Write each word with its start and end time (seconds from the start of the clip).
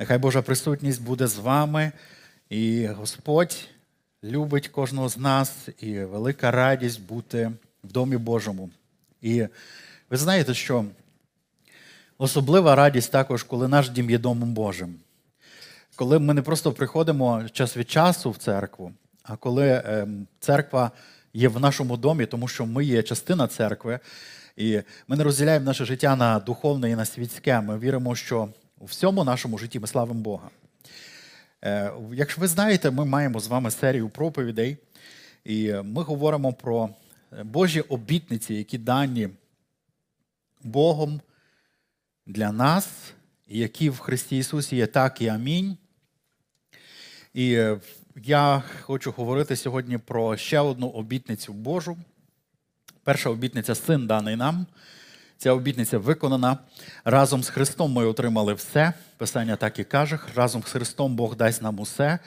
Нехай 0.00 0.18
Божа 0.18 0.42
присутність 0.42 1.02
буде 1.02 1.26
з 1.26 1.38
вами, 1.38 1.92
і 2.50 2.86
Господь 2.86 3.68
любить 4.24 4.68
кожного 4.68 5.08
з 5.08 5.18
нас, 5.18 5.68
і 5.78 5.98
велика 5.98 6.50
радість 6.50 7.02
бути 7.02 7.52
в 7.84 7.92
Домі 7.92 8.16
Божому. 8.16 8.70
І 9.22 9.46
ви 10.10 10.16
знаєте, 10.16 10.54
що 10.54 10.84
особлива 12.18 12.74
радість 12.74 13.12
також, 13.12 13.42
коли 13.42 13.68
наш 13.68 13.90
дім 13.90 14.10
є 14.10 14.18
Домом 14.18 14.52
Божим. 14.52 14.94
Коли 15.96 16.18
ми 16.18 16.34
не 16.34 16.42
просто 16.42 16.72
приходимо 16.72 17.48
час 17.52 17.76
від 17.76 17.90
часу 17.90 18.30
в 18.30 18.36
церкву, 18.36 18.92
а 19.22 19.36
коли 19.36 19.82
ем, 19.84 20.26
церква 20.40 20.90
є 21.34 21.48
в 21.48 21.60
нашому 21.60 21.96
домі, 21.96 22.26
тому 22.26 22.48
що 22.48 22.66
ми 22.66 22.84
є 22.84 23.02
частина 23.02 23.46
церкви, 23.46 24.00
і 24.56 24.80
ми 25.08 25.16
не 25.16 25.24
розділяємо 25.24 25.64
наше 25.64 25.84
життя 25.84 26.16
на 26.16 26.38
духовне 26.38 26.90
і 26.90 26.96
на 26.96 27.04
світське. 27.04 27.60
Ми 27.60 27.78
віримо, 27.78 28.14
що 28.14 28.48
у 28.78 28.84
всьому 28.84 29.24
нашому 29.24 29.58
житті 29.58 29.80
ми 29.80 29.86
славимо 29.86 30.20
Бога. 30.20 30.50
Е, 31.64 31.92
Якщо 32.12 32.40
ви 32.40 32.46
знаєте, 32.46 32.90
ми 32.90 33.04
маємо 33.04 33.40
з 33.40 33.48
вами 33.48 33.70
серію 33.70 34.08
проповідей, 34.08 34.76
і 35.44 35.72
ми 35.72 36.02
говоримо 36.02 36.52
про 36.52 36.90
Божі 37.44 37.80
обітниці, 37.80 38.54
які 38.54 38.78
дані 38.78 39.28
Богом 40.62 41.20
для 42.26 42.52
нас, 42.52 43.12
які 43.46 43.90
в 43.90 43.98
Христі 43.98 44.38
Ісусі 44.38 44.76
є 44.76 44.86
так 44.86 45.22
і 45.22 45.28
амінь. 45.28 45.76
І 47.34 47.52
е, 47.52 47.80
я 48.16 48.62
хочу 48.82 49.10
говорити 49.10 49.56
сьогодні 49.56 49.98
про 49.98 50.36
ще 50.36 50.60
одну 50.60 50.88
обітницю 50.88 51.52
Божу. 51.52 51.96
Перша 53.04 53.30
обітниця 53.30 53.74
син 53.74 54.06
даний 54.06 54.36
нам. 54.36 54.66
Ця 55.40 55.52
обітниця 55.52 55.98
виконана. 55.98 56.58
Разом 57.04 57.42
з 57.42 57.48
Христом 57.48 57.92
ми 57.92 58.06
отримали 58.06 58.54
все. 58.54 58.92
Писання 59.16 59.56
так 59.56 59.78
і 59.78 59.84
каже: 59.84 60.18
разом 60.36 60.62
з 60.62 60.70
Христом 60.72 61.16
Бог 61.16 61.36
дасть 61.36 61.62
нам 61.62 61.80
усе. 61.80 62.18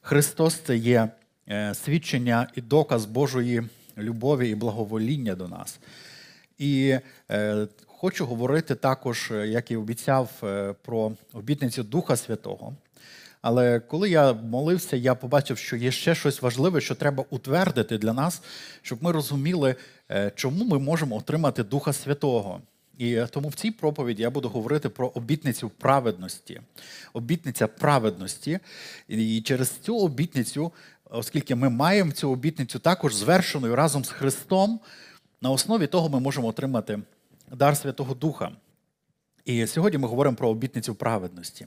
Христос 0.00 0.54
це 0.54 0.76
є 0.76 1.08
е, 1.48 1.74
свідчення 1.74 2.48
і 2.54 2.60
доказ 2.60 3.04
Божої 3.04 3.62
любові 3.98 4.50
і 4.50 4.54
благовоління 4.54 5.34
до 5.34 5.48
нас. 5.48 5.78
І 6.58 6.98
е, 7.30 7.66
хочу 7.86 8.26
говорити 8.26 8.74
також, 8.74 9.30
е, 9.30 9.48
як 9.48 9.70
і 9.70 9.76
обіцяв, 9.76 10.30
про 10.82 11.12
обітницю 11.32 11.82
Духа 11.82 12.16
Святого. 12.16 12.76
Але 13.42 13.80
коли 13.80 14.10
я 14.10 14.32
молився, 14.32 14.96
я 14.96 15.14
побачив, 15.14 15.58
що 15.58 15.76
є 15.76 15.90
ще 15.90 16.14
щось 16.14 16.42
важливе, 16.42 16.80
що 16.80 16.94
треба 16.94 17.24
утвердити 17.30 17.98
для 17.98 18.12
нас, 18.12 18.42
щоб 18.82 19.02
ми 19.02 19.12
розуміли, 19.12 19.74
чому 20.34 20.64
ми 20.64 20.78
можемо 20.78 21.16
отримати 21.16 21.62
Духа 21.62 21.92
Святого. 21.92 22.60
І 22.98 23.14
е, 23.14 23.26
тому 23.26 23.48
в 23.48 23.54
цій 23.54 23.70
проповіді 23.70 24.22
я 24.22 24.30
буду 24.30 24.48
говорити 24.48 24.88
про 24.88 25.08
обітницю 25.08 25.68
праведності. 25.68 26.60
Обітниця 27.12 27.66
праведності. 27.66 28.58
І 29.08 29.40
через 29.40 29.70
цю 29.70 29.98
обітницю, 29.98 30.72
оскільки 31.10 31.54
ми 31.54 31.68
маємо 31.68 32.12
цю 32.12 32.30
обітницю 32.30 32.78
також 32.78 33.14
звершеною 33.14 33.76
разом 33.76 34.04
з 34.04 34.10
Христом, 34.10 34.80
на 35.42 35.50
основі 35.50 35.86
того 35.86 36.08
ми 36.08 36.20
можемо 36.20 36.48
отримати 36.48 36.98
дар 37.52 37.76
Святого 37.76 38.14
Духа. 38.14 38.50
І 39.44 39.66
сьогодні 39.66 39.98
ми 39.98 40.08
говоримо 40.08 40.36
про 40.36 40.48
обітницю 40.48 40.94
праведності. 40.94 41.66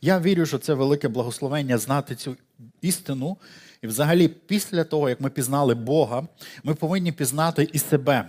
Я 0.00 0.20
вірю, 0.20 0.46
що 0.46 0.58
це 0.58 0.74
велике 0.74 1.08
благословення 1.08 1.78
знати 1.78 2.14
цю 2.14 2.36
істину. 2.80 3.36
І 3.82 3.86
взагалі, 3.86 4.28
після 4.28 4.84
того, 4.84 5.08
як 5.08 5.20
ми 5.20 5.30
пізнали 5.30 5.74
Бога, 5.74 6.26
ми 6.64 6.74
повинні 6.74 7.12
пізнати 7.12 7.68
і 7.72 7.78
себе. 7.78 8.28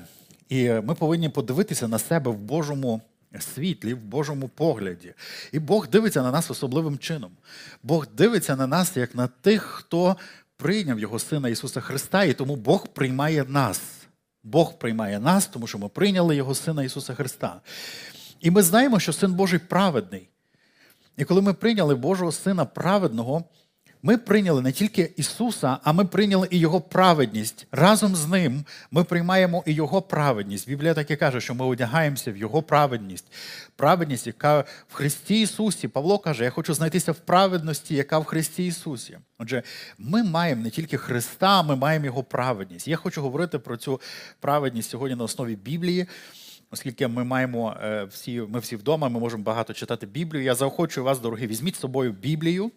І 0.49 0.69
ми 0.69 0.95
повинні 0.95 1.29
подивитися 1.29 1.87
на 1.87 1.99
себе 1.99 2.31
в 2.31 2.37
Божому 2.37 3.01
світлі, 3.39 3.93
в 3.93 3.97
Божому 3.97 4.47
погляді. 4.47 5.13
І 5.51 5.59
Бог 5.59 5.87
дивиться 5.87 6.23
на 6.23 6.31
нас 6.31 6.51
особливим 6.51 6.97
чином. 6.97 7.31
Бог 7.83 8.07
дивиться 8.17 8.55
на 8.55 8.67
нас 8.67 8.97
як 8.97 9.15
на 9.15 9.27
тих, 9.27 9.63
хто 9.63 10.17
прийняв 10.57 10.99
Його 10.99 11.19
Сина 11.19 11.49
Ісуса 11.49 11.81
Христа, 11.81 12.23
і 12.23 12.33
тому 12.33 12.55
Бог 12.55 12.87
приймає 12.87 13.45
нас. 13.47 13.81
Бог 14.43 14.77
приймає 14.77 15.19
нас, 15.19 15.47
тому 15.47 15.67
що 15.67 15.77
ми 15.77 15.89
прийняли 15.89 16.35
Його 16.35 16.55
Сина 16.55 16.83
Ісуса 16.83 17.13
Христа. 17.13 17.61
І 18.39 18.51
ми 18.51 18.61
знаємо, 18.61 18.99
що 18.99 19.13
Син 19.13 19.33
Божий 19.33 19.59
праведний. 19.59 20.29
І 21.17 21.23
коли 21.23 21.41
ми 21.41 21.53
прийняли 21.53 21.95
Божого 21.95 22.31
Сина 22.31 22.65
праведного, 22.65 23.43
ми 24.07 24.17
прийняли 24.17 24.61
не 24.61 24.71
тільки 24.71 25.13
Ісуса, 25.15 25.77
а 25.83 25.93
ми 25.93 26.05
прийняли 26.05 26.47
і 26.51 26.59
Його 26.59 26.81
праведність. 26.81 27.67
Разом 27.71 28.15
з 28.15 28.27
Ним 28.27 28.65
ми 28.91 29.03
приймаємо 29.03 29.63
і 29.65 29.73
Його 29.73 30.01
праведність. 30.01 30.69
Біблія 30.69 30.93
так 30.93 31.11
і 31.11 31.15
каже, 31.15 31.41
що 31.41 31.55
ми 31.55 31.65
одягаємося 31.65 32.31
в 32.31 32.37
Його 32.37 32.61
праведність. 32.61 33.25
Праведність, 33.75 34.27
яка 34.27 34.59
в 34.87 34.93
Христі 34.93 35.41
Ісусі. 35.41 35.87
Павло 35.87 36.19
каже, 36.19 36.43
я 36.43 36.49
хочу 36.49 36.73
знайтися 36.73 37.11
в 37.11 37.15
праведності, 37.19 37.95
яка 37.95 38.19
в 38.19 38.23
Христі 38.23 38.65
Ісусі. 38.65 39.17
Отже, 39.37 39.63
ми 39.97 40.23
маємо 40.23 40.63
не 40.63 40.69
тільки 40.69 40.97
Христа, 40.97 41.63
ми 41.63 41.75
маємо 41.75 42.05
Його 42.05 42.23
праведність. 42.23 42.87
Я 42.87 42.95
хочу 42.95 43.21
говорити 43.21 43.59
про 43.59 43.77
цю 43.77 44.01
праведність 44.39 44.89
сьогодні 44.89 45.15
на 45.15 45.23
основі 45.23 45.55
Біблії. 45.55 46.05
Оскільки 46.71 47.07
ми 47.07 47.23
маємо 47.23 47.75
е, 47.83 48.03
всі, 48.03 48.41
ми 48.41 48.59
всі 48.59 48.75
вдома, 48.75 49.09
ми 49.09 49.19
можемо 49.19 49.43
багато 49.43 49.73
читати 49.73 50.05
Біблію. 50.05 50.43
Я 50.43 50.55
заохочую 50.55 51.03
вас, 51.03 51.19
дорогі, 51.19 51.47
візьміть 51.47 51.75
з 51.75 51.79
собою 51.79 52.11
Біблію. 52.11 52.71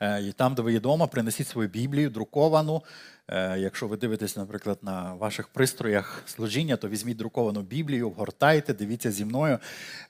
Е, 0.00 0.22
І 0.22 0.32
там, 0.32 0.54
де 0.54 0.62
ви 0.62 0.72
є 0.72 0.78
вдома, 0.78 1.06
принесіть 1.06 1.48
свою 1.48 1.68
Біблію, 1.68 2.10
друковану. 2.10 2.82
Е, 3.28 3.58
Якщо 3.58 3.86
ви 3.88 3.96
дивитесь, 3.96 4.36
наприклад, 4.36 4.78
на 4.82 5.14
ваших 5.14 5.48
пристроях 5.48 6.22
служіння, 6.26 6.76
то 6.76 6.88
візьміть 6.88 7.16
друковану 7.16 7.62
Біблію, 7.62 8.10
вгортайте, 8.10 8.74
дивіться 8.74 9.12
зі 9.12 9.24
мною. 9.24 9.58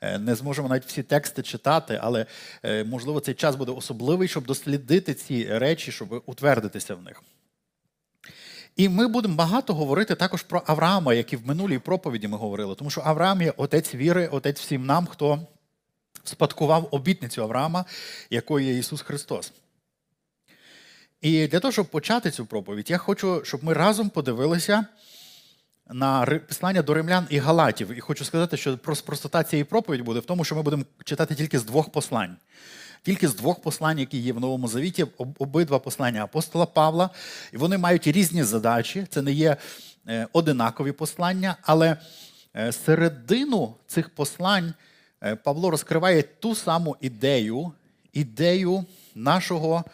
Е, 0.01 0.19
Не 0.19 0.35
зможемо 0.35 0.69
навіть 0.69 0.85
всі 0.85 1.03
тексти 1.03 1.43
читати, 1.43 2.01
але 2.03 2.27
можливо 2.87 3.21
цей 3.21 3.35
час 3.35 3.57
буде 3.57 3.73
особливий, 3.73 4.29
щоб 4.29 4.47
дослідити 4.47 5.15
ці 5.15 5.59
речі, 5.59 5.93
щоб 5.93 6.23
утвердитися 6.27 6.95
в 6.95 7.03
них. 7.03 7.23
І 8.77 8.89
ми 8.89 9.09
будемо 9.09 9.35
багато 9.35 9.75
говорити 9.75 10.15
також 10.15 10.43
про 10.43 10.63
Авраама, 10.67 11.15
як 11.15 11.33
і 11.33 11.37
в 11.37 11.47
минулій 11.47 11.79
проповіді 11.79 12.29
ми 12.29 12.37
говорили, 12.37 12.75
тому 12.75 12.91
що 12.91 13.03
Авраам 13.05 13.43
є 13.43 13.53
отець 13.57 13.95
віри, 13.95 14.29
отець 14.29 14.61
всім 14.61 14.87
нам, 14.87 15.07
хто 15.07 15.47
спадкував 16.25 16.89
обітницю 16.91 17.43
Авраама, 17.43 17.85
якою 18.31 18.67
є 18.67 18.79
Ісус 18.79 19.03
Христос. 19.03 19.53
І 21.21 21.47
для 21.47 21.61
того, 21.61 21.73
щоб 21.73 21.87
почати 21.87 22.31
цю 22.31 22.47
проповідь, 22.47 22.91
я 22.91 22.99
хочу, 22.99 23.45
щоб 23.45 23.65
ми 23.65 23.73
разом 23.73 24.11
подивилися 24.11 24.87
на 25.91 26.27
послання 26.49 26.83
до 26.83 26.95
римлян 26.95 27.27
і 27.31 27.39
Галатів. 27.39 27.99
І 27.99 28.01
хочу 28.01 28.25
сказати, 28.25 28.57
що 28.57 28.79
простота 28.79 29.43
цієї 29.45 29.65
проповіді 29.65 30.03
буде 30.03 30.21
в 30.21 30.25
тому, 30.25 30.45
що 30.45 30.55
ми 30.55 30.63
будемо 30.63 30.85
читати 31.05 31.35
тільки 31.35 31.59
з 31.59 31.65
двох 31.65 31.91
послань. 31.91 32.37
Тільки 33.03 33.29
з 33.29 33.35
двох 33.35 33.63
послань, 33.63 33.99
які 33.99 34.19
є 34.19 34.33
в 34.33 34.41
Новому 34.41 34.69
Завіті, 34.69 35.07
обидва 35.39 35.79
послання 35.79 36.25
апостола 36.25 36.67
Павла, 36.67 37.11
і 37.53 37.57
вони 37.57 37.79
мають 37.79 38.07
різні 38.07 38.43
задачі. 38.43 39.07
Це 39.11 39.23
не 39.23 39.33
є 39.33 39.57
е, 40.09 40.27
одинакові 40.33 40.93
послання, 40.93 41.57
але 41.63 41.97
е, 42.57 42.73
середину 42.73 43.75
цих 43.87 44.11
послань 44.11 44.75
е, 45.23 45.37
Павло 45.37 45.71
розкриває 45.71 46.23
ту 46.23 46.55
саму 46.55 46.97
ідею, 47.01 47.73
ідею 48.13 48.85
нашого 49.15 49.85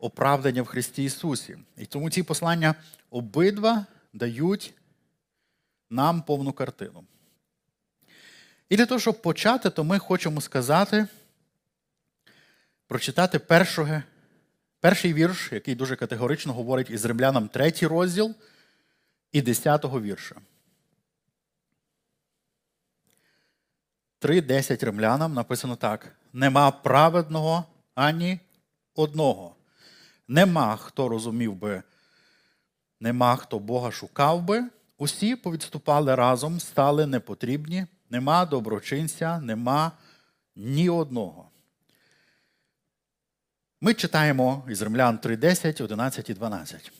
оправдання 0.00 0.62
в 0.62 0.66
Христі 0.66 1.04
Ісусі. 1.04 1.58
І 1.76 1.86
тому 1.86 2.10
ці 2.10 2.22
послання 2.22 2.74
обидва 3.10 3.86
дають 4.12 4.74
нам 5.90 6.22
повну 6.22 6.52
картину. 6.52 7.04
І 8.68 8.76
для 8.76 8.86
того, 8.86 9.00
щоб 9.00 9.22
почати, 9.22 9.70
то 9.70 9.84
ми 9.84 9.98
хочемо 9.98 10.40
сказати, 10.40 11.06
прочитати 12.86 13.38
першого, 13.38 14.02
перший 14.80 15.14
вірш, 15.14 15.52
який 15.52 15.74
дуже 15.74 15.96
категорично 15.96 16.52
говорить 16.52 16.90
із 16.90 17.04
римлянам 17.04 17.48
третій 17.48 17.86
розділ 17.86 18.34
і 19.32 19.42
десятого 19.42 20.00
вірша. 20.00 20.36
3.10 24.20 24.84
римлянам 24.84 25.34
написано 25.34 25.76
так: 25.76 26.16
нема 26.32 26.70
праведного 26.70 27.64
ані 27.94 28.40
одного. 28.94 29.56
Нема 30.30 30.76
хто 30.76 31.08
розумів 31.08 31.54
би, 31.54 31.82
нема 33.00 33.36
хто 33.36 33.58
Бога 33.58 33.90
шукав 33.90 34.42
би. 34.42 34.64
Усі 34.98 35.36
повідступали 35.36 36.14
разом, 36.14 36.60
стали 36.60 37.06
непотрібні, 37.06 37.86
нема 38.10 38.46
доброчинця, 38.46 39.40
нема 39.40 39.92
ні 40.56 40.90
одного. 40.90 41.50
Ми 43.80 43.94
читаємо 43.94 44.64
із 44.68 44.82
Римлян 44.82 45.18
3.10, 45.18 45.84
11 45.84 46.30
і 46.30 46.34
12. 46.34 46.92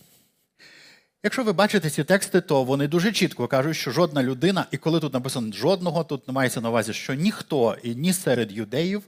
Якщо 1.23 1.45
ви 1.45 1.53
бачите 1.53 1.91
ці 1.91 2.05
тексти, 2.05 2.41
то 2.41 2.65
вони 2.65 2.89
дуже 2.89 3.13
чітко 3.13 3.49
кажуть, 3.49 3.77
що 3.77 3.91
жодна 3.91 4.23
людина, 4.23 4.67
і 4.71 4.77
коли 4.77 5.01
тут 5.01 5.13
написано 5.13 5.53
жодного, 5.53 6.05
тут 6.05 6.29
мається 6.29 6.61
на 6.61 6.69
увазі, 6.69 6.93
що 6.93 7.15
ніхто 7.15 7.77
і 7.83 7.95
ні 7.95 8.13
серед 8.13 8.53
юдеїв, 8.53 9.03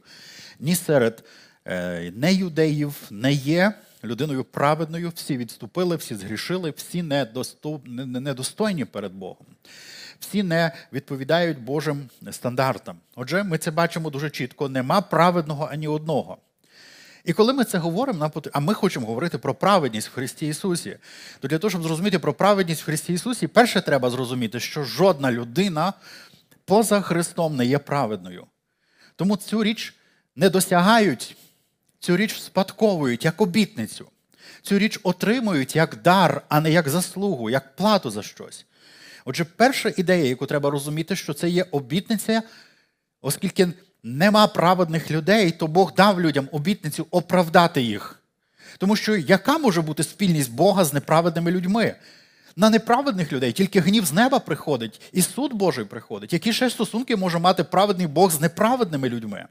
ні 0.58 0.74
серед 0.74 1.24
е, 1.64 2.12
неюдеїв 2.16 2.94
не 3.10 3.32
є 3.32 3.74
людиною 4.04 4.44
праведною, 4.44 5.12
всі 5.14 5.36
відступили, 5.36 5.96
всі 5.96 6.14
згрішили, 6.14 6.70
всі 6.70 7.02
недостойні 7.96 8.84
перед 8.84 9.12
Богом. 9.12 9.46
Всі 10.20 10.42
не 10.42 10.72
відповідають 10.92 11.58
Божим 11.58 12.08
стандартам. 12.30 12.96
Отже, 13.16 13.42
ми 13.42 13.58
це 13.58 13.70
бачимо 13.70 14.10
дуже 14.10 14.30
чітко: 14.30 14.68
нема 14.68 15.00
праведного 15.00 15.68
ані 15.72 15.88
одного. 15.88 16.38
І 17.24 17.32
коли 17.32 17.52
ми 17.52 17.64
це 17.64 17.78
говоримо, 17.78 18.18
нам 18.18 18.30
а 18.52 18.60
ми 18.60 18.74
хочемо 18.74 19.06
говорити 19.06 19.38
про 19.38 19.54
праведність 19.54 20.08
в 20.08 20.12
Христі 20.12 20.46
Ісусі, 20.46 20.96
то 21.40 21.48
для 21.48 21.58
того, 21.58 21.70
щоб 21.70 21.82
зрозуміти 21.82 22.18
про 22.18 22.34
праведність 22.34 22.82
в 22.82 22.84
Христі 22.84 23.12
Ісусі, 23.12 23.46
перше 23.46 23.80
треба 23.80 24.10
зрозуміти, 24.10 24.60
що 24.60 24.84
жодна 24.84 25.32
людина 25.32 25.92
поза 26.64 27.00
Христом 27.00 27.56
не 27.56 27.66
є 27.66 27.78
праведною. 27.78 28.46
Тому 29.16 29.36
цю 29.36 29.64
річ 29.64 29.94
не 30.36 30.50
досягають, 30.50 31.36
цю 32.02 32.16
річ 32.16 32.40
спадковують 32.40 33.24
як 33.24 33.40
обітницю. 33.40 34.06
Цю 34.62 34.78
річ 34.78 35.00
отримують 35.02 35.76
як 35.76 36.02
дар, 36.02 36.42
а 36.48 36.60
не 36.60 36.70
як 36.70 36.88
заслугу, 36.88 37.50
як 37.50 37.76
плату 37.76 38.10
за 38.10 38.22
щось. 38.22 38.66
Отже, 39.24 39.44
перша 39.44 39.92
ідея, 39.96 40.24
яку 40.24 40.46
треба 40.46 40.70
розуміти, 40.70 41.16
що 41.16 41.34
це 41.34 41.48
є 41.48 41.66
обітниця, 41.70 42.42
оскільки 43.20 43.68
нема 44.02 44.46
праведних 44.46 45.10
людей, 45.10 45.50
то 45.50 45.66
Бог 45.66 45.94
дав 45.94 46.20
людям 46.20 46.48
обітницю 46.52 47.06
оправдати 47.10 47.82
їх. 47.82 48.22
Тому 48.78 48.96
що 48.96 49.16
яка 49.16 49.58
може 49.58 49.82
бути 49.82 50.02
спільність 50.02 50.52
Бога 50.52 50.84
з 50.84 50.92
неправедними 50.92 51.50
людьми? 51.50 51.94
На 52.56 52.70
неправедних 52.70 53.32
людей 53.32 53.52
тільки 53.52 53.80
гнів 53.80 54.04
з 54.04 54.12
неба 54.12 54.38
приходить, 54.38 55.00
і 55.12 55.22
суд 55.22 55.52
Божий 55.52 55.84
приходить. 55.84 56.32
Які 56.32 56.52
ще 56.52 56.70
стосунки 56.70 57.16
може 57.16 57.38
мати 57.38 57.64
праведний 57.64 58.06
Бог 58.06 58.30
з 58.30 58.40
неправедними 58.40 59.08
людьми? 59.08 59.46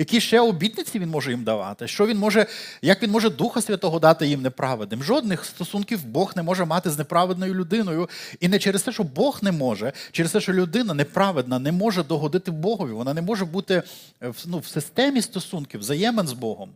Які 0.00 0.20
ще 0.20 0.40
обітниці 0.40 0.98
він 0.98 1.08
може 1.08 1.30
їм 1.30 1.44
давати? 1.44 1.88
Що 1.88 2.06
він 2.06 2.18
може, 2.18 2.46
Як 2.82 3.02
він 3.02 3.10
може 3.10 3.30
Духа 3.30 3.62
Святого 3.62 3.98
дати 3.98 4.26
їм 4.26 4.42
неправедним? 4.42 5.02
Жодних 5.02 5.44
стосунків 5.44 6.04
Бог 6.04 6.32
не 6.36 6.42
може 6.42 6.64
мати 6.64 6.90
з 6.90 6.98
неправедною 6.98 7.54
людиною. 7.54 8.08
І 8.40 8.48
не 8.48 8.58
через 8.58 8.82
те, 8.82 8.92
що 8.92 9.02
Бог 9.02 9.38
не 9.42 9.52
може, 9.52 9.92
через 10.12 10.32
те, 10.32 10.40
що 10.40 10.52
людина 10.52 10.94
неправедна 10.94 11.58
не 11.58 11.72
може 11.72 12.02
догодити 12.02 12.50
Богові. 12.50 12.92
Вона 12.92 13.14
не 13.14 13.22
може 13.22 13.44
бути 13.44 13.82
ну, 14.46 14.58
в 14.58 14.66
системі 14.66 15.22
стосунків, 15.22 15.80
взаємин 15.80 16.28
з 16.28 16.32
Богом. 16.32 16.70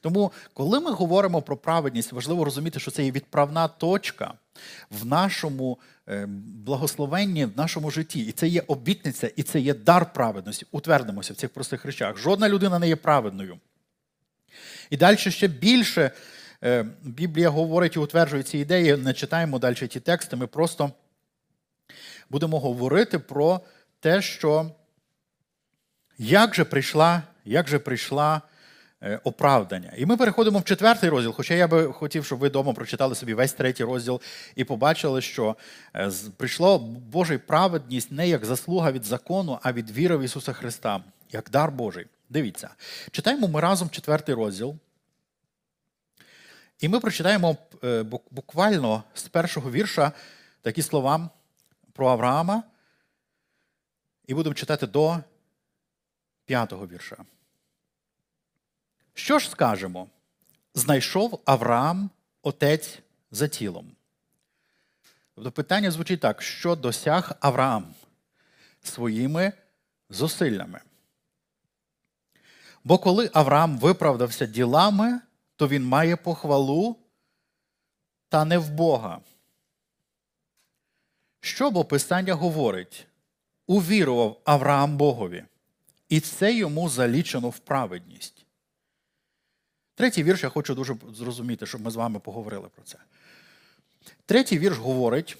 Тому, 0.00 0.32
коли 0.54 0.80
ми 0.80 0.90
говоримо 0.90 1.42
про 1.42 1.56
праведність, 1.56 2.12
важливо 2.12 2.44
розуміти, 2.44 2.80
що 2.80 2.90
це 2.90 3.04
є 3.04 3.10
відправна 3.10 3.68
точка 3.68 4.34
в 4.90 5.06
нашому 5.06 5.78
е, 5.82 5.97
благословенні, 6.64 7.44
в 7.44 7.56
нашому 7.56 7.90
житті. 7.90 8.20
І 8.20 8.32
це 8.32 8.48
є 8.48 8.62
обітниця, 8.66 9.30
і 9.36 9.42
це 9.42 9.60
є 9.60 9.74
дар 9.74 10.12
праведності. 10.12 10.66
Утвердимося 10.70 11.32
в 11.32 11.36
цих 11.36 11.50
простих 11.50 11.84
речах. 11.84 12.18
Жодна 12.18 12.48
людина 12.48 12.78
не 12.78 12.88
є 12.88 12.96
праведною. 12.96 13.58
І 14.90 14.96
далі 14.96 15.16
ще 15.16 15.48
більше 15.48 16.10
е, 16.64 16.86
Біблія 17.02 17.48
говорить 17.48 17.96
і 17.96 17.98
утверджує 17.98 18.42
ці 18.42 18.58
ідеї. 18.58 18.96
Не 18.96 19.12
читаємо 19.12 19.58
далі 19.58 19.74
ті 19.74 20.00
тексти. 20.00 20.36
Ми 20.36 20.46
просто 20.46 20.90
будемо 22.30 22.60
говорити 22.60 23.18
про 23.18 23.60
те, 24.00 24.22
що 24.22 24.70
як 26.18 26.54
же 26.54 26.64
прийшла, 26.64 27.22
як 27.44 27.68
же 27.68 27.78
прийшла. 27.78 28.42
Е, 29.02 29.20
оправдання. 29.24 29.92
І 29.96 30.06
ми 30.06 30.16
переходимо 30.16 30.58
в 30.58 30.64
четвертий 30.64 31.10
розділ. 31.10 31.32
Хоча 31.32 31.54
я 31.54 31.68
би 31.68 31.92
хотів, 31.92 32.24
щоб 32.24 32.38
ви 32.38 32.48
вдома 32.48 32.72
прочитали 32.72 33.14
собі 33.14 33.34
весь 33.34 33.52
третій 33.52 33.84
розділ 33.84 34.20
і 34.54 34.64
побачили, 34.64 35.20
що 35.20 35.56
е, 35.94 36.10
прийшло 36.36 36.78
Божа 37.12 37.38
праведність 37.38 38.12
не 38.12 38.28
як 38.28 38.44
заслуга 38.44 38.92
від 38.92 39.04
закону, 39.04 39.58
а 39.62 39.72
від 39.72 39.90
віри 39.90 40.16
в 40.16 40.22
Ісуса 40.22 40.52
Христа, 40.52 41.04
як 41.30 41.50
дар 41.50 41.70
Божий. 41.70 42.06
Дивіться, 42.28 42.70
читаємо 43.10 43.48
ми 43.48 43.60
разом 43.60 43.90
четвертий 43.90 44.34
розділ. 44.34 44.76
І 46.80 46.88
ми 46.88 47.00
прочитаємо 47.00 47.56
е, 47.84 48.02
буквально 48.30 49.02
з 49.14 49.22
першого 49.22 49.70
вірша 49.70 50.12
такі 50.62 50.82
слова 50.82 51.30
про 51.92 52.08
Авраама. 52.08 52.62
І 54.26 54.34
будемо 54.34 54.54
читати 54.54 54.86
до 54.86 55.18
п'ятого 56.46 56.86
вірша. 56.86 57.16
Що 59.18 59.38
ж 59.38 59.50
скажемо? 59.50 60.08
Знайшов 60.74 61.42
Авраам 61.44 62.10
отець 62.42 62.98
за 63.30 63.48
тілом. 63.48 63.92
Тобто 65.34 65.52
питання 65.52 65.90
звучить 65.90 66.20
так: 66.20 66.42
що 66.42 66.76
досяг 66.76 67.32
Авраам 67.40 67.94
своїми 68.82 69.52
зусиллями? 70.10 70.80
Бо 72.84 72.98
коли 72.98 73.30
Авраам 73.34 73.78
виправдався 73.78 74.46
ділами, 74.46 75.20
то 75.56 75.68
він 75.68 75.84
має 75.84 76.16
похвалу 76.16 76.96
та 78.28 78.44
не 78.44 78.58
в 78.58 78.70
Бога. 78.70 79.20
Що 81.40 81.70
бо 81.70 81.84
Писання 81.84 82.34
говорить? 82.34 83.06
Увірував 83.66 84.40
Авраам 84.44 84.96
Богові, 84.96 85.44
і 86.08 86.20
це 86.20 86.54
йому 86.54 86.88
залічено 86.88 87.48
в 87.48 87.58
праведність. 87.58 88.37
Третій 89.98 90.22
вірш 90.22 90.42
я 90.42 90.48
хочу 90.48 90.74
дуже 90.74 90.96
зрозуміти, 91.14 91.66
щоб 91.66 91.80
ми 91.80 91.90
з 91.90 91.96
вами 91.96 92.18
поговорили 92.18 92.68
про 92.74 92.84
це. 92.84 92.98
Третій 94.26 94.58
вірш 94.58 94.78
говорить, 94.78 95.36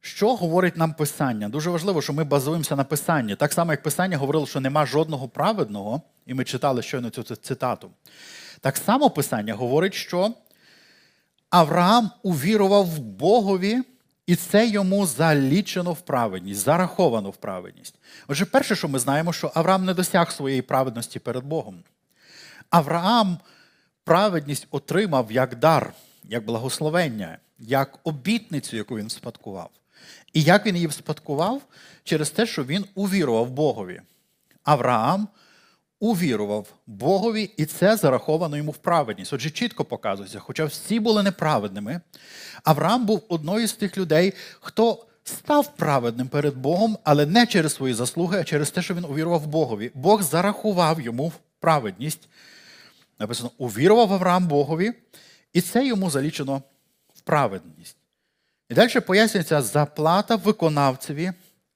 що 0.00 0.36
говорить 0.36 0.76
нам 0.76 0.94
Писання. 0.94 1.48
Дуже 1.48 1.70
важливо, 1.70 2.02
що 2.02 2.12
ми 2.12 2.24
базуємося 2.24 2.76
на 2.76 2.84
Писанні. 2.84 3.36
Так 3.36 3.52
само, 3.52 3.72
як 3.72 3.82
Писання 3.82 4.16
говорило, 4.16 4.46
що 4.46 4.60
нема 4.60 4.86
жодного 4.86 5.28
праведного, 5.28 6.02
і 6.26 6.34
ми 6.34 6.44
читали 6.44 6.82
щойно 6.82 7.10
цю 7.10 7.22
цитату. 7.22 7.90
Так 8.60 8.76
само 8.76 9.10
Писання 9.10 9.54
говорить, 9.54 9.94
що 9.94 10.34
Авраам 11.50 12.10
увірував 12.22 12.98
Богові, 12.98 13.82
і 14.26 14.36
це 14.36 14.66
йому 14.66 15.06
залічено 15.06 15.92
в 15.92 16.00
праведність, 16.00 16.60
зараховано 16.60 17.30
в 17.30 17.36
праведність. 17.36 17.94
Отже, 18.28 18.44
перше, 18.44 18.76
що 18.76 18.88
ми 18.88 18.98
знаємо, 18.98 19.32
що 19.32 19.52
Авраам 19.54 19.84
не 19.84 19.94
досяг 19.94 20.32
своєї 20.32 20.62
праведності 20.62 21.18
перед 21.18 21.44
Богом. 21.44 21.82
Авраам 22.70 23.38
праведність 24.04 24.66
отримав 24.70 25.32
як 25.32 25.58
дар, 25.58 25.92
як 26.24 26.44
благословення, 26.44 27.38
як 27.58 27.98
обітницю, 28.04 28.76
яку 28.76 28.96
він 28.96 29.10
спадкував. 29.10 29.70
І 30.32 30.42
як 30.42 30.66
він 30.66 30.76
її 30.76 30.90
спадкував? 30.90 31.62
Через 32.04 32.30
те, 32.30 32.46
що 32.46 32.64
він 32.64 32.84
увірував 32.94 33.50
Богові. 33.50 34.00
Авраам 34.64 35.28
увірував 36.00 36.66
Богові, 36.86 37.50
і 37.56 37.66
це 37.66 37.96
зараховано 37.96 38.56
йому 38.56 38.70
в 38.70 38.76
праведність. 38.76 39.32
Отже, 39.32 39.50
чітко 39.50 39.84
показується, 39.84 40.38
хоча 40.38 40.64
всі 40.64 41.00
були 41.00 41.22
неправедними, 41.22 42.00
Авраам 42.64 43.06
був 43.06 43.22
одною 43.28 43.68
з 43.68 43.72
тих 43.72 43.98
людей, 43.98 44.32
хто 44.60 45.06
став 45.24 45.76
праведним 45.76 46.28
перед 46.28 46.56
Богом, 46.56 46.98
але 47.04 47.26
не 47.26 47.46
через 47.46 47.74
свої 47.74 47.94
заслуги, 47.94 48.40
а 48.40 48.44
через 48.44 48.70
те, 48.70 48.82
що 48.82 48.94
він 48.94 49.04
увірував 49.04 49.46
Богові. 49.46 49.90
Бог 49.94 50.22
зарахував 50.22 51.00
йому 51.00 51.32
праведність 51.60 52.28
написано: 53.18 53.50
увірував 53.58 54.12
Авраам 54.12 54.46
Богові, 54.46 54.92
і 55.52 55.60
це 55.60 55.86
йому 55.86 56.10
залічено 56.10 56.62
в 57.14 57.20
праведність. 57.20 57.96
І 58.68 58.74
далі 58.74 59.00
пояснюється, 59.00 59.62
заплата 59.62 60.36
виконавцеві 60.36 61.32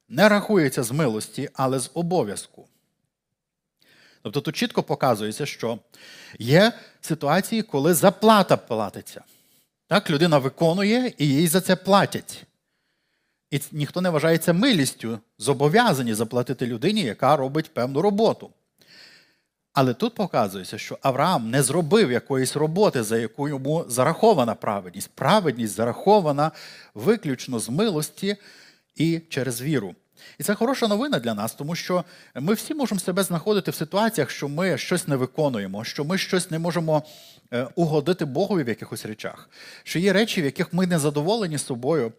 не 0.09 0.29
рахується 0.29 0.83
з 0.83 0.91
милості, 0.91 1.49
але 1.53 1.79
з 1.79 1.91
обов'язку. 1.95 2.69
Тобто 4.23 4.41
тут 4.41 4.57
чітко 4.57 4.83
показується, 4.83 5.47
що 5.47 5.79
є 6.39 6.73
ситуації, 7.01 7.63
коли 7.63 7.95
заплата 7.95 8.57
платиться. 8.57 9.25
Так, 9.87 10.11
Людина 10.11 10.39
виконує 10.39 11.13
і 11.19 11.29
їй 11.29 11.49
за 11.49 11.61
це 11.61 11.77
платять. 11.77 12.45
І 13.51 13.61
ніхто 13.73 14.01
не 14.01 14.11
вважається 14.11 14.53
милістю, 14.53 15.19
зобов'язані 15.39 16.15
заплатити 16.15 16.67
людині, 16.67 17.01
яка 17.01 17.37
робить 17.37 17.75
певну 17.75 18.03
роботу. 18.03 18.51
Але 19.73 19.95
тут 19.95 20.15
показується, 20.15 20.79
що 20.79 20.99
Авраам 21.03 21.51
не 21.51 21.63
зробив 21.63 22.13
якоїсь 22.13 22.57
роботи, 22.57 23.03
за 23.03 23.19
яку 23.19 23.49
йому 23.49 23.85
зарахована 23.89 24.55
праведність. 24.55 25.11
Праведність 25.15 25.75
зарахована 25.75 26.51
виключно 26.95 27.59
з 27.59 27.69
милості 27.69 28.37
і 28.97 29.21
через 29.29 29.63
віру. 29.63 29.95
І 30.39 30.43
це 30.43 30.55
хороша 30.55 30.89
новина 30.89 31.19
для 31.19 31.35
нас, 31.35 31.55
тому 31.55 31.75
що 31.75 32.05
ми 32.35 32.55
всі 32.55 32.75
можемо 32.75 33.01
себе 33.01 33.23
знаходити 33.23 33.71
в 33.71 33.75
ситуаціях, 33.75 34.31
що 34.31 34.49
ми 34.49 34.79
щось 34.79 35.09
не 35.09 35.17
виконуємо, 35.17 35.85
що 35.85 36.05
ми 36.05 36.19
щось 36.19 36.51
не 36.51 36.59
можемо 36.59 37.03
е, 37.53 37.69
угодити 37.75 38.25
Богові 38.25 38.63
в 38.63 38.69
якихось 38.69 39.07
речах, 39.07 39.49
що 39.85 39.99
є 39.99 40.13
речі, 40.13 40.43
в 40.43 40.45
яких 40.45 40.73
ми 40.73 40.87
не 40.87 40.99
задоволені 40.99 41.59
собою. 41.59 42.13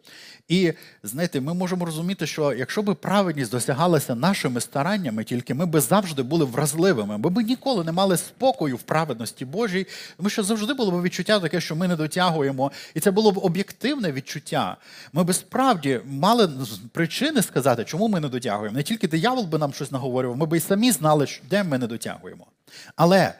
І 0.47 0.73
знаєте, 1.03 1.41
ми 1.41 1.53
можемо 1.53 1.85
розуміти, 1.85 2.27
що 2.27 2.53
якщо 2.53 2.81
би 2.81 2.95
праведність 2.95 3.51
досягалася 3.51 4.15
нашими 4.15 4.61
стараннями, 4.61 5.23
тільки 5.23 5.53
ми 5.53 5.65
би 5.65 5.79
завжди 5.81 6.23
були 6.23 6.45
вразливими, 6.45 7.17
ми 7.17 7.29
б 7.29 7.41
ніколи 7.41 7.83
не 7.83 7.91
мали 7.91 8.17
спокою 8.17 8.75
в 8.75 8.81
праведності 8.81 9.45
Божій, 9.45 9.87
тому 10.17 10.29
що 10.29 10.43
завжди 10.43 10.73
було 10.73 10.91
б 10.91 11.01
відчуття 11.01 11.39
таке, 11.39 11.61
що 11.61 11.75
ми 11.75 11.87
не 11.87 11.95
дотягуємо. 11.95 12.71
І 12.93 12.99
це 12.99 13.11
було 13.11 13.31
б 13.31 13.37
об'єктивне 13.37 14.11
відчуття. 14.11 14.77
Ми 15.13 15.23
б 15.23 15.33
справді 15.33 15.99
мали 16.05 16.49
причини 16.91 17.41
сказати, 17.41 17.85
чому 17.93 18.07
ми 18.07 18.19
не 18.19 18.29
дотягуємо. 18.29 18.77
Не 18.77 18.83
тільки 18.83 19.07
диявол 19.07 19.45
би 19.45 19.57
нам 19.57 19.73
щось 19.73 19.91
наговорював, 19.91 20.37
ми 20.37 20.45
б 20.45 20.57
і 20.57 20.59
самі 20.59 20.91
знали, 20.91 21.27
де 21.49 21.63
ми 21.63 21.77
не 21.77 21.87
дотягуємо. 21.87 22.47
Але 22.95 23.33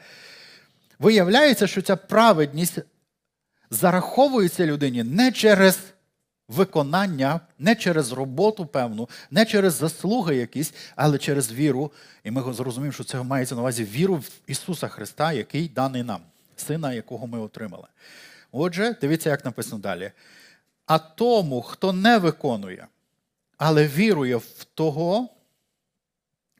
Виявляється, 0.98 1.66
що 1.66 1.82
ця 1.82 1.96
праведність 1.96 2.78
зараховується 3.70 4.66
людині 4.66 5.02
не 5.02 5.32
через 5.32 5.78
виконання, 6.48 7.40
не 7.58 7.74
через 7.74 8.12
роботу 8.12 8.66
певну, 8.66 9.08
не 9.30 9.44
через 9.44 9.74
заслуги 9.74 10.36
якісь, 10.36 10.74
але 10.96 11.18
через 11.18 11.52
віру. 11.52 11.92
І 12.24 12.30
ми 12.30 12.54
зрозуміємо, 12.54 12.92
що 12.92 13.04
це 13.04 13.22
мається 13.22 13.54
на 13.54 13.60
увазі 13.60 13.84
віру 13.84 14.14
в 14.14 14.30
Ісуса 14.46 14.88
Христа, 14.88 15.32
який 15.32 15.68
даний 15.68 16.02
нам, 16.02 16.20
сина, 16.56 16.92
якого 16.92 17.26
ми 17.26 17.38
отримали. 17.38 17.86
Отже, 18.52 18.96
дивіться, 19.00 19.30
як 19.30 19.44
написано 19.44 19.78
далі. 19.78 20.12
А 20.86 20.98
тому, 20.98 21.62
хто 21.62 21.92
не 21.92 22.18
виконує, 22.18 22.86
але 23.58 23.86
вірує 23.86 24.36
в 24.36 24.64
того, 24.74 25.28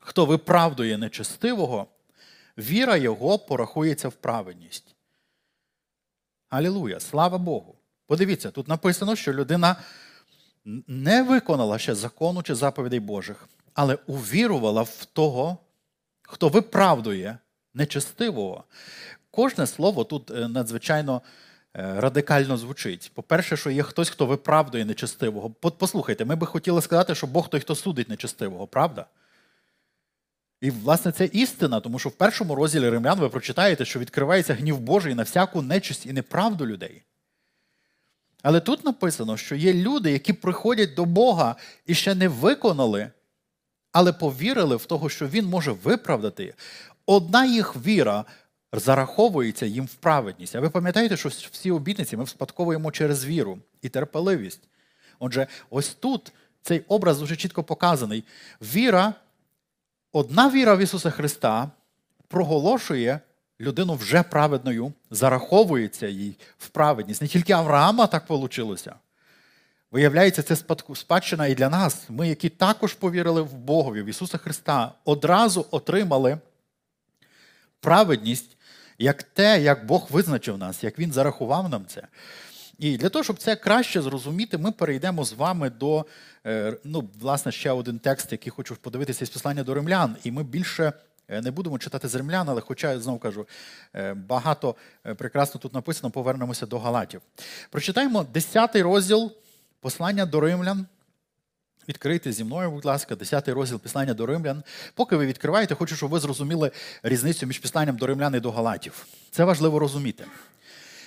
хто 0.01 0.27
виправдує 0.27 0.99
нечестивого, 0.99 1.87
віра 2.59 2.97
його 2.97 3.39
порахується 3.39 4.09
в 4.09 4.13
праведність. 4.13 4.95
Алілуя! 6.49 7.01
Слава 7.01 7.39
Богу! 7.39 7.75
Подивіться, 8.07 8.51
тут 8.51 8.69
написано, 8.69 9.17
що 9.17 9.33
людина 9.33 9.77
не 10.87 11.23
виконала 11.23 11.79
ще 11.79 11.95
закону 11.95 12.43
чи 12.43 12.55
заповідей 12.55 13.01
Божих, 13.01 13.49
але 13.75 13.99
увірувала 14.07 14.83
в 14.83 15.05
того, 15.05 15.59
хто 16.23 16.49
виправдує 16.49 17.39
нечестивого. 17.75 18.65
Кожне 19.31 19.67
слово 19.67 20.05
тут 20.05 20.31
е, 20.31 20.49
надзвичайно 20.49 21.23
радикально 21.75 22.57
звучить. 22.57 23.11
По-перше, 23.15 23.57
що 23.57 23.71
є 23.71 23.83
хтось, 23.83 24.11
хто 24.11 24.27
виправдує 24.27 24.85
нечестивого. 24.85 25.51
Послухайте, 25.51 26.25
ми 26.25 26.37
би 26.37 26.47
хотіли 26.47 26.83
сказати, 26.83 27.15
що 27.15 27.27
Бог 27.27 27.49
той, 27.49 27.61
хто 27.61 27.75
судить 27.75 28.09
нечестивого, 28.09 28.67
правда? 28.67 29.07
І, 30.61 30.71
власне, 30.71 31.13
це 31.13 31.25
істина, 31.25 31.81
тому 31.81 31.99
що 31.99 32.09
в 32.09 32.13
першому 32.13 32.55
розділі 32.55 32.89
римлян 32.89 33.21
ви 33.21 33.29
прочитаєте, 33.29 33.85
що 33.85 33.99
відкривається 33.99 34.55
гнів 34.55 34.79
Божий 34.79 35.15
на 35.15 35.23
всяку 35.23 35.63
нечисть 35.63 36.07
і 36.07 36.13
неправду 36.13 36.67
людей. 36.67 37.03
Але 38.43 38.61
тут 38.61 38.85
написано, 38.85 39.37
що 39.37 39.55
є 39.55 39.75
люди, 39.75 40.13
які 40.13 40.33
приходять 40.33 40.95
до 40.95 41.05
Бога 41.05 41.57
і 41.87 41.95
ще 41.95 42.15
не 42.15 42.29
виконали, 42.29 43.11
але 43.93 44.13
повірили 44.13 44.77
в 44.77 44.87
того, 44.87 45.09
що 45.09 45.29
Він 45.29 45.47
може 45.47 45.73
виправдати. 45.73 46.55
Одна 47.07 47.47
їх 47.47 47.77
віра 47.77 48.25
зараховується 48.81 49.67
їм 49.67 49.85
в 49.85 49.95
праведність. 49.95 50.57
А 50.57 50.61
ви 50.61 50.71
пам'ятаєте, 50.71 51.17
що 51.17 51.29
всі 51.29 51.71
обітниці 51.71 52.17
ми 52.17 52.25
вспадковуємо 52.25 52.93
через 52.93 53.25
віру 53.25 53.59
і 53.83 53.89
терпеливість. 53.89 54.61
Отже, 55.19 55.47
ось 55.71 55.95
тут 55.95 56.33
цей 56.63 56.85
образ 56.89 57.19
дуже 57.19 57.37
чітко 57.37 57.63
показаний. 57.63 58.25
Віра, 58.61 59.15
одна 60.13 60.51
віра 60.51 60.75
в 60.75 60.81
Ісуса 60.81 61.11
Христа 61.11 61.71
проголошує 62.29 63.21
людину 63.61 63.95
вже 63.95 64.23
праведною, 64.23 64.93
зараховується 65.11 66.07
їй 66.07 66.37
в 66.59 66.69
праведність. 66.69 67.23
Не 67.23 67.29
тільки 67.29 67.53
Авраама 67.53 68.07
так 68.07 68.31
вийшло. 68.31 68.77
Виявляється, 69.91 70.43
це 70.43 70.57
спадщина 70.95 71.47
і 71.47 71.55
для 71.55 71.69
нас. 71.69 72.05
Ми, 72.09 72.29
які 72.29 72.49
також 72.49 72.95
повірили 72.95 73.43
в 73.43 73.55
Богові, 73.55 74.03
в 74.03 74.07
Ісуса 74.07 74.39
Христа, 74.39 74.93
одразу 75.05 75.67
отримали 75.71 76.39
праведність 77.81 78.54
як 78.99 79.23
те, 79.23 79.63
як 79.63 79.87
Бог 79.87 80.07
визначив 80.11 80.59
нас, 80.59 80.85
як 80.85 80.99
Він 80.99 81.13
зарахував 81.13 81.69
нам 81.69 81.87
це. 81.87 82.03
І 82.79 82.97
для 82.97 83.09
того, 83.09 83.23
щоб 83.23 83.39
це 83.39 83.57
краще 83.57 84.03
зрозуміти, 84.03 84.59
ми 84.59 84.73
перейдемо 84.73 85.25
з 85.25 85.33
вами 85.33 85.71
до 85.71 86.07
е, 86.47 86.77
ну, 86.85 87.09
власне, 87.21 87.53
ще 87.53 87.71
один 87.71 87.99
текст, 87.99 88.33
який 88.33 88.51
хочу 88.51 88.77
подивитися 88.77 89.25
із 89.25 89.31
послання 89.31 89.65
до 89.65 89.75
римлян. 89.75 90.17
І 90.25 90.31
ми 90.31 90.43
більше 90.43 90.93
Е, 91.29 91.41
не 91.41 91.51
будемо 91.51 91.79
читати 91.79 92.09
з 92.09 92.15
римлян, 92.15 92.49
але 92.49 92.61
хоча 92.61 92.93
я 92.93 93.01
знову 93.01 93.19
кажу, 93.19 93.47
е, 93.95 94.15
багато 94.15 94.75
прекрасно 95.17 95.61
тут 95.61 95.75
написано, 95.75 96.11
повернемося 96.11 96.67
до 96.67 96.79
Галатів. 96.79 97.21
Прочитаємо 97.71 98.25
10 98.25 98.77
розділ 98.77 99.33
послання 99.81 100.27
до 100.27 100.41
римлян. 100.41 100.87
Відкрийте 101.89 102.33
зі 102.33 102.45
мною, 102.45 102.71
будь 102.71 102.85
ласка, 102.85 103.17
10 103.17 103.49
розділ 103.49 103.81
Післання 103.81 104.15
до 104.15 104.27
римлян. 104.27 104.63
Поки 104.95 105.17
ви 105.17 105.27
відкриваєте, 105.27 105.75
хочу, 105.75 105.97
щоб 105.97 106.11
ви 106.11 106.21
зрозуміли 106.21 106.71
різницю 107.03 107.47
між 107.47 107.59
післанням 107.59 107.97
до 107.97 108.07
римлян 108.07 108.35
і 108.35 108.41
до 108.41 108.51
Галатів. 108.51 109.07
Це 109.31 109.45
важливо 109.45 109.79
розуміти. 109.79 110.25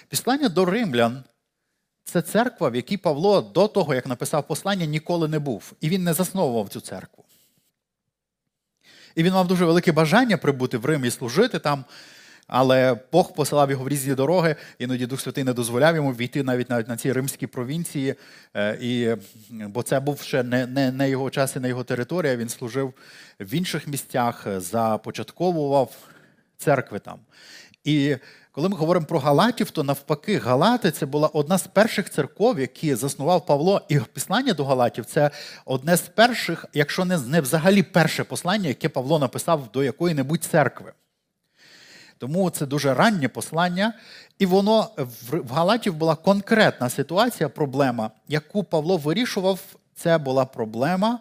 Післання 0.10 0.50
до 0.50 0.66
римлян 0.66 1.24
це 2.04 2.22
церква, 2.22 2.70
в 2.70 2.76
якій 2.76 2.98
Павло 2.98 3.42
до 3.42 3.68
того, 3.68 3.96
як 3.96 4.08
написав 4.08 4.48
послання, 4.48 4.86
ніколи 4.86 5.28
не 5.28 5.40
був. 5.40 5.74
І 5.82 5.90
він 5.90 6.04
не 6.04 6.14
засновував 6.14 6.70
цю 6.70 6.82
церкву. 6.82 7.24
І 9.16 9.24
він 9.24 9.34
мав 9.34 9.48
дуже 9.48 9.66
велике 9.66 9.92
бажання 9.92 10.38
прибути 10.38 10.78
в 10.78 10.86
Рим 10.86 11.06
і 11.06 11.12
служити 11.12 11.60
там. 11.60 11.86
Але 12.48 12.98
Бог 13.12 13.34
посилав 13.34 13.72
його 13.72 13.84
в 13.84 13.90
різні 13.90 14.16
дороги, 14.16 14.56
іноді 14.80 15.06
Дух 15.06 15.22
Святий 15.22 15.44
не 15.44 15.54
дозволяв 15.54 15.96
йому 15.96 16.12
війти 16.12 16.44
навіть 16.44 16.70
навіть 16.70 16.88
на 16.88 16.98
ці 16.98 17.14
римські 17.14 17.48
провінції, 17.48 18.16
е, 18.54 18.78
і, 18.82 19.16
бо 19.50 19.84
це 19.84 20.00
був 20.00 20.22
ще 20.22 20.44
не 20.44 20.68
не, 20.68 20.92
не 20.92 21.10
його 21.10 21.30
час 21.30 21.56
і 21.56 21.60
не 21.60 21.70
його 21.70 21.84
територія. 21.84 22.36
Він 22.36 22.50
служив 22.50 22.94
в 23.40 23.54
інших 23.54 23.88
місцях, 23.88 24.48
започатковував 24.58 25.92
церкви 26.58 27.00
там. 27.00 27.20
І 27.84 28.16
коли 28.52 28.70
ми 28.70 28.78
говоримо 28.78 29.06
про 29.06 29.20
Галатів, 29.20 29.72
то 29.72 29.84
навпаки, 29.84 30.38
Галати 30.38 30.92
це 30.92 31.06
була 31.06 31.28
одна 31.28 31.58
з 31.58 31.68
перших 31.68 32.10
церков, 32.10 32.60
які 32.60 32.96
заснував 32.96 33.46
Павло. 33.46 33.82
І 33.90 34.00
послання 34.00 34.54
до 34.54 34.66
Галатів 34.66 35.06
це 35.06 35.32
одне 35.66 35.98
з 35.98 36.02
перших, 36.02 36.66
якщо 36.74 37.06
не 37.06 37.42
взагалі 37.42 37.84
перше 37.84 38.24
послання, 38.24 38.68
яке 38.68 38.90
Павло 38.90 39.20
написав 39.20 39.72
до 39.74 39.84
якої-небудь 39.84 40.44
церкви. 40.44 40.94
Тому 42.18 42.50
це 42.50 42.66
дуже 42.66 42.94
раннє 42.94 43.30
послання, 43.30 43.94
і 44.40 44.46
воно 44.46 44.90
в 45.22 45.52
Галатів 45.52 45.94
була 45.94 46.16
конкретна 46.16 46.90
ситуація, 46.90 47.50
проблема, 47.50 48.12
яку 48.28 48.64
Павло 48.64 48.98
вирішував. 48.98 49.60
Це 49.96 50.18
була 50.18 50.46
проблема 50.46 51.20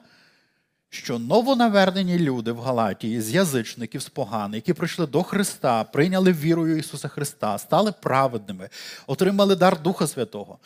що 0.96 1.18
новонавернені 1.18 2.18
люди 2.18 2.52
в 2.52 2.60
Галатії 2.60 3.20
з 3.20 3.30
язичників, 3.30 4.02
з 4.02 4.08
поган, 4.08 4.54
які 4.54 4.72
прийшли 4.72 5.06
до 5.06 5.22
Христа, 5.22 5.84
прийняли 5.84 6.32
вірою 6.32 6.76
Ісуса 6.78 7.08
Христа, 7.08 7.58
стали 7.58 7.92
праведними, 7.92 8.68
отримали 9.06 9.56
дар 9.56 9.82
Духа 9.82 10.06
Святого, 10.06 10.58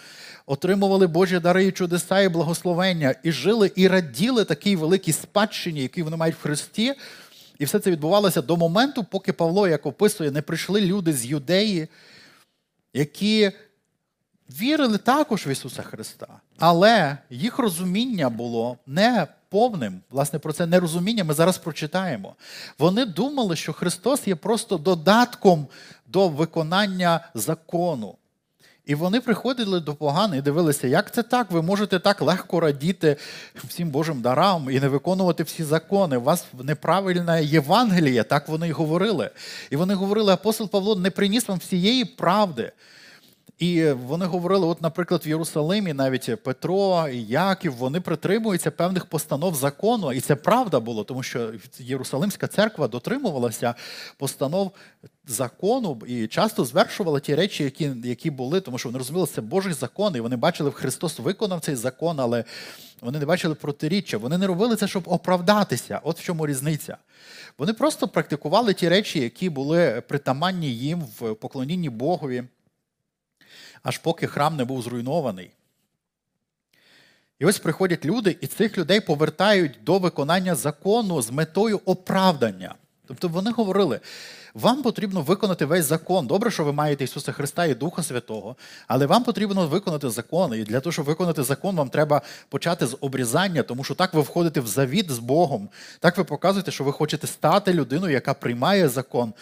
отримували 0.47 1.07
Божі 1.07 1.39
дари 1.39 1.67
і 1.67 1.73
чудеса 1.73 2.21
і 2.21 2.29
благословення, 2.29 3.15
і 3.23 3.33
жили, 3.33 3.73
і 3.77 3.89
раділи 3.89 4.45
такій 4.45 4.77
великій 4.77 5.13
спадщині, 5.13 5.83
які 5.83 6.03
вони 6.03 6.17
мають 6.17 6.37
в 6.37 6.43
Христі. 6.43 6.95
І 7.61 7.65
все 7.65 7.79
це 7.79 7.91
відбувалося 7.91 8.43
до 8.43 8.57
моменту, 8.57 9.05
поки 9.05 9.33
Павло, 9.33 9.69
як 9.69 9.87
описує, 9.87 10.31
не 10.31 10.43
прийшли 10.43 10.81
люди 10.81 11.13
з 11.13 11.27
юдеї, 11.27 11.89
які 12.95 13.53
вірили 14.49 14.99
також 14.99 15.47
в 15.47 15.49
Ісуса 15.49 15.83
Христа. 15.83 16.27
Але 16.59 17.19
їх 17.31 17.59
розуміння 17.59 18.31
було 18.31 18.79
не 18.87 19.27
повним. 19.49 20.01
Власне, 20.11 20.39
про 20.39 20.53
це 20.53 20.67
нерозуміння 20.67 21.25
ми 21.25 21.35
зараз 21.35 21.59
прочитаємо. 21.59 22.35
Вони 22.79 23.05
думали, 23.05 23.57
що 23.57 23.73
Христос 23.73 24.29
є 24.29 24.35
просто 24.35 24.79
додатком 24.79 25.67
до 26.07 26.29
виконання 26.29 27.29
закону. 27.35 28.15
І 28.91 28.95
вони 28.95 29.21
приходили 29.21 29.81
до 29.81 29.95
погани 29.95 30.39
і 30.39 30.41
дивилися, 30.41 30.87
як 30.87 31.15
це 31.15 31.23
так? 31.23 31.51
Ви 31.51 31.63
можете 31.63 31.99
так 31.99 32.23
легко 32.23 32.61
радіти 32.61 33.17
всім 33.65 33.91
Божим 33.91 34.21
дарам 34.21 34.71
і 34.71 34.81
не 34.81 34.89
виконувати 34.89 35.43
всі 35.43 35.65
закони. 35.65 36.17
У 36.17 36.23
вас 36.23 36.45
неправильна 36.63 37.39
Євангелія, 37.39 38.23
так 38.23 38.49
вони 38.49 38.69
й 38.69 38.73
говорили. 38.73 39.31
І 39.71 39.77
вони 39.77 39.95
говорили, 39.95 40.33
апостол 40.33 40.71
Павло 40.71 40.97
не 40.97 41.11
приніс 41.11 41.49
вам 41.49 41.59
всієї 41.59 42.05
правди. 42.05 42.73
І 43.61 43.91
вони 43.91 44.27
говорили, 44.27 44.67
от, 44.67 44.83
наприклад, 44.83 45.27
в 45.27 45.29
Єрусалимі 45.29 45.93
навіть 45.93 46.43
Петро 46.43 47.09
і 47.09 47.23
Яків 47.23 47.75
вони 47.75 48.01
притримуються 48.01 48.71
певних 48.71 49.07
постанов 49.07 49.55
закону, 49.55 50.13
і 50.13 50.21
це 50.21 50.37
правда 50.37 50.81
було, 50.81 51.05
тому 51.05 51.23
що 51.23 51.53
Єрусалимська 51.79 52.47
церква 52.47 52.89
дотримувалася 52.89 53.75
постанов 54.19 54.73
закону 55.27 56.03
і 56.07 56.27
часто 56.27 56.65
звершувала 56.65 57.21
ті 57.21 57.35
речі, 57.35 57.65
які 57.65 57.91
які 58.05 58.31
були, 58.31 58.61
тому 58.61 58.79
що 58.79 58.89
вони 58.89 58.99
розуміли, 58.99 59.27
це 59.27 59.41
Божий 59.41 59.73
закон, 59.73 60.17
і 60.17 60.21
вони 60.21 60.37
бачили, 60.37 60.71
Христос 60.71 61.19
виконав 61.19 61.61
цей 61.61 61.75
закон, 61.75 62.21
але 62.21 62.45
вони 63.01 63.19
не 63.19 63.27
бачили 63.27 63.55
протиріччя. 63.55 64.19
Вони 64.19 64.39
не 64.39 64.47
робили 64.47 64.77
це, 64.77 64.89
щоб 64.89 65.03
оправдатися. 65.07 66.01
От 66.05 66.21
в 66.21 66.23
чому 66.23 66.47
різниця. 66.47 66.97
Вони 67.59 67.73
просто 67.73 68.09
практикували 68.09 68.75
ті 68.75 68.89
речі, 68.89 69.21
які 69.21 69.51
були 69.51 70.03
притаманні 70.09 70.75
їм 70.75 71.05
в 71.21 71.35
поклонінні 71.35 71.91
Богові 71.91 72.45
аж 73.83 73.99
поки 73.99 74.27
храм 74.27 74.57
не 74.57 74.65
був 74.65 74.83
зруйнований. 74.83 75.51
І 77.39 77.45
ось 77.45 77.59
приходять 77.59 78.05
люди, 78.05 78.37
і 78.41 78.47
цих 78.47 78.79
людей 78.79 79.01
повертають 79.01 79.73
до 79.85 79.99
виконання 79.99 80.55
закону 80.55 81.23
з 81.23 81.31
метою 81.31 81.81
оправдання. 81.85 82.75
Тобто 83.07 83.29
вони 83.29 83.51
говорили: 83.51 84.01
вам 84.55 84.83
потрібно 84.83 85.23
виконати 85.23 85.65
весь 85.65 85.85
закон. 85.85 86.27
Добре, 86.27 86.51
що 86.51 86.65
ви 86.65 86.73
маєте 86.73 87.05
Ісуса 87.05 87.33
Христа 87.33 87.67
і 87.67 87.75
Духа 87.75 88.03
Святого, 88.03 88.57
але 88.87 89.07
вам 89.07 89.25
потрібно 89.25 89.67
виконати 89.67 90.11
закон. 90.11 90.55
І 90.55 90.65
для 90.65 90.81
того, 90.81 90.93
щоб 90.93 91.05
виконати 91.05 91.43
закон, 91.43 91.77
вам 91.77 91.89
треба 91.89 92.23
почати 92.49 92.87
з 92.87 92.97
обрізання, 93.01 93.63
тому 93.63 93.85
що 93.85 93.95
так 93.95 94.15
ви 94.15 94.21
входите 94.21 94.61
в 94.61 94.67
завіт 94.67 95.11
з 95.11 95.19
Богом. 95.19 95.69
Так 96.01 96.19
ви 96.19 96.25
показуєте, 96.25 96.71
що 96.71 96.85
ви 96.85 96.93
хочете 96.93 97.27
стати 97.27 97.73
людиною, 97.73 98.13
яка 98.13 98.35
приймає 98.35 98.89
закон. 98.89 99.33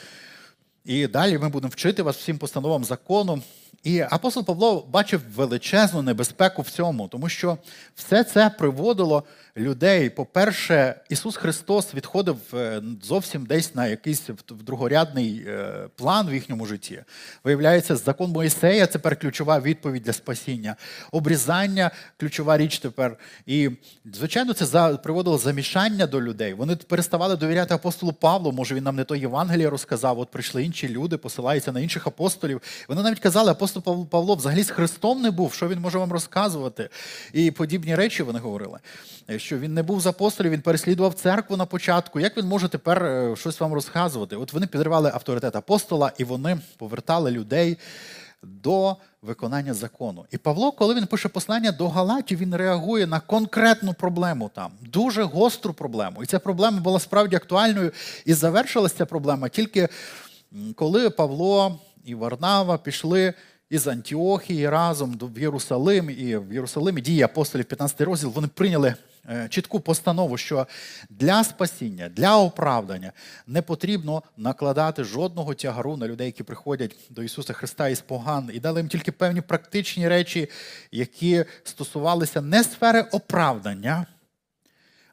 І 0.85 1.07
далі 1.07 1.39
ми 1.39 1.49
будемо 1.49 1.71
вчити 1.71 2.03
вас 2.03 2.17
всім 2.17 2.39
постановам 2.39 2.85
закону. 2.85 3.43
І 3.85 4.01
апостол 4.11 4.45
Павло 4.45 4.87
бачив 4.91 5.23
величезну 5.35 6.03
небезпеку 6.03 6.63
в 6.63 6.71
цьому, 6.71 7.09
тому 7.09 7.29
що 7.29 7.59
все 7.95 8.25
це 8.25 8.51
приводило 8.51 9.25
людей. 9.59 10.11
По-перше, 10.11 10.95
Ісус 11.09 11.37
Христос 11.37 11.95
відходив 11.95 12.37
е, 12.55 12.83
зовсім 13.03 13.47
десь 13.47 13.75
на 13.75 13.87
якийсь 13.87 14.23
другорядний 14.51 15.45
е, 15.47 15.73
план 15.97 16.29
в 16.29 16.35
їхньому 16.35 16.67
житті. 16.67 17.03
Виявляється, 17.45 17.97
закон 17.97 18.31
Моїсея 18.31 18.87
тепер 18.87 19.17
ключова 19.17 19.61
відповідь 19.61 20.03
для 20.03 20.13
спасіння, 20.13 20.77
обрізання 21.13 21.91
ключова 22.21 22.59
річ 22.59 22.79
тепер. 22.79 23.17
І, 23.47 23.71
звичайно, 24.15 24.53
це 24.53 24.97
приводило 25.03 25.39
замішання 25.39 26.07
до 26.07 26.23
людей. 26.23 26.55
Вони 26.55 26.77
переставали 26.77 27.37
довіряти 27.37 27.75
апостолу 27.75 28.13
Павлу. 28.13 28.53
Може, 28.53 28.75
він 28.75 28.85
нам 28.85 28.97
не 28.97 29.05
то 29.05 29.17
Євангеліє 29.17 29.71
розказав, 29.71 30.19
от 30.19 30.31
прийшли 30.31 30.65
інші 30.65 30.89
люди, 30.89 31.17
посилаються 31.17 31.73
на 31.73 31.81
інших 31.81 32.07
апостолів. 32.07 32.63
Вони 32.89 33.03
навіть 33.03 33.21
казали, 33.21 33.51
апостол 33.51 34.07
Павло 34.07 34.35
взагалі 34.35 34.63
з 34.63 34.71
Христом 34.71 35.23
не 35.23 35.31
був, 35.31 35.55
що 35.55 35.69
він 35.69 35.81
може 35.81 35.99
вам 35.99 36.13
розказувати. 36.13 36.89
І 37.33 37.51
подібні 37.51 37.95
речі 37.95 38.23
вони 38.23 38.39
говорили 38.39 38.79
що 39.49 39.59
він 39.59 39.75
не 39.75 39.83
був 39.83 40.01
з 40.01 40.07
апостолів, 40.07 40.51
він 40.51 40.61
переслідував 40.61 41.15
церкву 41.15 41.57
на 41.57 41.67
початку. 41.67 42.21
Як 42.21 42.37
він 42.37 42.47
може 42.47 42.69
тепер 42.69 43.05
е, 43.05 43.37
щось 43.37 43.61
вам 43.61 43.73
розказувати? 43.73 44.37
От 44.37 44.53
вони 44.53 44.67
підривали 44.67 45.11
авторитет 45.15 45.57
апостола 45.57 46.13
і 46.19 46.25
вони 46.25 46.59
повертали 46.77 47.31
людей 47.31 47.79
до 48.43 48.97
виконання 49.23 49.75
закону. 49.75 50.25
І 50.31 50.39
Павло, 50.39 50.73
коли 50.73 50.95
він 50.95 51.07
пише 51.07 51.29
послання 51.29 51.73
до 51.73 51.89
Галатів, 51.89 52.39
він 52.39 52.55
реагує 52.55 53.07
на 53.07 53.21
конкретну 53.21 53.95
проблему 53.95 54.51
там, 54.55 54.71
дуже 54.81 55.23
гостру 55.23 55.73
проблему. 55.73 56.23
І 56.23 56.27
ця 56.27 56.39
проблема 56.39 56.81
була 56.81 57.01
справді 57.01 57.37
актуальною. 57.37 57.93
І 58.25 58.35
завершилася 58.35 58.95
ця 58.99 59.07
проблема 59.07 59.49
тільки 59.49 59.89
коли 60.75 61.11
Павло 61.11 61.79
і 62.05 62.15
Варнава 62.15 62.79
пішли 62.79 63.35
із 63.71 63.87
Антіохії 63.87 64.69
разом 64.69 65.19
в 65.23 65.41
Єрусалим, 65.41 66.11
і 66.11 66.37
в 66.37 66.53
Єрусалимі 66.53 67.01
дії 67.01 67.23
апостолів 67.23 67.65
15 67.65 68.01
розділ, 68.01 68.31
вони 68.31 68.49
прийняли 68.49 68.95
чітку 69.49 69.81
постанову, 69.81 70.39
що 70.39 70.67
для 71.11 71.45
спасіння, 71.45 72.09
для 72.09 72.37
оправдання 72.37 73.13
не 73.47 73.63
потрібно 73.63 74.23
накладати 74.37 75.05
жодного 75.05 75.55
тягару 75.55 75.97
на 75.97 76.09
людей, 76.09 76.27
які 76.27 76.43
приходять 76.43 76.97
до 77.11 77.23
Ісуса 77.23 77.53
Христа 77.53 77.89
із 77.89 78.01
поган, 78.01 78.51
і 78.53 78.61
дали 78.61 78.81
їм 78.81 78.89
тільки 78.89 79.13
певні 79.13 79.41
практичні 79.41 80.09
речі, 80.09 80.49
які 80.93 81.45
стосувалися 81.65 82.41
не 82.41 82.65
сфери 82.65 83.01
оправдання, 83.01 84.07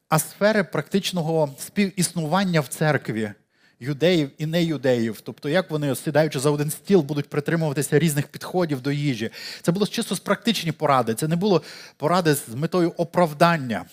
а 0.09 0.19
сфери 0.19 0.63
практичного 0.63 1.55
співіснування 1.57 2.61
в 2.61 2.67
церкві 2.67 3.31
юдеїв 3.79 4.29
і 4.37 4.45
неюдеїв. 4.45 5.21
Тобто, 5.21 5.49
як 5.49 5.71
вони, 5.71 5.95
сідаючи 5.95 6.39
за 6.39 6.49
один 6.49 6.71
стіл, 6.71 7.01
будуть 7.01 7.29
притримуватися 7.29 7.99
різних 7.99 8.27
підходів 8.27 8.81
до 8.81 8.91
їжі. 8.91 9.29
Це 9.61 9.71
було 9.71 9.87
чисто 9.87 10.15
з 10.15 10.19
практичні 10.19 10.71
поради, 10.71 11.13
це 11.13 11.27
не 11.27 11.35
було 11.35 11.61
поради 11.97 12.35
з 12.35 12.49
метою 12.55 12.93
оправдання. 12.97 13.85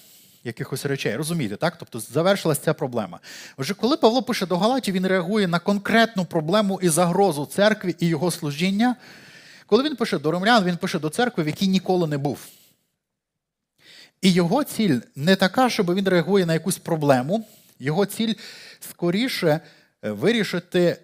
Якихось 0.44 0.86
речей, 0.86 1.16
розумієте, 1.16 1.56
так? 1.56 1.76
Тобто 1.78 2.00
завершилася 2.00 2.60
ця 2.64 2.74
проблема. 2.74 3.20
Отже, 3.56 3.74
коли 3.74 3.96
Павло 3.96 4.22
пише 4.22 4.46
до 4.46 4.58
Галатів, 4.58 4.94
він 4.94 5.06
реагує 5.06 5.48
на 5.48 5.58
конкретну 5.58 6.24
проблему 6.24 6.80
і 6.82 6.88
загрозу 6.88 7.46
церкві 7.46 7.96
і 7.98 8.06
його 8.06 8.30
служіння. 8.30 8.96
Коли 9.66 9.84
він 9.84 9.96
пише 9.96 10.18
до 10.18 10.30
ромлян, 10.30 10.64
він 10.64 10.76
пише 10.76 10.98
до 10.98 11.08
церкви, 11.08 11.44
в 11.44 11.46
якій 11.46 11.68
ніколи 11.68 12.06
не 12.06 12.18
був. 12.18 12.38
І 14.20 14.32
його 14.32 14.64
ціль 14.64 15.00
не 15.16 15.36
така, 15.36 15.70
щоб 15.70 15.94
він 15.94 16.08
реагує 16.08 16.46
на 16.46 16.52
якусь 16.52 16.78
проблему. 16.78 17.46
Його 17.78 18.06
ціль 18.06 18.34
скоріше 18.84 19.60
е, 20.02 20.10
вирішити, 20.10 20.96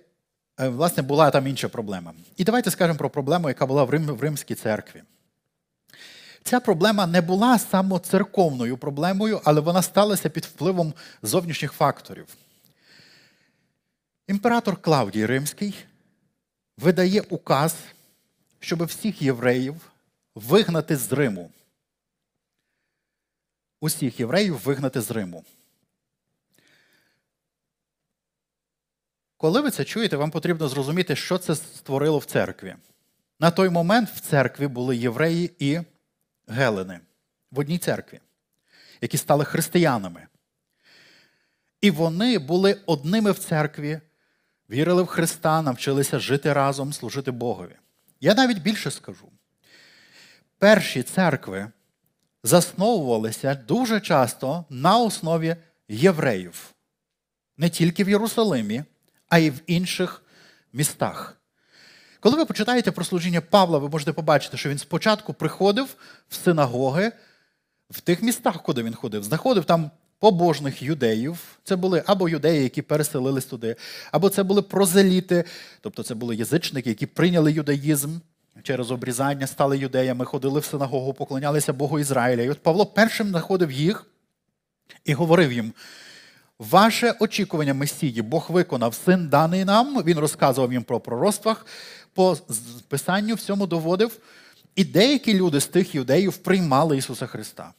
е, 0.60 0.68
власне, 0.68 1.02
була 1.02 1.30
там 1.30 1.46
інша 1.46 1.68
проблема. 1.68 2.14
І 2.36 2.44
давайте 2.44 2.70
скажемо 2.70 2.98
про 2.98 3.10
проблему, 3.10 3.48
яка 3.48 3.66
була 3.66 3.84
в, 3.84 3.90
Рим, 3.90 4.06
в 4.06 4.22
Римській 4.22 4.54
церкві. 4.54 5.02
Ця 6.42 6.60
проблема 6.60 7.06
не 7.06 7.20
була 7.20 7.58
самоцерковною 7.58 8.78
проблемою, 8.78 9.40
але 9.44 9.60
вона 9.60 9.82
сталася 9.82 10.28
під 10.28 10.44
впливом 10.44 10.94
зовнішніх 11.22 11.72
факторів. 11.72 12.26
Імператор 14.28 14.76
Клавдій 14.76 15.26
Римський 15.26 15.74
видає 16.76 17.20
указ, 17.20 17.76
щоб 18.60 18.84
всіх 18.84 19.22
євреїв 19.22 19.90
вигнати 20.34 20.96
з 20.96 21.12
Риму. 21.12 21.50
Усіх 23.80 24.20
євреїв 24.20 24.58
вигнати 24.64 25.00
з 25.00 25.10
Риму. 25.10 25.44
Коли 29.38 29.60
ви 29.60 29.70
це 29.70 29.84
чуєте, 29.84 30.16
вам 30.16 30.30
потрібно 30.30 30.68
зрозуміти, 30.68 31.16
що 31.16 31.38
це 31.38 31.54
створило 31.54 32.18
в 32.18 32.24
церкві. 32.24 32.76
На 33.40 33.50
той 33.50 33.70
момент 33.70 34.08
в 34.10 34.20
церкві 34.20 34.66
були 34.66 34.96
євреї 34.96 35.52
і 35.58 35.80
гелени 36.48 37.00
в 37.50 37.58
одній 37.58 37.78
церкві, 37.78 38.20
які 39.00 39.16
стали 39.18 39.44
християнами. 39.44 40.26
І 41.80 41.90
вони 41.90 42.38
були 42.38 42.80
одними 42.86 43.32
в 43.32 43.38
церкві, 43.38 44.00
вірили 44.70 45.02
в 45.02 45.06
Христа, 45.06 45.62
навчилися 45.62 46.18
жити 46.18 46.52
разом, 46.52 46.92
служити 46.92 47.30
Богові. 47.30 47.76
Я 48.20 48.34
навіть 48.34 48.62
більше 48.62 48.90
скажу. 48.90 49.28
Перші 50.58 51.02
церкви 51.02 51.70
засновувалися 52.42 53.54
дуже 53.54 54.00
часто 54.00 54.64
на 54.70 54.98
основі 54.98 55.56
євреїв, 55.88 56.74
не 57.56 57.70
тільки 57.70 58.04
в 58.04 58.08
Єрусалимі 58.08 58.84
а 59.28 59.38
й 59.38 59.50
в 59.50 59.60
інших 59.66 60.22
містах. 60.72 61.34
Коли 62.20 62.36
ви 62.36 62.44
почитаєте 62.44 62.92
про 62.92 63.04
служіння 63.04 63.40
Павла, 63.40 63.78
ви 63.78 63.88
можете 63.88 64.12
побачити, 64.12 64.56
що 64.56 64.68
він 64.68 64.78
спочатку 64.78 65.34
приходив 65.34 65.96
в 66.28 66.34
синагоги 66.34 67.12
в 67.90 68.00
тих 68.00 68.22
містах, 68.22 68.62
куди 68.62 68.82
він 68.82 68.94
ходив, 68.94 69.22
знаходив 69.22 69.64
там 69.64 69.90
побожних 70.18 70.82
юдеїв. 70.82 71.38
Це 71.64 71.76
були 71.76 72.02
або 72.06 72.28
юдеї, 72.28 72.62
які 72.62 72.82
переселились 72.82 73.44
туди, 73.44 73.76
або 74.12 74.28
це 74.28 74.42
були 74.42 74.62
прозеліти, 74.62 75.44
тобто 75.80 76.02
це 76.02 76.14
були 76.14 76.36
язичники, 76.36 76.88
які 76.88 77.06
прийняли 77.06 77.52
юдаїзм. 77.52 78.18
Через 78.62 78.90
обрізання 78.90 79.46
стали 79.46 79.78
юдеями, 79.78 80.24
ходили 80.24 80.60
в 80.60 80.64
синагогу, 80.64 81.14
поклонялися 81.14 81.72
Богу 81.72 81.98
Ізраїля. 81.98 82.42
І 82.42 82.50
от 82.50 82.62
Павло 82.62 82.86
першим 82.86 83.28
знаходив 83.28 83.72
їх 83.72 84.06
і 85.04 85.14
говорив 85.14 85.52
їм: 85.52 85.72
Ваше 86.58 87.14
очікування 87.20 87.74
Месії 87.74 88.22
Бог 88.22 88.46
виконав 88.50 88.94
син 88.94 89.28
даний 89.28 89.64
нам. 89.64 90.02
Він 90.02 90.18
розказував 90.18 90.72
їм 90.72 90.82
про 90.82 91.00
пророцтвах, 91.00 91.66
по 92.14 92.36
Писанню 92.88 93.34
всьому 93.34 93.66
доводив. 93.66 94.20
І 94.74 94.84
деякі 94.84 95.34
люди 95.34 95.60
з 95.60 95.66
тих 95.66 95.94
юдеїв 95.94 96.36
приймали 96.36 96.96
Ісуса 96.96 97.26
Христа. 97.26 97.72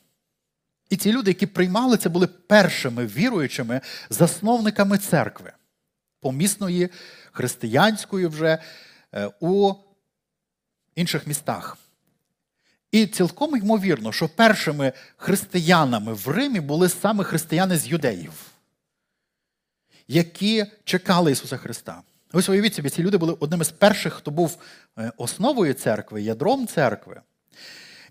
І 0.89 0.97
ці 0.97 1.11
люди, 1.11 1.31
які 1.31 1.45
приймали, 1.45 1.97
це 1.97 2.09
були 2.09 2.27
першими 2.27 3.05
віруючими 3.05 3.81
засновниками 4.09 4.97
церкви, 4.97 5.51
помісної, 6.19 6.89
християнської 7.31 8.27
вже 8.27 8.57
е, 9.13 9.29
у 9.39 9.73
інших 10.95 11.27
містах. 11.27 11.77
І 12.91 13.07
цілком 13.07 13.55
ймовірно, 13.55 14.11
що 14.11 14.29
першими 14.29 14.93
християнами 15.17 16.13
в 16.13 16.27
Римі 16.27 16.59
були 16.59 16.89
саме 16.89 17.23
християни 17.23 17.77
з 17.77 17.87
юдеїв 17.87 18.48
які 20.09 20.65
чекали 20.83 21.31
Ісуса 21.31 21.57
Христа. 21.57 22.01
Ось 22.31 22.49
уявіть 22.49 22.75
собі, 22.75 22.89
ці 22.89 23.03
люди 23.03 23.17
були 23.17 23.33
одними 23.39 23.65
з 23.65 23.71
перших, 23.71 24.13
хто 24.13 24.31
був 24.31 24.57
е, 24.97 25.11
основою 25.17 25.73
церкви, 25.73 26.21
ядром 26.21 26.67
церкви, 26.67 27.21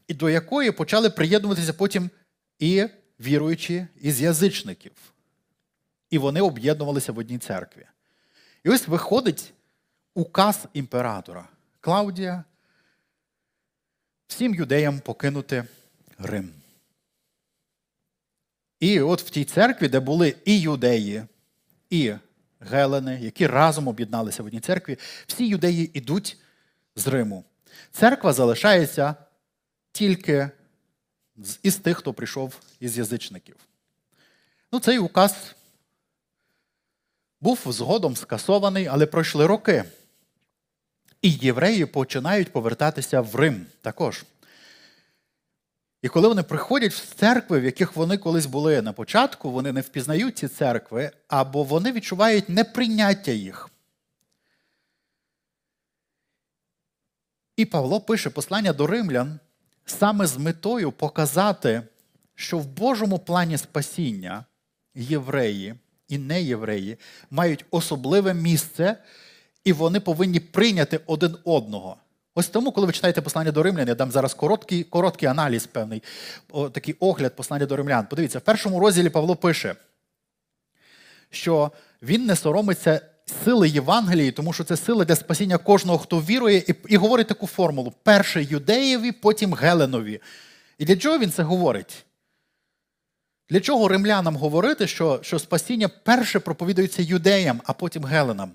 і 0.08 0.14
до 0.14 0.30
якої 0.30 0.70
почали 0.70 1.10
приєднуватися 1.10 1.72
потім 1.72 2.10
і 2.58 2.86
віруючі 3.20 3.86
із 4.00 4.20
язичників. 4.20 4.92
І 6.10 6.18
вони 6.18 6.40
об'єднувалися 6.40 7.12
в 7.12 7.18
одній 7.18 7.38
церкві. 7.38 7.86
І 8.64 8.68
ось 8.68 8.88
виходить 8.88 9.52
указ 10.14 10.66
імператора 10.72 11.48
Клаудія 11.80 12.44
всім 14.26 14.54
юдеям 14.54 15.00
покинути 15.00 15.64
Рим. 16.18 16.52
І 18.80 19.00
от 19.00 19.22
в 19.22 19.30
тій 19.30 19.44
церкві, 19.44 19.88
де 19.88 20.00
були 20.00 20.36
і 20.44 20.60
юдеї, 20.60 21.24
і 21.90 22.14
Гелени, 22.60 23.18
які 23.22 23.46
разом 23.46 23.88
об'єдналися 23.88 24.42
в 24.42 24.46
одній 24.46 24.60
церкві, 24.60 24.98
всі 25.26 25.48
юдеї 25.48 25.90
йдуть 25.98 26.38
з 26.96 27.06
Риму. 27.06 27.44
Церква 27.92 28.32
залишається 28.32 29.14
тільки 29.92 30.50
із 31.62 31.76
тих, 31.76 31.98
хто 31.98 32.12
прийшов 32.12 32.60
із 32.80 32.98
язичників. 32.98 33.56
Ну, 34.72 34.80
Цей 34.80 34.98
указ 34.98 35.54
був 37.40 37.60
згодом 37.66 38.16
скасований, 38.16 38.86
але 38.86 39.06
пройшли 39.06 39.46
роки. 39.46 39.84
І 41.22 41.30
євреї 41.30 41.86
починають 41.86 42.52
повертатися 42.52 43.20
в 43.20 43.36
Рим 43.36 43.66
також. 43.82 44.24
І 46.02 46.08
коли 46.08 46.28
вони 46.28 46.42
приходять 46.42 46.92
в 46.92 47.14
церкви, 47.14 47.60
в 47.60 47.64
яких 47.64 47.96
вони 47.96 48.18
колись 48.18 48.46
були 48.46 48.82
на 48.82 48.92
початку, 48.92 49.50
вони 49.50 49.72
не 49.72 49.80
впізнають 49.80 50.38
ці 50.38 50.48
церкви, 50.48 51.10
або 51.28 51.62
вони 51.62 51.92
відчувають 51.92 52.48
неприйняття 52.48 53.32
їх. 53.32 53.68
І 57.56 57.64
Павло 57.64 58.00
пише 58.00 58.30
послання 58.30 58.72
до 58.72 58.86
римлян 58.86 59.40
саме 59.86 60.26
з 60.26 60.36
метою 60.36 60.92
показати, 60.92 61.82
що 62.34 62.58
в 62.58 62.66
Божому 62.66 63.18
плані 63.18 63.58
спасіння 63.58 64.44
євреї 64.94 65.74
і 66.08 66.18
неєвреї 66.18 66.98
мають 67.30 67.64
особливе 67.70 68.34
місце, 68.34 68.96
і 69.64 69.72
вони 69.72 70.00
повинні 70.00 70.40
прийняти 70.40 71.00
один 71.06 71.36
одного. 71.44 71.96
Ось 72.38 72.48
тому, 72.48 72.72
коли 72.72 72.86
ви 72.86 72.92
читаєте 72.92 73.20
послання 73.20 73.52
до 73.52 73.62
римлян, 73.62 73.88
я 73.88 73.94
дам 73.94 74.10
зараз 74.10 74.34
короткий 74.34 74.84
короткий 74.84 75.28
аналіз, 75.28 75.66
певний, 75.66 76.02
о, 76.50 76.70
такий 76.70 76.96
огляд 77.00 77.36
послання 77.36 77.66
до 77.66 77.76
римлян. 77.76 78.06
Подивіться, 78.10 78.38
в 78.38 78.42
першому 78.42 78.80
розділі 78.80 79.08
Павло 79.08 79.36
пише, 79.36 79.74
що 81.30 81.70
він 82.02 82.26
не 82.26 82.36
соромиться 82.36 83.00
сили 83.44 83.68
Євангелії, 83.68 84.32
тому 84.32 84.52
що 84.52 84.64
це 84.64 84.76
сила 84.76 85.04
для 85.04 85.16
спасіння 85.16 85.58
кожного, 85.58 85.98
хто 85.98 86.20
вірує, 86.20 86.56
і, 86.56 86.74
і 86.88 86.96
говорить 86.96 87.26
таку 87.26 87.46
формулу: 87.46 87.92
перше 88.02 88.42
юдеєві, 88.42 89.12
потім 89.12 89.54
Геленові. 89.54 90.20
І 90.78 90.84
для 90.84 90.96
чого 90.96 91.18
він 91.18 91.30
це 91.30 91.42
говорить? 91.42 92.04
Для 93.50 93.60
чого 93.60 93.88
римлянам 93.88 94.36
говорити, 94.36 94.86
що 94.86 95.18
що 95.22 95.38
спасіння 95.38 95.88
перше 95.88 96.40
проповідується 96.40 97.02
юдеям, 97.02 97.60
а 97.64 97.72
потім 97.72 98.04
Геленам? 98.04 98.50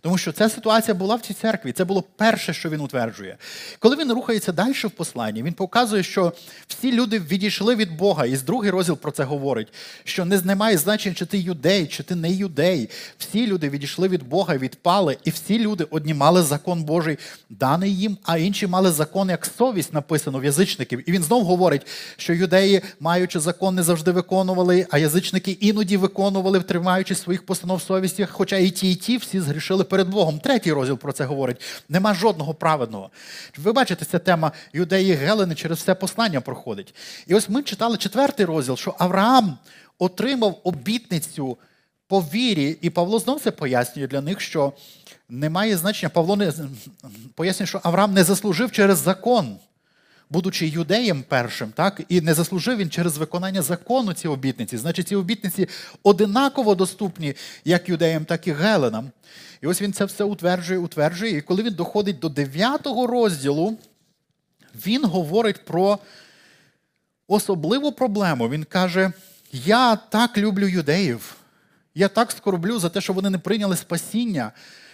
Тому 0.00 0.18
що 0.18 0.32
ця 0.32 0.48
ситуація 0.48 0.94
була 0.94 1.14
в 1.14 1.20
цій 1.20 1.34
церкві. 1.34 1.72
Це 1.72 1.84
було 1.84 2.04
перше, 2.16 2.52
що 2.52 2.70
він 2.70 2.80
утверджує. 2.80 3.36
Коли 3.78 3.96
він 3.96 4.12
рухається 4.12 4.52
далі 4.52 4.72
в 4.72 4.90
посланні, 4.90 5.42
він 5.42 5.52
показує, 5.52 6.02
що 6.02 6.32
всі 6.68 6.92
люди 6.92 7.18
відійшли 7.18 7.74
від 7.74 7.96
Бога. 7.96 8.26
І 8.26 8.36
з 8.36 8.42
другий 8.42 8.70
розділ 8.70 8.96
про 8.96 9.10
це 9.10 9.24
говорить: 9.24 9.68
що 10.04 10.24
не 10.24 10.40
немає 10.40 10.78
значення, 10.78 11.14
чи 11.14 11.26
ти 11.26 11.38
юдей, 11.38 11.86
чи 11.86 12.02
ти 12.02 12.14
не 12.14 12.32
юдей. 12.32 12.90
Всі 13.18 13.46
люди 13.46 13.68
відійшли 13.68 14.08
від 14.08 14.28
Бога, 14.28 14.56
відпали, 14.56 15.16
і 15.24 15.30
всі 15.30 15.58
люди 15.58 15.86
одні 15.90 16.14
мали 16.14 16.42
закон 16.42 16.84
Божий, 16.84 17.18
даний 17.50 17.96
їм, 17.96 18.18
а 18.22 18.38
інші 18.38 18.66
мали 18.66 18.92
закон 18.92 19.30
як 19.30 19.46
совість, 19.58 19.94
написано 19.94 20.38
в 20.38 20.44
язичників. 20.44 21.08
І 21.10 21.12
він 21.12 21.22
знов 21.22 21.44
говорить, 21.44 21.86
що 22.16 22.34
юдеї, 22.34 22.80
маючи 23.00 23.40
закон, 23.40 23.74
не 23.74 23.82
завжди 23.82 24.10
виконували, 24.10 24.86
а 24.90 24.98
язичники 24.98 25.50
іноді 25.50 25.96
виконували, 25.96 26.60
тримаючи 26.60 27.14
своїх 27.14 27.46
постанов 27.46 27.82
совісті, 27.82 28.26
хоча 28.30 28.56
і 28.56 28.70
ті, 28.70 28.92
і 28.92 28.94
ті 28.94 29.16
всі 29.16 29.40
згрішили 29.40 29.84
перед 29.88 30.08
Богом. 30.08 30.38
Третій 30.38 30.72
розділ 30.72 30.98
про 30.98 31.12
це 31.12 31.24
говорить. 31.24 31.60
Нема 31.88 32.14
жодного 32.14 32.54
праведного. 32.54 33.10
Ви 33.58 33.72
бачите, 33.72 34.04
ця 34.04 34.18
тема 34.18 34.52
юдеї 34.72 35.12
Гелени 35.12 35.54
через 35.54 35.78
все 35.78 35.94
послання 35.94 36.40
проходить. 36.40 36.94
І 37.26 37.34
ось 37.34 37.48
ми 37.48 37.62
читали 37.62 37.96
четвертий 37.96 38.46
розділ, 38.46 38.76
що 38.76 38.94
Авраам 38.98 39.58
отримав 39.98 40.60
обітницю 40.64 41.58
по 42.06 42.20
вірі, 42.20 42.78
і 42.80 42.90
Павло 42.90 43.18
знов 43.18 43.40
це 43.40 43.50
пояснює 43.50 44.06
для 44.06 44.20
них, 44.20 44.40
що 44.40 44.72
немає 45.28 45.76
значення. 45.76 46.08
Павло 46.08 46.36
не 46.36 46.52
пояснює, 47.34 47.66
що 47.66 47.80
Авраам 47.82 48.14
не 48.14 48.24
заслужив 48.24 48.72
через 48.72 48.98
закон 48.98 49.58
будучи 50.30 50.66
юдеєм 50.66 51.24
першим, 51.28 51.72
так, 51.72 52.00
і 52.08 52.20
не 52.20 52.34
заслужив 52.34 52.76
він 52.76 52.90
через 52.90 53.18
виконання 53.18 53.62
закону 53.62 54.12
ці 54.12 54.28
обітниці. 54.28 54.76
Значить, 54.76 55.08
ці 55.08 55.16
обітниці 55.16 55.68
одинаково 56.02 56.74
доступні 56.74 57.34
як 57.64 57.88
юдеям, 57.88 58.24
так 58.24 58.46
і 58.46 58.52
геленам. 58.52 59.10
І 59.62 59.66
ось 59.66 59.82
він 59.82 59.92
це 59.92 60.04
все 60.04 60.24
утверджує, 60.24 60.78
утверджує. 60.78 61.36
І 61.36 61.40
коли 61.40 61.62
він 61.62 61.74
доходить 61.74 62.18
до 62.18 62.28
9 62.28 62.86
розділу, 63.08 63.78
він 64.86 65.04
говорить 65.04 65.64
про 65.64 65.98
особливу 67.28 67.92
проблему. 67.92 68.48
Він 68.48 68.64
каже: 68.64 69.12
Я 69.52 69.96
так 69.96 70.38
люблю 70.38 70.68
юдеїв, 70.68 71.36
я 71.94 72.08
так 72.08 72.30
скорблю 72.30 72.78
за 72.78 72.88
те, 72.88 73.00
що 73.00 73.12
вони 73.12 73.30
не 73.30 73.38
прийняли 73.38 73.76
спасіння, 73.76 74.52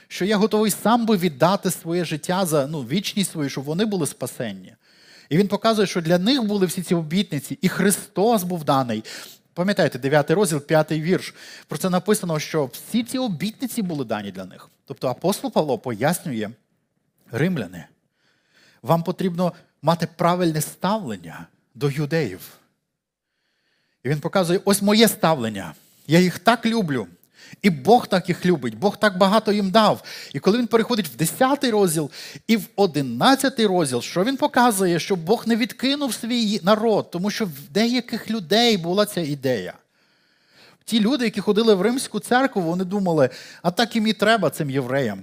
що 0.09 0.25
я 0.25 0.37
готовий 0.37 0.71
сам 0.71 1.07
би 1.07 1.17
віддати 1.17 1.71
своє 1.71 2.05
життя 2.05 2.47
за 2.47 2.67
ну, 2.67 2.81
вічність 2.81 3.31
свою, 3.31 3.49
щоб 3.49 3.65
вони 3.65 3.85
були 3.85 4.07
спасенні. 4.07 4.75
І 5.29 5.37
він 5.37 5.49
показує, 5.49 5.87
що 5.87 6.01
для 6.01 6.19
них 6.19 6.43
були 6.43 6.67
всі 6.67 6.83
ці 6.83 6.95
обітниці, 6.95 7.59
і 7.61 7.69
Христос 7.69 8.43
був 8.43 8.65
даний. 8.65 9.05
Пам'ятаєте, 9.55 9.99
9 9.99 10.31
розділ, 10.31 10.61
5 10.61 10.93
вірш. 10.93 11.35
Про 11.69 11.79
це 11.79 11.91
написано, 11.91 12.39
що 12.39 12.67
всі 12.67 13.05
ці 13.05 13.19
обітниці 13.19 13.83
були 13.83 14.05
дані 14.05 14.31
для 14.31 14.45
них. 14.45 14.71
Тобто 14.85 15.09
апостол 15.09 15.53
Павло 15.53 15.79
пояснює, 15.79 16.51
римляни, 17.31 17.85
вам 18.83 19.03
потрібно 19.03 19.53
мати 19.83 20.09
правильне 20.17 20.61
ставлення 20.61 21.47
до 21.75 21.91
юдеїв. 21.91 22.41
І 24.03 24.09
він 24.09 24.21
показує: 24.21 24.61
ось 24.65 24.83
моє 24.83 25.09
ставлення. 25.09 25.75
Я 26.07 26.19
їх 26.19 26.39
так 26.39 26.67
люблю. 26.67 27.07
І 27.63 27.71
Бог 27.71 28.07
так 28.07 28.29
їх 28.29 28.47
любить, 28.47 28.79
Бог 28.79 28.97
так 28.97 29.19
багато 29.19 29.53
їм 29.53 29.71
дав. 29.71 30.03
І 30.33 30.39
коли 30.39 30.59
він 30.59 30.67
переходить 30.67 31.09
в 31.09 31.17
10 31.17 31.65
розділ 31.65 32.11
і 32.47 32.57
в 32.57 32.69
11 32.77 33.61
розділ, 33.61 34.03
що 34.03 34.25
він 34.25 34.37
показує, 34.37 34.99
що 34.99 35.17
Бог 35.17 35.43
не 35.47 35.57
відкинув 35.57 36.15
свій 36.15 36.61
народ, 36.63 37.11
тому 37.11 37.31
що 37.31 37.45
в 37.45 37.69
деяких 37.71 38.31
людей 38.31 38.77
була 38.77 39.07
ця 39.07 39.21
ідея. 39.21 39.75
Ті 40.85 41.01
люди, 41.01 41.25
які 41.25 41.41
ходили 41.41 41.75
в 41.75 41.83
римську 41.83 42.21
церкву, 42.21 42.63
вони 42.63 42.85
думали, 42.85 43.29
а 43.63 43.71
так 43.71 43.95
їм 43.95 44.07
і 44.07 44.13
треба 44.13 44.51
цим 44.51 44.71
євреям. 44.71 45.19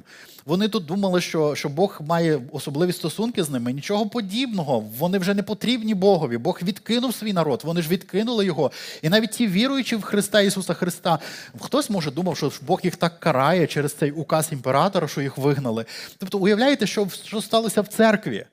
Вони 0.45 0.67
тут 0.67 0.85
думали, 0.85 1.21
що 1.21 1.55
що 1.55 1.69
Бог 1.69 1.99
має 2.07 2.41
особливі 2.51 2.93
стосунки 2.93 3.43
з 3.43 3.49
ними. 3.49 3.73
Нічого 3.73 4.09
подібного. 4.09 4.79
Вони 4.79 5.17
вже 5.17 5.33
не 5.33 5.43
потрібні 5.43 5.93
Богові. 5.93 6.37
Бог 6.37 6.59
відкинув 6.63 7.13
свій 7.13 7.33
народ, 7.33 7.61
вони 7.63 7.81
ж 7.81 7.89
відкинули 7.89 8.45
його. 8.45 8.71
І 9.01 9.09
навіть 9.09 9.31
ті 9.31 9.47
віруючі 9.47 9.95
в 9.95 10.01
Христа 10.01 10.41
Ісуса 10.41 10.73
Христа, 10.73 11.19
хтось 11.59 11.89
може 11.89 12.11
думав, 12.11 12.37
що 12.37 12.51
Бог 12.61 12.79
їх 12.83 12.95
так 12.95 13.19
карає 13.19 13.67
через 13.67 13.93
цей 13.93 14.11
указ 14.11 14.49
імператора, 14.51 15.07
що 15.07 15.21
їх 15.21 15.37
вигнали. 15.37 15.85
Тобто, 16.17 16.37
уявляєте, 16.37 16.87
що, 16.87 17.07
що 17.25 17.41
сталося 17.41 17.81
в 17.81 17.87
церкві? 17.87 18.45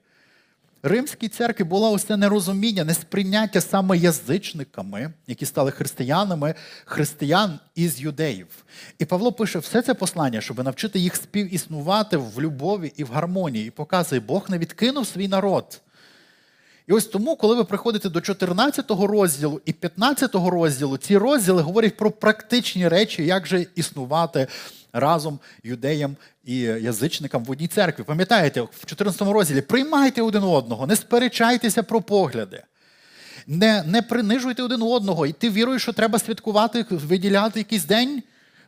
Римській 0.82 1.28
церкві 1.28 1.64
було 1.64 1.92
ось 1.92 2.04
це 2.04 2.16
нерозуміння, 2.16 2.84
несприйняття 2.84 3.60
саме 3.60 3.98
язичниками, 3.98 5.12
які 5.26 5.46
стали 5.46 5.70
християнами, 5.70 6.54
християн 6.84 7.58
із 7.74 8.00
юдеїв. 8.00 8.46
І 8.98 9.04
Павло 9.04 9.32
пише 9.32 9.58
все 9.58 9.82
це 9.82 9.94
послання, 9.94 10.40
щоб 10.40 10.64
навчити 10.64 10.98
їх 10.98 11.16
співіснувати 11.16 12.16
в 12.16 12.40
любові 12.40 12.92
і 12.96 13.04
в 13.04 13.10
гармонії. 13.10 13.66
І 13.66 13.70
показує, 13.70 14.20
Бог 14.20 14.46
не 14.48 14.58
відкинув 14.58 15.06
свій 15.06 15.28
народ. 15.28 15.80
І 16.86 16.92
ось 16.92 17.06
тому, 17.06 17.36
коли 17.36 17.54
ви 17.54 17.64
приходите 17.64 18.08
до 18.08 18.20
14 18.20 18.90
розділу 18.90 19.60
і 19.64 19.72
15 19.72 20.34
розділу, 20.34 20.96
ці 20.96 21.16
розділи 21.16 21.62
говорять 21.62 21.96
про 21.96 22.10
практичні 22.10 22.88
речі, 22.88 23.24
як 23.24 23.46
же 23.46 23.66
існувати 23.74 24.46
разом 24.92 25.38
юдеям 25.62 26.16
і 26.44 26.58
язичникам 26.60 27.44
в 27.44 27.50
одній 27.50 27.68
церкві. 27.68 28.04
Пам'ятаєте, 28.04 28.60
в 28.60 28.86
14 28.86 29.22
розділі 29.22 29.60
приймайте 29.60 30.22
один 30.22 30.42
одного, 30.42 30.86
не 30.86 30.96
сперечайтеся 30.96 31.82
про 31.82 32.00
погляди. 32.00 32.62
Не 33.46 33.82
не 33.82 34.02
принижуйте 34.02 34.62
один 34.62 34.82
одного, 34.82 35.26
і 35.26 35.32
ти 35.32 35.50
віруєш, 35.50 35.82
що 35.82 35.92
треба 35.92 36.18
святкувати, 36.18 36.86
виділяти 36.90 37.60
якийсь 37.60 37.84
день. 37.84 38.22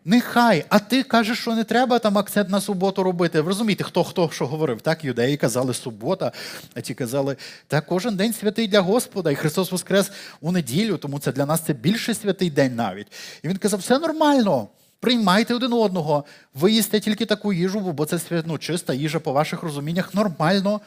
Нехай, 0.04 0.64
а 0.68 0.78
ти 0.78 1.02
кажеш, 1.02 1.38
що 1.38 1.54
не 1.54 1.64
треба 1.64 1.98
там 1.98 2.18
акцент 2.18 2.48
на 2.48 2.61
суботу 2.61 3.02
робити. 3.02 3.40
Ви 3.40 3.48
розумієте, 3.48 3.85
хто 3.85 4.04
хто 4.04 4.30
що 4.33 4.46
говорив? 4.46 4.80
Так, 4.80 5.04
юдеї 5.04 5.37
казали 5.37 5.74
субота, 5.74 6.33
а 6.74 6.80
ті 6.80 6.94
казали, 6.94 7.37
та 7.66 7.80
кожен 7.80 8.16
день 8.16 8.33
святий 8.33 8.68
для 8.68 8.80
Господа, 8.80 9.30
і 9.30 9.35
Христос 9.35 9.72
Воскрес 9.72 10.11
у 10.40 10.52
неділю, 10.52 10.96
тому 10.96 11.18
це 11.18 11.33
для 11.33 11.46
нас 11.46 11.61
це 11.61 11.72
більше 11.72 12.14
святий 12.14 12.50
день 12.50 12.76
навіть. 12.76 13.06
І 13.42 13.48
він 13.48 13.56
казав, 13.56 13.80
все 13.80 13.98
нормально. 13.98 14.68
Приймайте 15.00 15.54
один 15.54 15.72
одного, 15.72 16.24
ви 16.54 16.72
їсте 16.72 17.00
тільки 17.00 17.26
таку 17.26 17.52
їжу, 17.52 17.80
бо 17.80 18.04
це 18.06 18.42
ну, 18.46 18.58
чиста 18.58 18.94
їжа 18.94 19.20
по 19.20 19.32
ваших 19.32 19.62
розуміннях 19.62 20.14
нормально. 20.14 20.80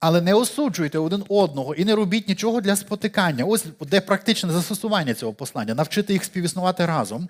Але 0.00 0.20
не 0.20 0.34
осуджуйте 0.34 0.98
один 0.98 1.24
одного 1.28 1.74
і 1.74 1.84
не 1.84 1.94
робіть 1.94 2.28
нічого 2.28 2.60
для 2.60 2.76
спотикання. 2.76 3.44
Ось 3.44 3.64
де 3.80 4.00
практичне 4.00 4.52
застосування 4.52 5.14
цього 5.14 5.32
послання, 5.32 5.74
навчити 5.74 6.12
їх 6.12 6.24
співіснувати 6.24 6.86
разом. 6.86 7.28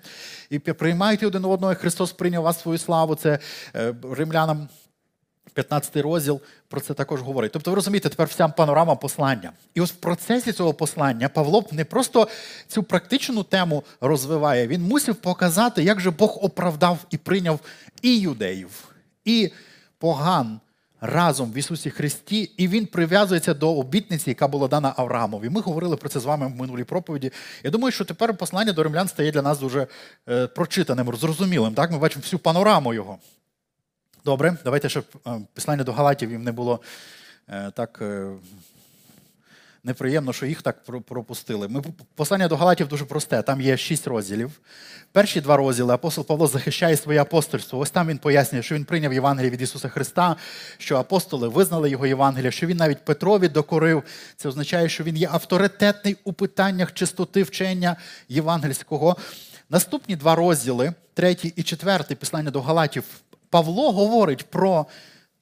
І 0.49 0.59
приймайте 0.59 1.27
один 1.27 1.45
одного, 1.45 1.73
і 1.73 1.75
Христос 1.75 2.11
прийняв 2.11 2.43
вас 2.43 2.61
свою 2.61 2.77
славу. 2.77 3.15
Це 3.15 3.39
е, 3.75 3.93
римлянам 4.11 4.67
15 5.53 5.97
розділ 5.97 6.41
про 6.67 6.81
це 6.81 6.93
також 6.93 7.21
говорить. 7.21 7.51
Тобто, 7.51 7.71
ви 7.71 7.75
розумієте, 7.75 8.09
тепер 8.09 8.27
вся 8.27 8.47
панорама 8.47 8.95
послання. 8.95 9.51
І 9.73 9.81
ось 9.81 9.91
в 9.91 9.95
процесі 9.95 10.51
цього 10.51 10.73
послання 10.73 11.29
Павло 11.29 11.65
не 11.71 11.85
просто 11.85 12.27
цю 12.67 12.83
практичну 12.83 13.43
тему 13.43 13.83
розвиває, 14.01 14.67
він 14.67 14.81
мусив 14.81 15.15
показати, 15.15 15.83
як 15.83 15.99
же 15.99 16.11
Бог 16.11 16.37
оправдав 16.41 16.97
і 17.09 17.17
прийняв 17.17 17.59
і 18.01 18.19
юдеїв, 18.19 18.69
і 19.25 19.51
поган 19.97 20.59
разом 21.03 21.51
в 21.51 21.57
Ісусі 21.57 21.89
Христі, 21.89 22.41
і 22.57 22.67
він 22.67 22.85
прив'язується 22.85 23.53
до 23.53 23.75
обітниці, 23.75 24.29
яка 24.29 24.47
була 24.47 24.67
дана 24.67 24.93
Авраамові. 24.97 25.49
Ми 25.49 25.61
говорили 25.61 25.97
про 25.97 26.09
це 26.09 26.19
з 26.19 26.25
вами 26.25 26.47
в 26.47 26.55
минулій 26.55 26.83
проповіді. 26.83 27.31
Я 27.63 27.71
думаю, 27.71 27.91
що 27.91 28.05
тепер 28.05 28.37
послання 28.37 28.73
до 28.73 28.83
римлян 28.83 29.07
стає 29.07 29.31
для 29.31 29.41
нас 29.41 29.59
дуже 29.59 29.87
е, 30.29 30.47
прочитаним, 30.47 31.15
зрозумілим. 31.15 31.73
Так? 31.73 31.91
Ми 31.91 31.97
бачимо 31.97 32.21
всю 32.21 32.39
панораму 32.39 32.93
його. 32.93 33.17
Добре, 34.25 34.57
давайте, 34.63 34.89
щоб 34.89 35.05
е, 35.27 35.31
послання 35.53 35.83
до 35.83 35.93
Галатів 35.93 36.31
їм 36.31 36.43
не 36.43 36.51
було 36.51 36.79
е, 37.49 37.71
так. 37.75 37.99
Е, 38.01 38.31
неприємно, 39.83 40.33
що 40.33 40.45
їх 40.45 40.61
так 40.61 40.83
пропустили. 40.83 41.67
Ми 41.67 41.83
послання 42.15 42.47
до 42.47 42.55
Галатів 42.55 42.87
дуже 42.87 43.05
просте. 43.05 43.41
Там 43.41 43.61
є 43.61 43.77
шість 43.77 44.07
розділів. 44.07 44.51
Перші 45.11 45.41
два 45.41 45.57
розділи 45.57 45.93
апостол 45.93 46.25
Павло 46.25 46.47
захищає 46.47 46.97
своє 46.97 47.21
апостольство. 47.21 47.79
Ось 47.79 47.91
там 47.91 48.07
він 48.07 48.17
пояснює, 48.17 48.63
що 48.63 48.75
він 48.75 48.85
прийняв 48.85 49.13
Євангеліє 49.13 49.51
від 49.51 49.61
Ісуса 49.61 49.89
Христа, 49.89 50.35
що 50.77 50.97
апостоли 50.97 51.47
визнали 51.47 51.89
його 51.89 52.07
Євангелія, 52.07 52.51
що 52.51 52.67
він 52.67 52.77
навіть 52.77 53.05
Петрові 53.05 53.47
докорив. 53.47 54.03
Це 54.35 54.49
означає, 54.49 54.89
що 54.89 55.03
він 55.03 55.17
є 55.17 55.29
авторитетний 55.31 56.17
у 56.23 56.33
питаннях 56.33 56.93
чистоти 56.93 57.43
вчення 57.43 57.95
євангельського. 58.29 59.17
Наступні 59.69 60.15
два 60.15 60.35
розділи, 60.35 60.93
третій 61.13 61.53
і 61.55 61.63
четвертий 61.63 62.17
послання 62.17 62.51
до 62.51 62.61
Галатів, 62.61 63.03
Павло 63.53 63.91
говорить 63.91 64.49
про 64.49 64.87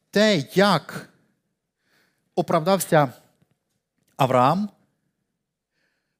те, 0.10 0.43
як 0.54 1.10
оправдався 2.36 3.13
Авраам, 4.17 4.69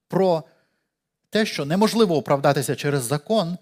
про 0.08 0.44
те, 1.30 1.46
що 1.46 1.66
неможливо 1.66 2.18
оправдатися 2.18 2.76
через 2.76 3.04
закон, 3.04 3.58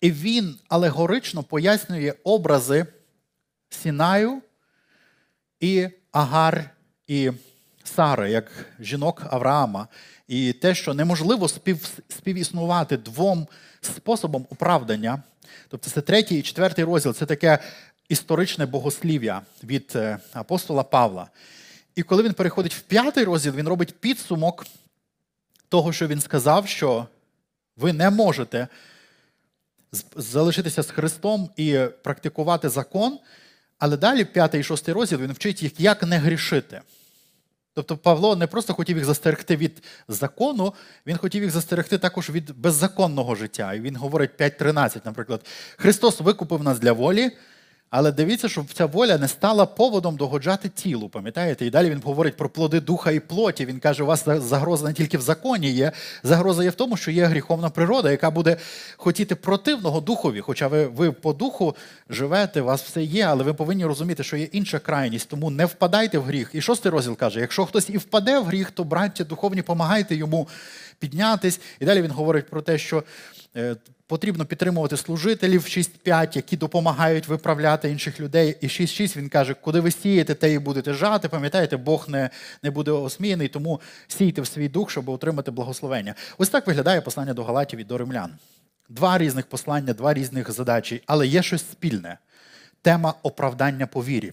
і 0.00 0.12
він 0.12 0.58
алегорично 0.68 1.42
пояснює 1.42 2.14
образи 2.24 2.86
Сінаю 3.68 4.42
і 5.60 5.88
Агар 6.12 6.70
і 7.06 7.30
Сари, 7.84 8.30
як 8.30 8.50
жінок 8.80 9.22
Авраама, 9.30 9.88
і 10.28 10.52
те, 10.52 10.74
що 10.74 10.94
неможливо 10.94 11.48
спів, 11.48 11.98
співіснувати 12.08 12.96
двом 12.96 13.48
способом 13.92 14.46
оправдання. 14.50 15.22
Тобто 15.68 15.90
це 15.90 16.00
третій 16.00 16.38
і 16.38 16.42
четвертий 16.42 16.84
розділ 16.84 17.12
це 17.12 17.26
таке 17.26 17.58
історичне 18.08 18.66
богослів'я 18.66 19.42
від 19.64 19.92
е, 19.94 20.18
апостола 20.32 20.82
Павла. 20.82 21.28
І 21.94 22.02
коли 22.02 22.22
він 22.22 22.32
переходить 22.32 22.74
в 22.74 22.80
п'ятий 22.80 23.24
розділ, 23.24 23.54
він 23.54 23.68
робить 23.68 23.94
підсумок 24.00 24.66
того, 25.68 25.92
що 25.92 26.06
він 26.06 26.20
сказав, 26.20 26.68
що 26.68 27.06
ви 27.76 27.92
не 27.92 28.10
можете 28.10 28.68
залишитися 30.16 30.82
з 30.82 30.90
Христом 30.90 31.50
і 31.56 31.78
практикувати 32.02 32.68
закон, 32.68 33.18
але 33.78 33.96
далі 33.96 34.24
п'ятий 34.24 34.60
і 34.60 34.64
шостий 34.64 34.94
розділ 34.94 35.18
він 35.18 35.32
вчить 35.32 35.62
їх, 35.62 35.80
як 35.80 36.02
не 36.02 36.18
грішити. 36.18 36.80
Тобто 37.74 37.96
Павло 37.96 38.36
не 38.36 38.46
просто 38.46 38.74
хотів 38.74 38.96
їх 38.96 39.06
застерегти 39.06 39.56
від 39.56 39.82
закону, 40.08 40.74
він 41.06 41.16
хотів 41.16 41.42
їх 41.42 41.52
застерегти 41.52 41.98
також 41.98 42.30
від 42.30 42.58
беззаконного 42.58 43.34
життя. 43.34 43.74
І 43.74 43.80
він 43.80 43.96
говорить 43.96 44.30
5.13, 44.38 45.00
наприклад, 45.04 45.46
Христос 45.76 46.20
викупив 46.20 46.62
нас 46.62 46.78
для 46.78 46.92
волі, 46.92 47.30
але 47.90 48.12
дивіться, 48.12 48.48
щоб 48.48 48.72
ця 48.72 48.86
воля 48.86 49.18
не 49.18 49.28
стала 49.28 49.66
поводом 49.66 50.16
догоджати 50.16 50.68
тілу, 50.68 51.08
пам'ятаєте? 51.08 51.66
І 51.66 51.70
далі 51.70 51.90
він 51.90 52.00
говорить 52.04 52.36
про 52.36 52.48
плоди 52.48 52.80
духа 52.80 53.10
і 53.10 53.20
плоті. 53.20 53.66
Він 53.66 53.78
каже, 53.78 54.02
у 54.02 54.06
вас 54.06 54.24
загроза 54.26 54.88
не 54.88 54.92
тільки 54.92 55.18
в 55.18 55.20
законі 55.20 55.70
є, 55.70 55.92
загроза 56.22 56.64
є 56.64 56.70
в 56.70 56.74
тому, 56.74 56.96
що 56.96 57.10
є 57.10 57.24
гріховна 57.24 57.70
природа, 57.70 58.10
яка 58.10 58.30
буде 58.30 58.56
хотіти 58.96 59.34
противного 59.34 60.00
духові. 60.00 60.40
Хоча 60.40 60.68
ви, 60.68 60.86
ви 60.86 61.12
по 61.12 61.32
духу 61.32 61.76
живете, 62.10 62.60
у 62.60 62.64
вас 62.64 62.82
все 62.82 63.02
є, 63.02 63.22
але 63.24 63.44
ви 63.44 63.54
повинні 63.54 63.84
розуміти, 63.84 64.24
що 64.24 64.36
є 64.36 64.44
інша 64.44 64.78
крайність, 64.78 65.28
тому 65.28 65.50
не 65.50 65.66
впадайте 65.66 66.18
в 66.18 66.22
гріх. 66.22 66.50
І 66.52 66.60
шостий 66.60 66.92
розділ 66.92 67.16
каже: 67.16 67.40
якщо 67.40 67.66
хтось 67.66 67.90
і 67.90 67.98
впаде 67.98 68.38
в 68.38 68.44
гріх, 68.44 68.70
то 68.70 68.84
браття 68.84 69.24
духовні, 69.24 69.62
помагайте 69.62 70.16
йому 70.16 70.48
піднятись. 70.98 71.60
І 71.80 71.84
далі 71.84 72.02
він 72.02 72.10
говорить 72.10 72.46
про 72.46 72.62
те, 72.62 72.78
що. 72.78 73.02
Е, 73.56 73.76
Потрібно 74.06 74.44
підтримувати 74.44 74.96
служителів 74.96 75.62
6-5, 75.62 76.36
які 76.36 76.56
допомагають 76.56 77.28
виправляти 77.28 77.90
інших 77.90 78.20
людей. 78.20 78.56
І 78.60 78.66
6-6 78.66 79.16
він 79.16 79.28
каже, 79.28 79.54
куди 79.54 79.80
ви 79.80 79.90
сієте, 79.90 80.34
те 80.34 80.52
і 80.52 80.58
будете 80.58 80.94
жати. 80.94 81.28
Пам'ятаєте, 81.28 81.76
Бог 81.76 82.08
не, 82.08 82.30
не 82.62 82.70
буде 82.70 82.90
осміяний, 82.90 83.48
тому 83.48 83.80
сійте 84.08 84.42
в 84.42 84.46
свій 84.46 84.68
дух, 84.68 84.90
щоб 84.90 85.08
отримати 85.08 85.50
благословення. 85.50 86.14
Ось 86.38 86.48
так 86.48 86.66
виглядає 86.66 87.00
послання 87.00 87.34
до 87.34 87.44
Галатів 87.44 87.78
і 87.78 87.84
до 87.84 87.98
римлян. 87.98 88.32
Два 88.88 89.18
різних 89.18 89.46
послання, 89.46 89.92
два 89.92 90.14
різних 90.14 90.50
задачі, 90.50 91.02
але 91.06 91.26
є 91.26 91.42
щось 91.42 91.70
спільне 91.70 92.18
тема 92.82 93.14
оправдання 93.22 93.86
по 93.86 94.04
вірі. 94.04 94.32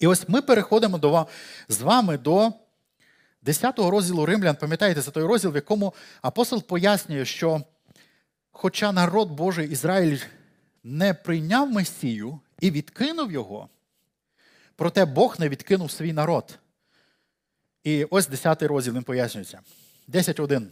І 0.00 0.06
ось 0.06 0.28
ми 0.28 0.42
переходимо 0.42 0.98
до, 0.98 1.26
з 1.68 1.80
вами 1.80 2.18
до 2.18 2.52
10 3.42 3.78
розділу 3.78 4.26
римлян. 4.26 4.56
Пам'ятаєте, 4.56 5.02
це 5.02 5.10
той 5.10 5.22
розділ, 5.22 5.50
в 5.50 5.54
якому 5.54 5.94
апостол 6.22 6.62
пояснює, 6.62 7.24
що 7.24 7.62
хоча 8.52 8.92
народ 8.92 9.30
Божий 9.30 9.70
Ізраїль 9.70 10.18
не 10.84 11.14
прийняв 11.14 11.70
Месію 11.70 12.40
і 12.60 12.70
відкинув 12.70 13.32
його, 13.32 13.68
проте 14.76 15.04
Бог 15.04 15.36
не 15.38 15.48
відкинув 15.48 15.90
свій 15.90 16.12
народ. 16.12 16.58
І 17.84 18.04
ось 18.04 18.28
10 18.28 18.62
розділ 18.62 18.94
він 18.94 19.02
пояснюється. 19.02 19.60
10.1. 20.08 20.66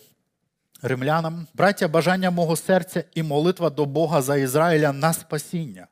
Римлянам, 0.82 1.46
браття, 1.54 1.88
бажання 1.88 2.30
мого 2.30 2.56
серця 2.56 3.04
і 3.14 3.22
молитва 3.22 3.70
до 3.70 3.86
Бога 3.86 4.22
за 4.22 4.36
Ізраїля 4.36 4.92
на 4.92 5.12
спасіння. 5.12 5.86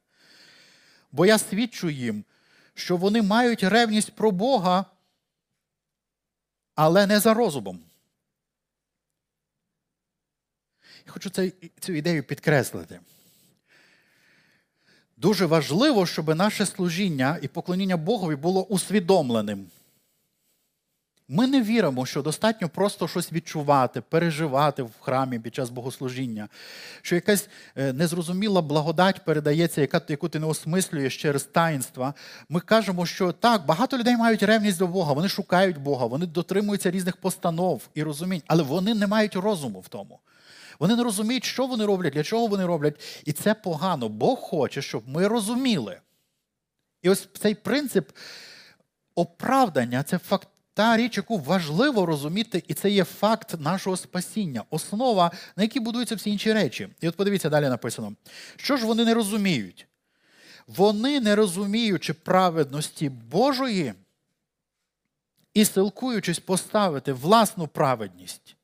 Бо 1.12 1.27
я 1.27 1.38
свідчу 1.38 1.90
їм, 1.90 2.24
що 2.74 2.96
вони 2.96 3.22
мають 3.22 3.62
ревність 3.64 4.14
про 4.14 4.31
Бога, 4.31 4.85
але 6.74 7.07
не 7.07 7.20
за 7.20 7.35
розумом. 7.35 7.88
Я 11.09 11.12
хочу 11.12 11.31
цей- 11.31 11.55
цю 11.81 11.92
ідею 11.92 12.23
підкреслити. 12.23 13.01
Дуже 15.16 15.47
важливо, 15.47 16.07
щоб 16.07 16.37
наше 16.37 16.66
служіння 16.66 17.38
і 17.42 17.49
поклоніння 17.49 17.97
Богові 17.97 18.37
було 18.37 18.64
усвідомленим. 18.64 19.66
Ми 21.29 21.47
не 21.47 21.62
віримо, 21.62 22.07
що 22.07 22.23
достатньо 22.23 22.68
просто 22.68 23.09
щось 23.09 23.33
відчувати, 23.33 24.01
переживати 24.01 24.83
в 24.83 24.90
храмі 25.01 25.38
під 25.38 25.55
час 25.55 25.71
богослужіння, 25.71 26.49
що 27.03 27.14
якась 27.14 27.49
е, 27.77 27.92
незрозуміла 27.92 28.62
благодать 28.62 29.25
передається, 29.25 29.81
яка, 29.81 30.03
яку 30.09 30.29
ти 30.29 30.38
не 30.38 30.47
осмислюєш 30.47 31.16
через 31.16 31.44
таїнства. 31.44 32.14
Ми 32.49 32.61
кажемо, 32.61 33.07
що 33.07 33.33
так, 33.33 33.66
багато 33.66 33.99
людей 33.99 34.16
мають 34.16 34.42
ревність 34.42 34.79
до 34.79 34.87
Бога, 34.87 35.12
вони 35.12 35.29
шукають 35.29 35.79
Бога, 35.79 36.07
вони 36.07 36.27
дотримуються 36.27 36.90
різних 36.90 37.16
постанов 37.16 37.88
і 37.94 38.03
розумінь, 38.03 38.42
але 38.47 38.62
вони 38.62 38.94
не 38.94 39.07
мають 39.07 39.37
розуму 39.37 39.81
в 39.81 39.88
тому. 39.88 40.21
Вони 40.79 40.97
не 40.97 41.03
розуміють, 41.03 41.45
що 41.45 41.67
вони 41.67 41.87
роблять, 41.87 42.12
для 42.12 42.23
чого 42.23 42.47
вони 42.47 42.67
роблять. 42.67 43.23
І 43.25 43.33
це 43.33 43.55
погано. 43.55 44.09
Бог 44.09 44.38
хоче, 44.38 44.83
щоб 44.83 45.09
ми 45.09 45.29
розуміли. 45.29 46.01
І 47.03 47.11
ось 47.11 47.29
цей 47.38 47.55
принцип 47.55 48.11
оправдання 49.14 50.03
це 50.03 50.19
факт. 50.19 50.49
Та 50.75 50.97
річ, 50.97 51.17
яку 51.17 51.38
важливо 51.38 52.07
розуміти, 52.07 52.62
і 52.69 52.75
це 52.75 52.91
є 52.91 53.05
факт 53.05 53.61
нашого 53.61 53.97
спасіння, 53.97 54.64
основа, 54.71 55.31
на 55.57 55.62
якій 55.62 55.81
будуються 55.81 56.14
всі 56.14 56.31
інші 56.31 56.53
речі. 56.53 56.88
І 57.01 57.09
от 57.09 57.17
подивіться, 57.17 57.51
далі 57.51 57.69
написано: 57.69 58.12
що 58.57 58.77
ж 58.77 58.87
вони 58.87 59.05
не 59.05 59.14
розуміють? 59.14 59.87
Вони, 60.67 61.21
не 61.21 61.37
розуміючи 61.37 62.14
праведності 62.14 63.09
Божої 63.09 63.95
і 65.55 65.64
силкуючись 65.64 66.38
поставити 66.38 67.12
власну 67.12 67.67
праведність, 67.69 68.57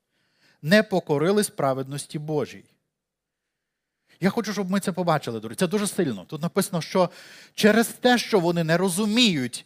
не 0.65 0.83
покорились 0.83 1.49
праведності 1.49 2.19
Божій. 2.19 2.63
Я 4.19 4.29
хочу, 4.29 4.53
щоб 4.53 4.71
ми 4.71 4.79
це 4.79 4.91
побачили, 4.91 5.39
друзі. 5.39 5.55
Це 5.55 5.67
дуже 5.67 5.87
сильно. 5.87 6.25
Тут 6.27 6.41
написано, 6.41 6.81
що 6.81 7.09
через 7.53 7.87
те, 7.87 8.17
що 8.17 8.39
вони 8.39 8.63
не 8.63 8.77
розуміють 8.77 9.65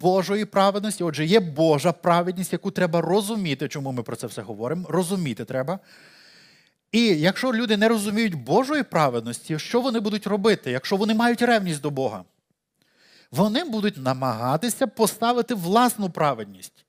Божої 0.00 0.44
праведності, 0.44 1.04
отже, 1.04 1.24
є 1.24 1.40
Божа 1.40 1.92
праведність, 1.92 2.52
яку 2.52 2.70
треба 2.70 3.00
розуміти, 3.00 3.68
чому 3.68 3.92
ми 3.92 4.02
про 4.02 4.16
це 4.16 4.26
все 4.26 4.42
говоримо. 4.42 4.86
Розуміти 4.88 5.44
треба. 5.44 5.78
І 6.92 7.00
якщо 7.00 7.52
люди 7.52 7.76
не 7.76 7.88
розуміють 7.88 8.34
Божої 8.34 8.82
праведності, 8.82 9.58
що 9.58 9.80
вони 9.80 10.00
будуть 10.00 10.26
робити, 10.26 10.70
якщо 10.70 10.96
вони 10.96 11.14
мають 11.14 11.42
ревність 11.42 11.80
до 11.80 11.90
Бога? 11.90 12.24
Вони 13.30 13.64
будуть 13.64 13.96
намагатися 13.96 14.86
поставити 14.86 15.54
власну 15.54 16.10
праведність. 16.10 16.84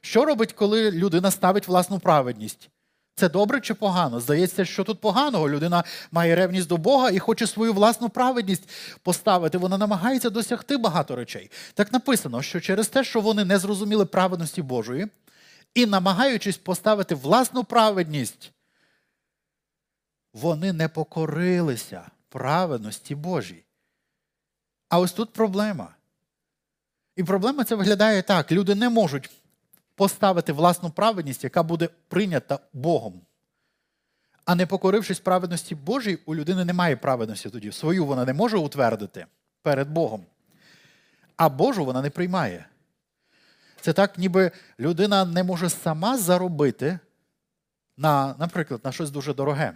Що 0.00 0.24
робить, 0.24 0.52
коли 0.52 0.90
людина 0.90 1.30
ставить 1.30 1.68
власну 1.68 1.98
праведність? 1.98 2.70
Це 3.20 3.28
добре 3.28 3.60
чи 3.60 3.74
погано? 3.74 4.20
Здається, 4.20 4.64
що 4.64 4.84
тут 4.84 5.00
поганого. 5.00 5.48
Людина 5.48 5.84
має 6.10 6.34
ревність 6.34 6.68
до 6.68 6.76
Бога 6.76 7.10
і 7.10 7.18
хоче 7.18 7.46
свою 7.46 7.72
власну 7.72 8.08
праведність 8.08 8.68
поставити. 9.02 9.58
Вона 9.58 9.78
намагається 9.78 10.30
досягти 10.30 10.76
багато 10.76 11.16
речей. 11.16 11.50
Так 11.74 11.92
написано, 11.92 12.42
що 12.42 12.60
через 12.60 12.88
те, 12.88 13.04
що 13.04 13.20
вони 13.20 13.44
не 13.44 13.58
зрозуміли 13.58 14.04
праведності 14.04 14.62
Божої 14.62 15.08
і 15.74 15.86
намагаючись 15.86 16.56
поставити 16.56 17.14
власну 17.14 17.64
праведність, 17.64 18.52
вони 20.32 20.72
не 20.72 20.88
покорилися 20.88 22.02
праведності 22.28 23.14
Божій. 23.14 23.64
А 24.88 24.98
ось 24.98 25.12
тут 25.12 25.32
проблема. 25.32 25.88
І 27.16 27.24
проблема 27.24 27.64
це 27.64 27.74
виглядає 27.74 28.22
так: 28.22 28.52
люди 28.52 28.74
не 28.74 28.88
можуть 28.88 29.30
поставити 30.00 30.52
власну 30.52 30.90
праведність, 30.90 31.44
яка 31.44 31.62
буде 31.62 31.88
прийнята 32.08 32.58
Богом. 32.72 33.20
А 34.44 34.54
не 34.54 34.66
покорившись 34.66 35.20
праведності 35.20 35.74
Божій, 35.74 36.18
у 36.26 36.34
людини 36.34 36.64
немає 36.64 36.96
праведності 36.96 37.50
тоді. 37.50 37.72
Свою 37.72 38.06
вона 38.06 38.24
не 38.24 38.32
може 38.32 38.56
утвердити 38.56 39.26
перед 39.62 39.90
Богом. 39.90 40.26
А 41.36 41.48
Божу 41.48 41.84
вона 41.84 42.02
не 42.02 42.10
приймає. 42.10 42.66
Це 43.80 43.92
так, 43.92 44.18
ніби 44.18 44.50
людина 44.78 45.24
не 45.24 45.42
може 45.42 45.70
сама 45.70 46.18
заробити, 46.18 46.98
на, 47.96 48.34
наприклад, 48.38 48.80
на 48.84 48.92
щось 48.92 49.10
дуже 49.10 49.34
дороге. 49.34 49.72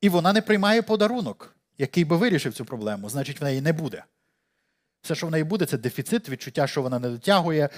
І 0.00 0.08
вона 0.08 0.32
не 0.32 0.42
приймає 0.42 0.82
подарунок, 0.82 1.56
який 1.78 2.04
би 2.04 2.16
вирішив 2.16 2.54
цю 2.54 2.64
проблему, 2.64 3.08
значить, 3.10 3.40
в 3.40 3.44
неї 3.44 3.60
не 3.60 3.72
буде. 3.72 4.04
Все, 5.04 5.14
що 5.14 5.26
в 5.26 5.30
неї 5.30 5.44
буде, 5.44 5.66
це 5.66 5.78
дефіцит, 5.78 6.28
відчуття, 6.28 6.66
що 6.66 6.82
вона 6.82 6.98
не 6.98 7.08
дотягує, 7.08 7.68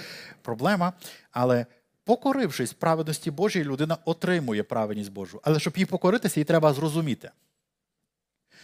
проблема. 0.41 0.93
Але 1.31 1.65
покорившись 2.03 2.73
праведності 2.73 3.31
Божій, 3.31 3.63
людина 3.63 3.97
отримує 4.05 4.63
праведність 4.63 5.11
Божу. 5.11 5.41
Але 5.43 5.59
щоб 5.59 5.77
їй 5.77 5.85
покоритися, 5.85 6.39
їй 6.39 6.43
треба 6.43 6.73
зрозуміти. 6.73 7.31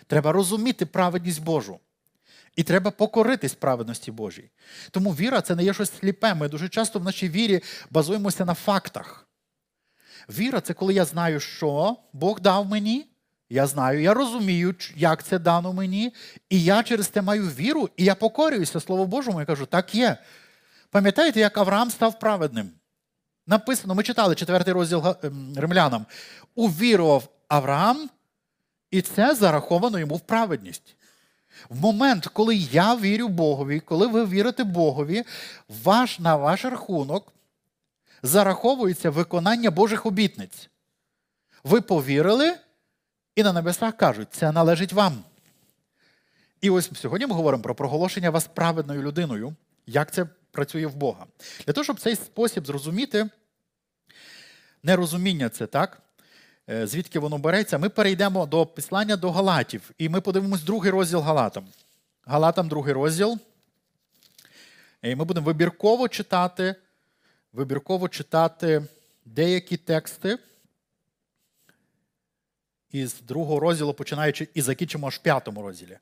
Треба 0.08 0.32
розуміти 0.32 0.86
праведність 0.86 1.44
Божу. 1.44 1.80
І 2.56 2.64
треба 2.64 2.92
покоритись 2.92 3.54
праведності 3.54 4.12
Божій. 4.12 4.50
Тому 4.92 5.12
віра 5.12 5.42
це 5.42 5.56
не 5.56 5.64
є 5.64 5.74
щось 5.74 5.92
сліпе. 6.00 6.34
Ми 6.34 6.48
дуже 6.48 6.70
часто 6.70 7.00
в 7.00 7.04
нашій 7.04 7.30
вірі 7.30 7.62
базуємося 7.90 8.46
на 8.46 8.54
фактах. 8.54 9.28
Віра 10.30 10.62
це 10.62 10.74
коли 10.74 10.94
я 10.94 11.06
знаю, 11.06 11.40
що 11.40 11.98
Бог 12.14 12.42
дав 12.42 12.66
мені, 12.66 13.13
я 13.54 13.68
знаю, 13.68 14.02
я 14.02 14.14
розумію, 14.14 14.76
як 14.96 15.24
це 15.24 15.40
дано 15.40 15.74
мені, 15.74 16.14
і 16.50 16.64
я 16.64 16.84
через 16.84 17.08
це 17.08 17.22
маю 17.22 17.44
віру, 17.44 17.90
і 17.98 18.04
я 18.04 18.16
покорююся 18.16 18.80
Слову 18.80 19.06
Божому 19.06 19.42
і 19.42 19.46
кажу, 19.46 19.66
так 19.66 19.96
є. 19.96 20.18
Пам'ятаєте, 20.90 21.40
як 21.40 21.58
Авраам 21.58 21.92
став 21.92 22.20
праведним? 22.20 22.70
Написано, 23.48 23.96
ми 23.96 24.04
читали 24.04 24.36
четвертий 24.36 24.74
розділ 24.74 25.16
ем, 25.24 25.54
римлянам. 25.58 26.06
Увірував 26.56 27.28
Авраам, 27.48 28.10
і 28.92 29.02
це 29.02 29.36
зараховано 29.36 30.00
йому 30.00 30.16
в 30.16 30.22
праведність. 30.22 30.96
В 31.70 31.82
момент, 31.82 32.28
коли 32.28 32.56
я 32.56 32.96
вірю 32.96 33.28
Богові, 33.28 33.80
коли 33.80 34.08
ви 34.08 34.26
вірите 34.26 34.64
Богові, 34.64 35.24
ваш, 35.84 36.20
на 36.20 36.36
ваш 36.36 36.66
рахунок 36.66 37.34
зараховується 38.24 39.10
виконання 39.10 39.72
Божих 39.72 40.06
обітниць. 40.06 40.70
Ви 41.64 41.82
повірили, 41.82 42.56
і 43.36 43.44
на 43.44 43.54
небесах 43.54 43.98
кажуть, 43.98 44.28
це 44.32 44.52
належить 44.52 44.94
вам. 44.94 45.24
І 46.62 46.70
ось 46.70 46.92
сьогодні 46.96 47.28
ми 47.28 47.36
говоримо 47.36 47.64
про 47.64 47.76
проголошення 47.76 48.30
вас 48.30 48.48
праведною 48.48 49.02
людиною, 49.02 49.56
як 49.88 50.14
це 50.14 50.26
працює 50.52 50.86
в 50.86 50.96
Бога. 50.96 51.26
Для 51.66 51.74
того, 51.74 51.84
щоб 51.84 52.00
цей 52.00 52.16
спосіб 52.16 52.66
зрозуміти, 52.66 53.30
нерозуміння 54.84 55.50
це 55.50 55.68
так, 55.68 56.02
е, 56.70 56.88
звідки 56.88 57.20
воно 57.20 57.38
береться, 57.38 57.78
ми 57.78 57.90
перейдемо 57.90 58.46
до 58.46 58.66
післання 58.66 59.16
до 59.16 59.32
Галатів, 59.32 59.92
і 59.98 60.10
ми 60.10 60.22
подивимось 60.22 60.64
другий 60.64 60.92
розділ 60.92 61.20
Галатам. 61.20 61.66
Галатам 62.26 62.68
другий 62.68 62.94
розділ. 62.94 63.40
І 65.02 65.16
ми 65.16 65.26
будемо 65.26 65.46
вибірково 65.46 66.08
читати, 66.08 66.76
вибірково 67.54 68.10
читати 68.10 68.84
деякі 69.26 69.78
тексти 69.78 70.38
із 72.94 73.22
другого 73.22 73.60
розділу, 73.60 73.94
починаючи 73.94 74.48
і 74.54 74.62
закінчимо 74.62 75.08
аж 75.08 75.16
в 75.16 75.18
п'ятому 75.18 75.62
розділі. 75.62 75.98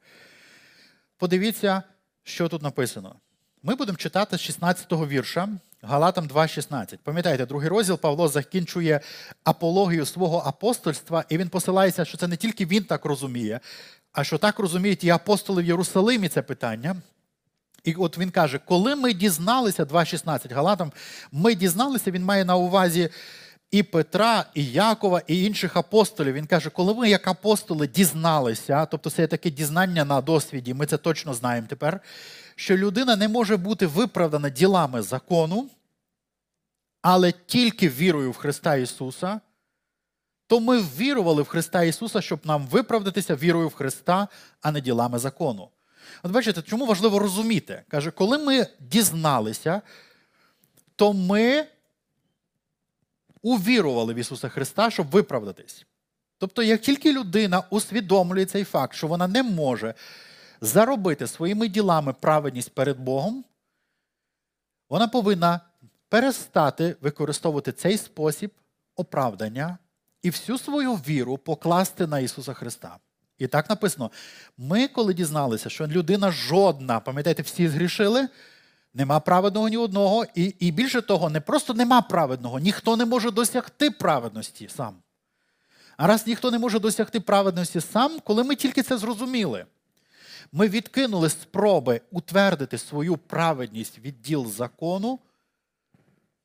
Подивіться, 1.17 1.83
що 2.23 2.47
тут 2.47 2.61
написано. 2.61 3.15
Ми 3.63 3.75
будемо 3.75 3.97
читати 3.97 4.37
з 4.37 4.49
16-го 4.49 5.07
вірша 5.07 5.49
Галатам 5.81 6.27
2,16. 6.27 6.97
Пам'ятаєте, 7.03 7.45
другий 7.45 7.69
розділ 7.69 7.97
Павло 7.97 8.27
закінчує 8.27 8.99
апологію 9.43 10.05
свого 10.05 10.37
апостольства, 10.37 11.25
і 11.29 11.37
він 11.37 11.49
посилається, 11.49 12.05
що 12.05 12.17
це 12.17 12.27
не 12.27 12.37
тільки 12.37 12.65
він 12.65 12.83
так 12.83 13.05
розуміє, 13.05 13.59
а 14.13 14.23
що 14.23 14.37
так 14.37 14.59
розуміють 14.59 15.03
і 15.03 15.09
апостоли 15.09 15.63
в 15.63 15.65
Єрусалимі 15.65 16.29
це 16.29 16.41
питання. 16.41 16.95
І 17.83 17.93
от 17.93 18.17
він 18.17 18.31
каже, 18.31 18.59
коли 18.65 18.95
ми 18.95 19.13
дізналися, 19.13 19.83
2,16 19.83 20.53
Галатам, 20.53 20.91
ми 21.31 21.55
дізналися, 21.55 22.11
він 22.11 22.23
має 22.23 22.45
на 22.45 22.55
увазі 22.55 23.09
і 23.71 23.83
Петра, 23.83 24.45
і 24.53 24.65
Якова, 24.65 25.21
і 25.27 25.43
інших 25.43 25.77
апостолів. 25.77 26.33
Він 26.33 26.45
каже, 26.45 26.69
коли 26.69 26.93
ми, 26.93 27.09
як 27.09 27.27
апостоли, 27.27 27.87
дізналися, 27.87 28.85
тобто 28.85 29.09
це 29.09 29.21
є 29.21 29.27
таке 29.27 29.49
дізнання 29.49 30.05
на 30.05 30.21
досвіді, 30.21 30.73
ми 30.73 30.85
це 30.85 30.97
точно 30.97 31.33
знаємо 31.33 31.67
тепер, 31.69 31.99
що 32.55 32.77
людина 32.77 33.15
не 33.15 33.27
може 33.27 33.57
бути 33.57 33.87
виправдана 33.87 34.49
ділами 34.49 35.01
закону, 35.01 35.69
але 37.01 37.33
тільки 37.45 37.89
вірою 37.89 38.31
в 38.31 38.37
Христа 38.37 38.75
Ісуса, 38.75 39.39
то 40.47 40.59
ми 40.59 40.77
ввірували 40.77 41.41
в 41.41 41.47
Христа 41.47 41.83
Ісуса, 41.83 42.21
щоб 42.21 42.39
нам 42.43 42.67
виправдатися 42.67 43.35
вірою 43.35 43.67
в 43.67 43.73
Христа, 43.73 44.27
а 44.61 44.71
не 44.71 44.81
ділами 44.81 45.19
закону. 45.19 45.69
От 46.23 46.31
бачите, 46.31 46.61
чому 46.61 46.85
важливо 46.85 47.19
розуміти? 47.19 47.83
Каже, 47.87 48.11
коли 48.11 48.37
ми 48.37 48.67
дізналися, 48.79 49.81
то 50.95 51.13
ми 51.13 51.65
увірували 53.41 54.13
в 54.13 54.17
Ісуса 54.17 54.49
Христа, 54.49 54.89
щоб 54.89 55.09
виправдатись. 55.09 55.85
Тобто, 56.37 56.63
як 56.63 56.81
тільки 56.81 57.13
людина 57.13 57.63
усвідомлює 57.69 58.45
цей 58.45 58.63
факт, 58.63 58.93
що 58.93 59.07
вона 59.07 59.27
не 59.27 59.43
може 59.43 59.93
заробити 60.61 61.27
своїми 61.27 61.67
ділами 61.67 62.13
праведність 62.13 62.75
перед 62.75 62.99
Богом, 62.99 63.45
вона 64.89 65.07
повинна 65.07 65.59
перестати 66.09 66.95
використовувати 67.01 67.71
цей 67.71 67.97
спосіб 67.97 68.51
оправдання 68.95 69.77
і 70.21 70.29
всю 70.29 70.57
свою 70.57 70.93
віру 70.93 71.37
покласти 71.37 72.07
на 72.07 72.19
Ісуса 72.19 72.53
Христа. 72.53 72.97
І 73.37 73.47
так 73.47 73.69
написано: 73.69 74.11
ми, 74.57 74.87
коли 74.87 75.13
дізналися, 75.13 75.69
що 75.69 75.87
людина 75.87 76.31
жодна, 76.31 76.99
пам'ятаєте, 76.99 77.41
всі 77.41 77.67
згрішили, 77.67 78.27
нема 78.93 79.19
праведного 79.19 79.69
ні 79.69 79.77
одного, 79.77 80.25
і 80.35 80.55
і 80.59 80.71
більше 80.71 81.01
того, 81.01 81.29
не 81.29 81.41
просто 81.41 81.73
нема 81.73 82.01
праведного, 82.01 82.59
ніхто 82.59 82.97
не 82.97 83.05
може 83.05 83.31
досягти 83.31 83.91
праведності 83.91 84.69
сам. 84.75 84.95
А 85.97 86.07
раз 86.07 86.27
ніхто 86.27 86.51
не 86.51 86.59
може 86.59 86.79
досягти 86.79 87.19
праведності 87.19 87.81
сам, 87.81 88.19
коли 88.23 88.43
ми 88.43 88.55
тільки 88.55 88.83
це 88.83 88.97
зрозуміли, 88.97 89.65
ми 90.51 90.67
відкинули 90.67 91.29
спроби 91.29 92.01
утвердити 92.11 92.77
свою 92.77 93.17
праведність 93.17 93.99
від 93.99 94.21
діл 94.21 94.47
закону 94.47 95.19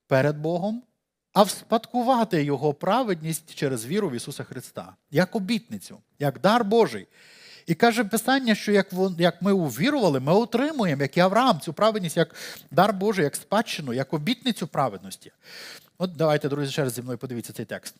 перед 0.06 0.38
Богом, 0.38 0.82
а 1.32 1.42
вспадкувати 1.42 2.44
Його 2.44 2.74
праведність 2.74 3.54
через 3.54 3.86
віру 3.86 4.08
в 4.08 4.12
Ісуса 4.12 4.44
Христа, 4.44 4.96
як 5.10 5.36
обітницю, 5.36 5.98
як 6.18 6.40
дар 6.40 6.64
Божий. 6.64 7.06
І 7.66 7.74
каже 7.74 8.04
Писання, 8.04 8.54
що 8.54 8.72
як 8.72 8.86
як 9.18 9.42
ми 9.42 9.52
увірували, 9.52 10.20
ми 10.20 10.32
отримуємо, 10.32 11.02
як 11.02 11.16
і 11.16 11.20
Авраам, 11.20 11.60
цю 11.60 11.72
праведність, 11.72 12.16
як 12.16 12.34
дар 12.70 12.92
Божий, 12.92 13.24
як 13.24 13.36
спадщину, 13.36 13.92
як 13.92 14.12
обітницю 14.12 14.66
праведності. 14.66 15.32
От 15.98 16.16
давайте, 16.16 16.48
друзі, 16.48 16.72
ще 16.72 16.82
раз 16.82 16.92
зі 16.92 17.02
мною 17.02 17.18
подивіться 17.18 17.52
цей 17.52 17.64
текст. 17.64 17.94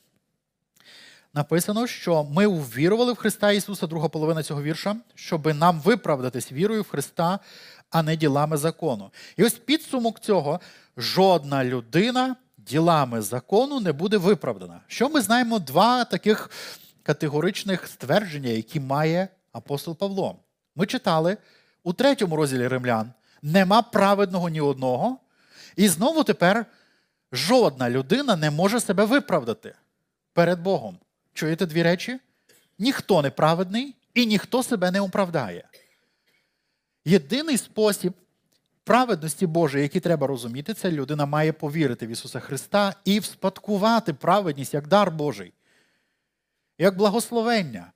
Написано, 1.35 1.87
що 1.87 2.25
ми 2.25 2.47
увірували 2.47 3.13
в 3.13 3.17
Христа 3.17 3.53
Ісуса, 3.53 3.87
друга 3.87 4.09
половина 4.09 4.43
цього 4.43 4.63
вірша, 4.63 4.97
щоб 5.15 5.55
нам 5.55 5.81
виправдатись 5.81 6.53
вірою 6.53 6.83
в 6.83 6.89
Христа, 6.89 7.39
а 7.91 8.03
не 8.03 8.17
ділами 8.17 8.57
закону. 8.57 9.11
І 9.37 9.45
ось 9.45 9.53
підсумок 9.55 10.21
цього 10.21 10.61
жодна 10.97 11.65
людина 11.65 12.37
ділами 12.59 13.23
закону 13.23 13.81
не 13.81 13.93
буде 13.93 14.17
виправдана. 14.17 14.81
Що 14.87 15.09
ми 15.09 15.21
знаємо 15.21 15.59
два 15.59 16.05
таких 16.05 16.51
категоричних 17.03 17.87
ствердження, 17.87 18.51
які 18.51 18.81
має 18.81 19.29
апостол 19.57 19.97
Павло. 19.97 20.39
Ми 20.75 20.87
читали 20.87 21.37
у 21.83 21.93
третьому 21.93 22.37
розділі 22.37 22.69
римлян: 22.69 23.13
нема 23.43 23.83
праведного 23.83 24.49
ні 24.49 24.61
одного. 24.61 25.19
І 25.77 25.89
знову 25.89 26.25
тепер 26.25 26.67
жодна 27.33 27.91
людина 27.91 28.37
не 28.37 28.51
може 28.51 28.81
себе 28.81 29.05
виправдати 29.05 29.75
перед 30.33 30.61
Богом. 30.61 30.99
Чуєте 31.33 31.67
дві 31.67 31.83
речі? 31.83 32.19
Ніхто 32.79 33.23
не 33.23 33.31
праведний 33.31 33.95
і 34.15 34.27
ніхто 34.27 34.63
себе 34.63 34.91
не 34.91 35.01
оправдає. 35.01 35.69
Єдиний 37.05 37.57
спосіб 37.57 38.13
праведності 38.85 39.47
Божої, 39.47 39.83
який 39.83 40.01
треба 40.01 40.27
розуміти, 40.27 40.75
це 40.75 40.91
людина 40.93 41.27
має 41.27 41.53
повірити 41.53 42.07
в 42.07 42.11
Ісуса 42.11 42.41
Христа 42.41 42.95
і 43.05 43.21
вспадкувати 43.21 44.15
праведність 44.15 44.75
як 44.75 44.87
дар 44.87 45.11
Божий, 45.11 45.53
як 46.79 46.97
благословення. 46.97 47.93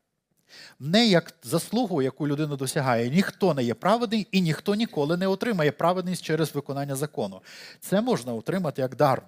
Не 0.81 1.07
як 1.07 1.35
заслугу, 1.43 2.03
яку 2.03 2.29
людина 2.29 2.57
досягає. 2.57 3.11
Ніхто 3.11 3.55
не 3.55 3.65
є 3.65 3.75
праведний 3.75 4.27
і 4.33 4.41
ніхто 4.41 4.75
ніколи 4.75 5.17
не 5.17 5.27
отримає 5.27 5.73
праведність 5.73 6.25
через 6.25 6.55
виконання 6.55 6.96
закону. 6.96 7.42
Це 7.81 8.01
можна 8.01 8.35
отримати 8.35 8.83
як 8.83 8.96
дар. 8.96 9.23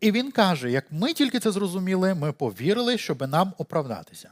І 0.00 0.12
він 0.12 0.30
каже: 0.30 0.70
як 0.70 0.92
ми 0.92 1.14
тільки 1.14 1.40
це 1.40 1.50
зрозуміли, 1.50 2.14
ми 2.14 2.32
повірили, 2.32 2.98
щоб 2.98 3.28
нам 3.28 3.54
оправдатися. 3.58 4.30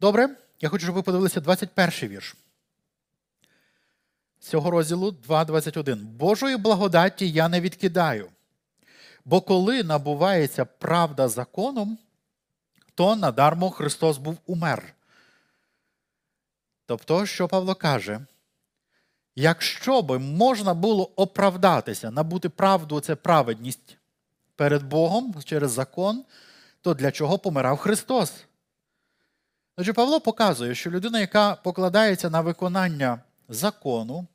Добре, 0.00 0.28
я 0.60 0.68
хочу, 0.68 0.82
щоб 0.82 0.94
ви 0.94 1.02
подивилися 1.02 1.40
21 1.40 2.08
вірш. 2.08 2.36
Цього 4.40 4.70
розділу 4.70 5.16
2.21. 5.28 5.96
Божої 5.96 6.56
благодаті 6.56 7.30
я 7.30 7.48
не 7.48 7.60
відкидаю. 7.60 8.28
Бо 9.24 9.40
коли 9.40 9.82
набувається 9.82 10.64
правда 10.64 11.28
законом, 11.28 11.98
то 12.94 13.16
надармо 13.16 13.70
Христос 13.70 14.18
був 14.18 14.38
умер. 14.46 14.94
Тобто, 16.86 17.26
що 17.26 17.48
Павло 17.48 17.74
каже? 17.74 18.26
якщо 19.34 20.02
би 20.02 20.18
можна 20.18 20.74
було 20.74 21.10
оправдатися, 21.16 22.10
набути 22.10 22.48
правду, 22.48 23.00
це 23.00 23.14
праведність 23.14 23.96
перед 24.56 24.82
Богом 24.82 25.34
через 25.44 25.70
закон, 25.70 26.24
то 26.80 26.94
для 26.94 27.10
чого 27.10 27.38
помирав 27.38 27.78
Христос? 27.78 28.32
Отже, 29.76 29.92
Павло 29.92 30.20
показує, 30.20 30.74
що 30.74 30.90
людина, 30.90 31.20
яка 31.20 31.54
покладається 31.54 32.30
на 32.30 32.40
виконання 32.40 33.20
закону, 33.48 34.26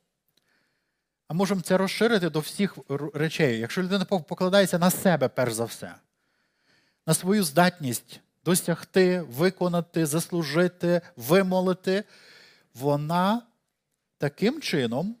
а 1.28 1.34
можемо 1.34 1.60
це 1.60 1.76
розширити 1.76 2.30
до 2.30 2.40
всіх 2.40 2.78
речей, 3.14 3.58
якщо 3.58 3.82
людина 3.82 4.04
покладається 4.04 4.78
на 4.78 4.90
себе, 4.90 5.28
перш 5.28 5.52
за 5.52 5.64
все, 5.64 5.94
на 7.06 7.14
свою 7.14 7.44
здатність 7.44 8.20
досягти, 8.44 9.20
виконати, 9.20 10.06
заслужити, 10.06 11.00
вимолити, 11.16 12.04
вона 12.74 13.42
таким 14.18 14.60
чином 14.60 15.16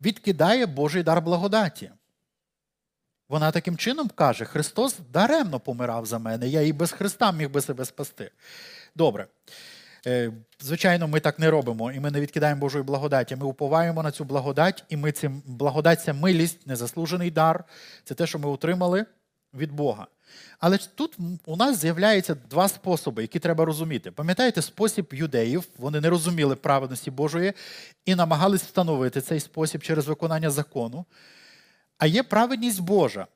відкидає 0.00 0.66
Божий 0.66 1.02
дар 1.02 1.22
благодаті. 1.22 1.90
Вона 3.28 3.50
таким 3.50 3.76
чином 3.76 4.08
каже: 4.08 4.44
Христос 4.44 4.96
даремно 5.12 5.60
помирав 5.60 6.06
за 6.06 6.18
мене, 6.18 6.48
я 6.48 6.60
і 6.60 6.72
без 6.72 6.92
Христа 6.92 7.32
міг 7.32 7.50
би 7.50 7.60
себе 7.60 7.84
спасти. 7.84 8.30
Добре. 8.94 9.26
Е, 10.06 10.32
звичайно, 10.60 11.08
ми 11.08 11.20
так 11.20 11.38
не 11.38 11.50
робимо, 11.50 11.92
і 11.92 12.00
ми 12.00 12.10
не 12.10 12.20
відкидаємо 12.20 12.60
Божої 12.60 12.84
благодаті. 12.84 13.36
Ми 13.36 13.46
уповаємо 13.46 14.02
на 14.02 14.10
цю 14.10 14.24
благодать, 14.24 14.84
і 14.88 14.96
ми 14.96 15.12
цим 15.12 15.42
благодать 15.46 16.02
це 16.02 16.12
милість, 16.12 16.66
незаслужений 16.66 17.30
дар. 17.30 17.64
Це 18.04 18.14
те, 18.14 18.26
що 18.26 18.38
ми 18.38 18.48
отримали 18.48 19.06
від 19.54 19.72
Бога. 19.72 20.06
Але 20.58 20.78
тут 20.78 21.18
у 21.46 21.56
нас 21.56 21.80
з'являються 21.80 22.34
два 22.34 22.68
способи, 22.68 23.22
які 23.22 23.38
треба 23.38 23.64
розуміти. 23.64 24.10
Пам'ятаєте, 24.10 24.62
спосіб 24.62 25.06
юдеїв, 25.12 25.68
вони 25.78 26.00
не 26.00 26.10
розуміли 26.10 26.56
праведності 26.56 27.10
Божої 27.10 27.52
і 28.04 28.14
намагались 28.14 28.62
встановити 28.62 29.20
цей 29.20 29.40
спосіб 29.40 29.82
через 29.82 30.06
виконання 30.06 30.50
закону. 30.50 31.04
А 31.98 32.06
є 32.06 32.22
праведність 32.22 32.80
Божа. 32.80 33.26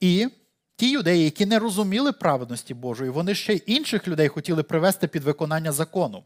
І 0.00 0.28
ті 0.76 0.90
юдеї, 0.90 1.24
які 1.24 1.46
не 1.46 1.58
розуміли 1.58 2.12
праведності 2.12 2.74
Божої, 2.74 3.10
вони 3.10 3.34
ще 3.34 3.54
інших 3.54 4.08
людей 4.08 4.28
хотіли 4.28 4.62
привести 4.62 5.08
під 5.08 5.22
виконання 5.22 5.72
закону. 5.72 6.24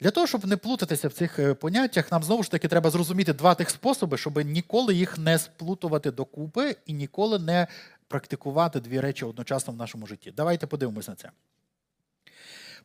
Для 0.00 0.10
того, 0.10 0.26
щоб 0.26 0.46
не 0.46 0.56
плутатися 0.56 1.08
в 1.08 1.12
цих 1.12 1.38
е, 1.38 1.54
поняттях, 1.54 2.12
нам 2.12 2.22
знову 2.22 2.42
ж 2.42 2.50
таки 2.50 2.68
треба 2.68 2.90
зрозуміти 2.90 3.32
два 3.32 3.54
тих 3.54 3.70
способи, 3.70 4.18
щоб 4.18 4.44
ніколи 4.44 4.94
їх 4.94 5.18
не 5.18 5.38
сплутувати 5.38 6.10
докупи 6.10 6.76
і 6.86 6.92
ніколи 6.92 7.38
не 7.38 7.66
практикувати 8.08 8.80
дві 8.80 9.00
речі 9.00 9.24
одночасно 9.24 9.72
в 9.72 9.76
нашому 9.76 10.06
житті. 10.06 10.32
Давайте 10.36 10.66
подивимось 10.66 11.08
на 11.08 11.14
це. 11.14 11.30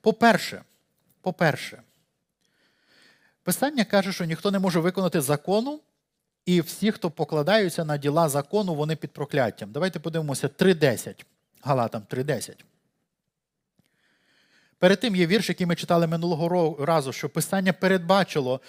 По-перше, 0.01 0.63
по-перше, 1.21 1.81
Писання 3.43 3.85
каже, 3.85 4.13
що 4.13 4.25
ніхто 4.25 4.51
не 4.51 4.59
може 4.59 4.79
виконати 4.79 5.21
закону, 5.21 5.79
і 6.45 6.61
всі, 6.61 6.91
хто 6.91 7.11
покладаються 7.11 7.85
на 7.85 7.97
діла 7.97 8.29
закону, 8.29 8.75
вони 8.75 8.95
під 8.95 9.11
прокляттям. 9.11 9.71
Давайте 9.71 9.99
подивимося 9.99 10.47
3.10. 10.47 11.25
Галатам 11.61 12.01
3.10. 12.09 12.55
Перед 14.81 14.99
тим 14.99 15.15
є 15.15 15.27
вірш, 15.27 15.49
який 15.49 15.67
ми 15.67 15.75
читали 15.75 16.07
минулого 16.07 16.75
разу, 16.85 17.13
що 17.13 17.29
Писання 17.29 17.73
передбачило, 17.73 18.61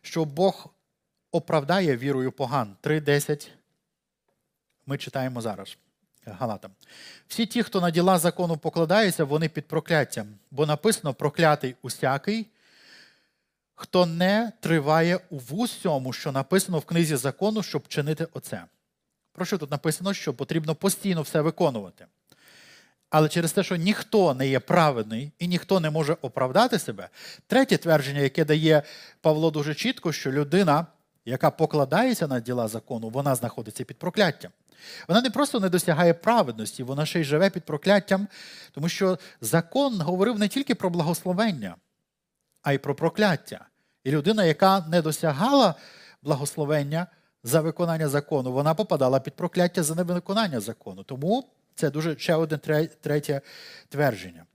що 0.00 0.24
Бог 0.24 0.66
оправдає 1.30 1.96
вірою 1.96 2.32
поган. 2.32 2.76
3.10. 2.82 3.48
Ми 4.86 4.98
читаємо 4.98 5.40
зараз. 5.40 5.76
Галатам. 6.26 6.70
Всі 7.28 7.46
ті, 7.46 7.62
хто 7.62 7.80
на 7.80 7.90
діла 7.90 8.18
закону 8.18 8.56
покладається, 8.56 9.24
вони 9.24 9.48
під 9.48 9.68
прокляттям, 9.68 10.26
бо 10.50 10.66
написано 10.66 11.14
проклятий 11.14 11.76
усякий, 11.82 12.46
хто 13.74 14.06
не 14.06 14.52
триває 14.60 15.20
в 15.30 15.54
усьому, 15.54 16.12
що 16.12 16.32
написано 16.32 16.78
в 16.78 16.84
книзі 16.84 17.16
закону, 17.16 17.62
щоб 17.62 17.88
чинити 17.88 18.26
оце. 18.32 18.64
Про 19.32 19.44
що 19.44 19.58
тут 19.58 19.70
написано, 19.70 20.14
що 20.14 20.34
потрібно 20.34 20.74
постійно 20.74 21.22
все 21.22 21.40
виконувати. 21.40 22.06
Але 23.12 23.28
через 23.28 23.52
те, 23.52 23.62
що 23.62 23.76
ніхто 23.76 24.34
не 24.34 24.48
є 24.48 24.60
праведний 24.60 25.32
і 25.38 25.48
ніхто 25.48 25.80
не 25.80 25.90
може 25.90 26.16
оправдати 26.22 26.78
себе, 26.78 27.08
третє 27.46 27.76
твердження, 27.76 28.20
яке 28.20 28.44
дає 28.44 28.82
Павло 29.20 29.50
дуже 29.50 29.74
чітко, 29.74 30.12
що 30.12 30.32
людина, 30.32 30.86
яка 31.24 31.50
покладається 31.50 32.26
на 32.28 32.40
діла 32.40 32.68
закону, 32.68 33.08
вона 33.08 33.34
знаходиться 33.34 33.84
під 33.84 33.98
прокляттям. 33.98 34.50
Вона 35.08 35.20
не 35.20 35.30
просто 35.30 35.60
не 35.60 35.68
досягає 35.68 36.14
праведності, 36.14 36.82
вона 36.82 37.06
ще 37.06 37.20
й 37.20 37.24
живе 37.24 37.50
під 37.50 37.64
прокляттям, 37.64 38.28
тому 38.72 38.88
що 38.88 39.18
закон 39.40 40.00
говорив 40.00 40.38
не 40.38 40.48
тільки 40.48 40.74
про 40.74 40.90
благословення, 40.90 41.76
а 42.62 42.72
й 42.72 42.78
про 42.78 42.94
прокляття. 42.94 43.66
І 44.04 44.10
людина, 44.10 44.44
яка 44.44 44.80
не 44.88 45.02
досягала 45.02 45.74
благословення 46.22 47.06
за 47.44 47.60
виконання 47.60 48.08
закону, 48.08 48.52
вона 48.52 48.74
попадала 48.74 49.20
під 49.20 49.34
прокляття 49.34 49.82
за 49.82 49.94
невиконання 49.94 50.60
закону. 50.60 51.02
Тому 51.02 51.48
це 51.74 51.90
дуже 51.90 52.18
ще 52.18 52.34
одне 52.34 52.58
третє 53.00 53.40
твердження. 53.88 54.46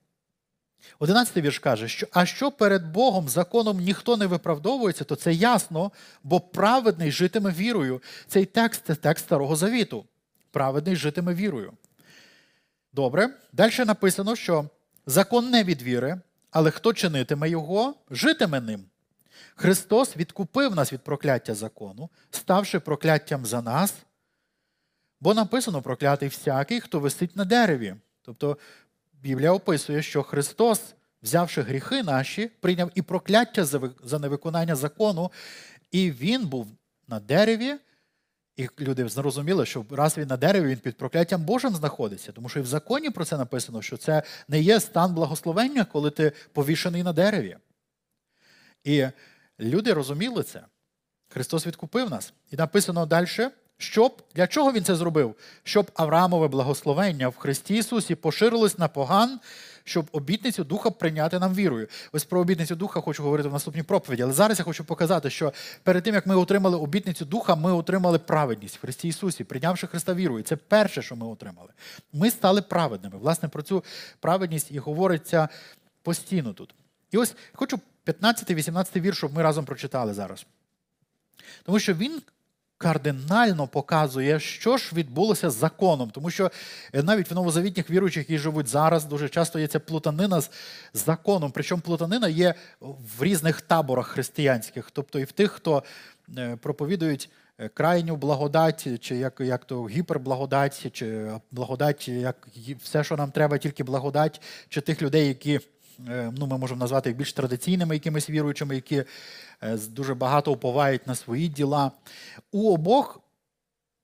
Одинадцятий 1.00 1.44
вірш 1.44 1.60
каже, 1.60 1.88
що 1.88 2.08
а 2.12 2.26
що 2.26 2.52
перед 2.52 2.92
Богом 2.92 3.30
законом 3.30 3.80
ніхто 3.80 4.18
не 4.18 4.26
виправдовується, 4.26 5.04
то 5.04 5.16
це 5.16 5.34
ясно, 5.34 5.92
бо 6.24 6.40
праведний 6.40 7.12
житиме 7.12 7.52
вірою. 7.52 8.02
Цей 8.28 8.46
текст 8.46 8.82
це 8.88 8.96
текст 8.96 9.26
Старого 9.26 9.56
Завіту. 9.56 10.06
Праведний 10.52 10.96
житиме 10.96 11.34
вірою. 11.34 11.74
Добре. 12.94 13.30
Далі 13.54 13.86
написано, 13.86 14.36
що 14.36 14.70
закон 15.06 15.50
не 15.50 15.64
від 15.64 15.82
віри, 15.82 16.22
але 16.52 16.72
хто 16.72 16.94
чинитиме 16.94 17.50
його, 17.50 17.96
житиме 18.10 18.62
ним. 18.62 18.86
Христос 19.56 20.18
відкупив 20.18 20.76
нас 20.76 20.94
від 20.94 21.02
прокляття 21.02 21.56
закону, 21.56 22.10
ставши 22.32 22.80
прокляттям 22.80 23.46
за 23.46 23.62
нас, 23.62 23.94
бо 25.20 25.34
написано 25.34 25.82
проклятий 25.82 26.30
всякий, 26.30 26.82
хто 26.82 27.00
висить 27.00 27.36
на 27.36 27.46
дереві. 27.46 27.96
Тобто 28.22 28.58
Біблія 29.14 29.52
описує, 29.52 30.02
що 30.02 30.24
Христос, 30.24 30.82
взявши 31.24 31.62
гріхи 31.62 32.04
наші, 32.04 32.48
прийняв 32.48 32.92
і 32.96 33.02
прокляття 33.02 33.66
за 34.04 34.20
невиконання 34.20 34.76
закону, 34.76 35.32
і 35.92 36.12
Він 36.12 36.46
був 36.46 36.68
на 37.08 37.20
дереві. 37.20 37.76
І 38.58 38.70
люди 38.80 39.08
зрозуміли, 39.10 39.66
що 39.66 39.86
раз 39.90 40.18
він 40.18 40.28
на 40.28 40.38
дереві, 40.38 40.68
він 40.68 40.78
під 40.78 40.98
прокляттям 40.98 41.44
Божим 41.44 41.76
знаходиться. 41.76 42.32
Тому 42.32 42.50
що 42.50 42.60
і 42.60 42.62
в 42.62 42.66
законі 42.66 43.10
про 43.10 43.26
це 43.26 43.38
написано, 43.38 43.82
що 43.82 43.98
це 43.98 44.24
не 44.48 44.62
є 44.62 44.80
стан 44.80 45.14
благословення, 45.14 45.86
коли 45.86 46.12
ти 46.12 46.32
повішений 46.54 47.04
на 47.04 47.14
дереві. 47.14 47.58
І 48.84 49.08
люди 49.60 49.94
розуміли 49.94 50.44
це. 50.44 50.64
Христос 51.30 51.68
відкупив 51.68 52.10
нас. 52.10 52.34
І 52.52 52.56
написано 52.56 53.06
далі, 53.06 53.28
щоб 53.78 54.22
для 54.36 54.48
чого 54.48 54.72
він 54.72 54.84
це 54.84 54.96
зробив? 54.96 55.36
Щоб 55.64 55.92
Авраамове 55.94 56.48
благословення 56.48 57.30
в 57.30 57.38
Христі 57.38 57.76
Ісусі 57.76 58.16
поширилось 58.16 58.78
на 58.78 58.88
поган, 58.88 59.40
щоб 59.84 60.06
обітницю 60.12 60.64
Духа 60.64 60.92
прийняти 60.92 61.40
нам 61.40 61.54
вірою. 61.54 61.88
Ось 62.12 62.26
про 62.26 62.40
обітницю 62.40 62.76
Духа 62.76 63.02
хочу 63.02 63.24
говорити 63.24 63.50
в 63.50 63.54
наступній 63.54 63.84
проповіді. 63.84 64.24
Але 64.24 64.34
зараз 64.34 64.60
я 64.60 64.66
хочу 64.66 64.86
показати, 64.86 65.30
що 65.30 65.54
перед 65.84 66.04
тим, 66.04 66.16
як 66.16 66.28
ми 66.28 66.36
отримали 66.36 66.78
обітницю 66.78 67.26
Духа, 67.26 67.56
ми 67.56 67.74
отримали 67.74 68.20
праведність 68.20 68.78
в 68.78 68.82
Христі 68.82 69.08
Ісусі, 69.08 69.44
прийнявши 69.44 69.88
Христа 69.88 70.14
вірою. 70.14 70.44
Це 70.44 70.56
перше, 70.56 71.02
що 71.02 71.16
ми 71.16 71.28
отримали. 71.28 71.70
Ми 72.14 72.32
стали 72.32 72.62
праведними. 72.62 73.18
Власне, 73.18 73.50
про 73.50 73.62
цю 73.62 73.84
праведність 74.20 74.72
і 74.72 74.80
говориться 74.80 75.50
постійно 76.02 76.54
тут. 76.54 76.76
І 77.12 77.18
ось 77.18 77.36
хочу 77.54 77.80
15-18 78.06 79.02
вірш, 79.02 79.18
щоб 79.18 79.34
ми 79.34 79.44
разом 79.44 79.66
прочитали 79.66 80.14
зараз. 80.14 80.46
Тому 81.64 81.80
що 81.80 81.94
він 81.94 82.22
кардинально 82.78 83.68
показує, 83.68 84.40
що 84.40 84.78
ж 84.78 84.96
відбулося 84.96 85.50
з 85.50 85.56
законом. 85.56 86.10
Тому 86.10 86.30
що 86.30 86.52
е, 86.94 87.04
навіть 87.04 87.32
в 87.32 87.36
новозавітніх 87.36 87.90
віруючих, 87.90 88.30
які 88.30 88.38
живуть 88.38 88.68
зараз, 88.68 89.06
дуже 89.06 89.30
часто 89.30 89.60
є 89.60 89.68
ця 89.68 89.80
плутанина 89.80 90.42
з 90.42 90.50
законом. 90.94 91.52
Причому 91.52 91.82
плутанина 91.82 92.28
є 92.28 92.54
в 93.18 93.24
різних 93.24 93.62
таборах 93.62 94.08
християнських, 94.08 94.92
тобто 94.92 95.20
і 95.20 95.24
в 95.24 95.32
тих, 95.32 95.52
хто 95.52 95.84
е, 96.38 96.56
проповідують. 96.56 97.30
Е, 97.60 97.70
крайню 97.70 98.16
благодать, 98.16 98.88
чи 99.02 99.16
як 99.16 99.40
як 99.40 99.66
то 99.66 99.84
гіперблагодать, 99.84 100.92
чи 100.92 101.32
благодать, 101.52 102.08
як 102.08 102.48
все, 102.84 103.04
що 103.04 103.18
нам 103.18 103.32
треба, 103.32 103.58
тільки 103.58 103.84
благодать, 103.84 104.42
чи 104.70 104.82
тих 104.82 105.02
людей, 105.02 105.28
які 105.28 105.60
ну, 106.38 106.48
ми 106.48 106.58
можемо 106.58 106.80
назвати 106.80 107.10
їх 107.10 107.18
більш 107.18 107.34
традиційними 107.34 107.96
якимись 107.96 108.30
віруючими, 108.30 108.76
які 108.76 109.04
е, 109.62 109.78
дуже 109.78 110.14
багато 110.14 110.52
уповають 110.52 111.08
на 111.08 111.16
свої 111.16 111.48
діла. 111.48 111.92
У 112.52 112.74
обох 112.74 113.20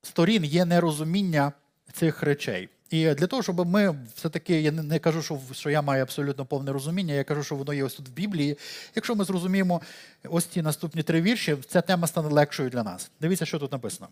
сторін 0.02 0.44
є 0.44 0.66
нерозуміння 0.66 1.52
цих 1.94 2.24
речей. 2.24 2.70
І 2.90 3.14
для 3.14 3.28
того, 3.28 3.44
щоб 3.44 3.68
ми 3.70 3.96
все-таки, 4.16 4.62
я 4.62 4.72
не 4.72 5.00
кажу, 5.00 5.22
що 5.22 5.40
що 5.52 5.70
я 5.70 5.82
маю 5.82 6.04
абсолютно 6.04 6.46
повне 6.46 6.72
розуміння, 6.72 7.14
я 7.14 7.24
кажу, 7.24 7.44
що 7.44 7.56
воно 7.56 7.74
є 7.74 7.84
ось 7.84 7.94
тут 7.94 8.10
в 8.10 8.12
Біблії. 8.12 8.58
Якщо 8.96 9.16
ми 9.16 9.26
зрозуміємо 9.26 9.82
ось 10.24 10.46
ці 10.46 10.62
наступні 10.62 11.04
три 11.04 11.22
вірші, 11.22 11.58
ця 11.68 11.82
тема 11.82 12.08
стане 12.08 12.28
легшою 12.28 12.70
для 12.70 12.84
нас. 12.84 13.12
Дивіться, 13.22 13.46
що 13.46 13.60
тут 13.60 13.72
написано. 13.72 14.10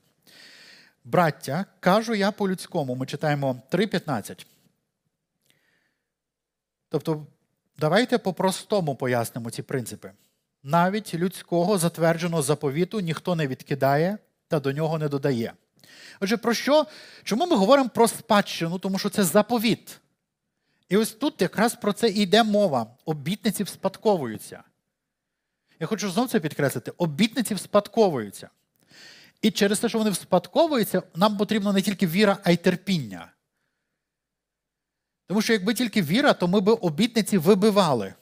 Браття, 1.04 1.66
кажу 1.80 2.16
я 2.16 2.32
по-людському, 2.32 2.96
ми 2.96 3.06
читаємо 3.06 3.62
3.15. 3.72 4.46
Тобто 6.90 7.26
Давайте 7.82 8.18
по-простому 8.18 8.96
пояснимо 8.96 9.52
ці 9.52 9.62
принципи. 9.62 10.12
навіть 10.64 11.14
людського 11.14 11.78
затвердженого 11.78 12.42
заповіту 12.42 13.00
ніхто 13.00 13.36
не 13.36 13.48
відкидає 13.48 14.18
та 14.48 14.60
до 14.60 14.72
нього 14.72 14.98
не 14.98 15.08
додає. 15.08 15.54
Отже, 16.20 16.38
про 16.38 16.54
що? 16.54 16.86
Чому 17.24 17.48
ми 17.48 17.56
говоримо 17.56 17.90
про 17.90 18.08
спадщину? 18.08 18.80
Тому 18.80 19.00
що 19.00 19.10
це 19.10 19.24
заповіт. 19.24 20.00
І 20.90 20.98
ось 20.98 21.12
тут 21.12 21.42
якраз 21.42 21.76
про 21.76 21.94
це 21.94 22.10
йде 22.10 22.44
мова. 22.44 22.88
Обітниці 23.06 23.64
вспадковуються. 23.64 24.64
Я 25.80 25.88
хочу 25.88 26.12
знову 26.12 26.28
це 26.28 26.40
підкреслити: 26.40 26.92
обітниці 26.98 27.54
вспадковуються. 27.54 28.50
І 29.42 29.52
через 29.52 29.80
те, 29.80 29.90
що 29.90 29.98
вони 29.98 30.10
вспадковуються, 30.10 31.04
нам 31.16 31.38
потрібна 31.38 31.74
не 31.74 31.82
тільки 31.82 32.08
віра, 32.08 32.38
а 32.44 32.52
й 32.52 32.58
терпіння. 32.58 33.32
Тому 35.32 35.42
що 35.42 35.54
якби 35.54 35.74
тільки 35.74 36.02
віра, 36.02 36.34
то 36.34 36.48
ми 36.48 36.60
б 36.60 36.70
обітниці 36.70 37.38
вибивали. 37.38 38.14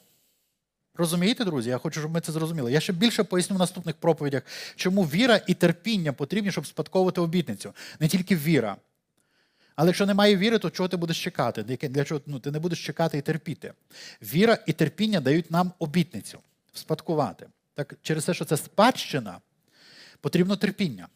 Розумієте, 0.94 1.44
друзі? 1.44 1.70
Я 1.70 1.78
хочу, 1.78 2.00
щоб 2.00 2.12
ми 2.12 2.20
це 2.20 2.32
зрозуміли. 2.32 2.72
Я 2.72 2.80
ще 2.80 2.92
більше 2.92 3.24
поясню 3.24 3.56
в 3.56 3.58
наступних 3.58 3.96
проповідях, 3.96 4.42
чому 4.76 5.04
віра 5.04 5.40
і 5.46 5.54
терпіння 5.54 6.12
потрібні, 6.12 6.52
щоб 6.52 6.66
спадковувати 6.66 7.20
обітницю. 7.20 7.74
Не 8.00 8.08
тільки 8.08 8.36
віра. 8.36 8.76
Але 9.76 9.88
якщо 9.88 10.06
немає 10.06 10.36
віри, 10.36 10.58
то 10.58 10.70
чого 10.70 10.88
ти 10.88 10.96
будеш 10.96 11.24
чекати? 11.24 11.62
Для 11.62 12.04
чого 12.04 12.20
ну, 12.26 12.38
ти 12.38 12.50
не 12.50 12.58
будеш 12.58 12.86
чекати 12.86 13.18
і 13.18 13.22
терпіти? 13.22 13.72
Віра 14.22 14.58
і 14.66 14.72
терпіння 14.72 15.20
дають 15.20 15.50
нам 15.50 15.72
обітницю 15.78 16.38
спадкувати. 16.72 17.46
Так, 17.74 17.94
Через 18.02 18.24
те, 18.24 18.34
що 18.34 18.44
це 18.44 18.56
спадщина, 18.56 19.38
потрібно 20.20 20.56
терпіння. 20.56 21.08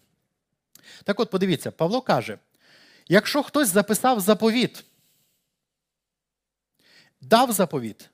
Так 1.04 1.20
от, 1.20 1.30
подивіться, 1.30 1.70
Павло 1.70 2.00
каже: 2.00 2.38
якщо 3.08 3.42
хтось 3.42 3.68
записав 3.68 4.20
заповіт, 4.20 4.84
дав 7.28 7.52
заповіт, 7.52 8.10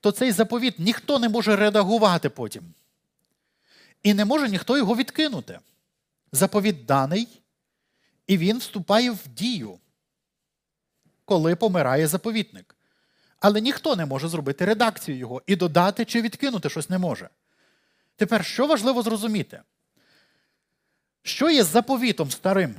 то 0.00 0.12
цей 0.12 0.32
заповіт 0.32 0.78
ніхто 0.78 1.18
не 1.18 1.28
може 1.28 1.56
редагувати 1.56 2.28
потім. 2.30 2.74
І 4.02 4.14
не 4.14 4.24
може 4.24 4.48
ніхто 4.48 4.76
його 4.76 4.96
відкинути. 4.96 5.58
Заповіт 6.32 6.86
даний, 6.86 7.42
і 8.26 8.38
він 8.38 8.58
вступає 8.58 9.10
в 9.10 9.28
дію, 9.28 9.78
коли 11.24 11.56
помирає 11.56 12.06
заповітник. 12.06 12.76
Але 13.40 13.60
ніхто 13.60 13.96
не 13.96 14.06
може 14.06 14.28
зробити 14.28 14.64
редакцію 14.64 15.18
його 15.18 15.42
і 15.46 15.56
додати 15.56 16.04
чи 16.04 16.22
відкинути 16.22 16.70
щось 16.70 16.90
не 16.90 16.98
може. 16.98 17.28
Тепер, 18.16 18.44
що 18.44 18.66
важливо 18.66 19.02
зрозуміти? 19.02 19.62
Що 21.22 21.50
є 21.50 21.64
заповітом 21.64 22.30
старим? 22.30 22.74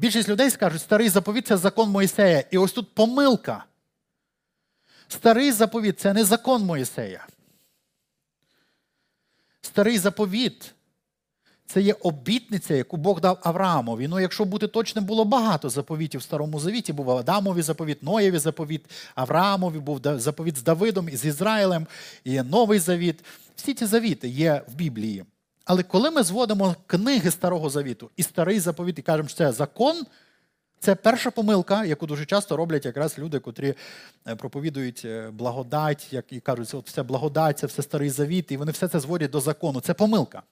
Більшість 0.00 0.28
людей 0.28 0.50
скажуть, 0.50 0.82
старий 0.82 1.08
заповіт 1.08 1.46
це 1.46 1.56
закон 1.56 1.90
Моїсея. 1.90 2.44
І 2.50 2.58
ось 2.58 2.72
тут 2.72 2.94
помилка. 2.94 3.64
Старий 5.08 5.52
заповіт 5.52 6.00
це 6.00 6.12
не 6.12 6.24
закон 6.24 6.64
Моїсея. 6.64 7.26
Старий 9.60 9.98
заповіт 9.98 10.74
це 11.66 11.80
є 11.80 11.96
обітниця, 12.00 12.74
яку 12.74 12.96
Бог 12.96 13.20
дав 13.20 13.38
Авраамові. 13.42 14.08
Ну, 14.08 14.20
якщо 14.20 14.44
бути 14.44 14.68
точним, 14.68 15.04
було 15.04 15.24
багато 15.24 15.70
заповітів 15.70 16.20
в 16.20 16.22
Старому 16.22 16.60
Завіті. 16.60 16.92
Був 16.92 17.10
Адамові 17.10 17.62
заповіт, 17.62 18.02
Ноєві 18.02 18.38
заповіт, 18.38 18.84
Авраамові, 19.14 19.78
був 19.78 20.00
заповіт 20.04 20.56
з 20.56 20.62
Давидом 20.62 21.08
і 21.08 21.16
з 21.16 21.24
Ізраїлем, 21.24 21.86
і 22.24 22.42
Новий 22.42 22.78
Завіт. 22.78 23.24
Всі 23.56 23.74
ці 23.74 23.86
завіти 23.86 24.28
є 24.28 24.62
в 24.68 24.74
Біблії. 24.74 25.24
Але 25.70 25.82
коли 25.82 26.10
ми 26.10 26.22
зводимо 26.22 26.76
книги 26.86 27.30
Старого 27.30 27.70
Завіту 27.70 28.10
і 28.16 28.22
старий 28.22 28.60
заповіт, 28.60 28.98
і 28.98 29.02
кажемо, 29.02 29.28
що 29.28 29.38
це 29.38 29.52
закон, 29.52 30.06
це 30.80 30.94
перша 30.94 31.30
помилка, 31.30 31.84
яку 31.84 32.06
дуже 32.06 32.26
часто 32.26 32.56
роблять 32.56 32.84
якраз 32.84 33.18
люди, 33.18 33.38
котрі 33.38 33.74
е, 34.28 34.36
проповідують 34.36 35.02
е, 35.04 35.30
благодать, 35.30 36.12
як 36.12 36.32
і 36.32 36.40
кажуть, 36.40 36.74
от 36.74 36.86
все 36.86 37.02
благодать, 37.02 37.58
це 37.58 37.66
все 37.66 37.82
старий 37.82 38.10
завіт, 38.10 38.52
і 38.52 38.56
вони 38.56 38.72
все 38.72 38.88
це 38.88 39.00
зводять 39.00 39.30
до 39.30 39.40
закону. 39.40 39.80
Це 39.80 39.94
помилка. 39.94 40.42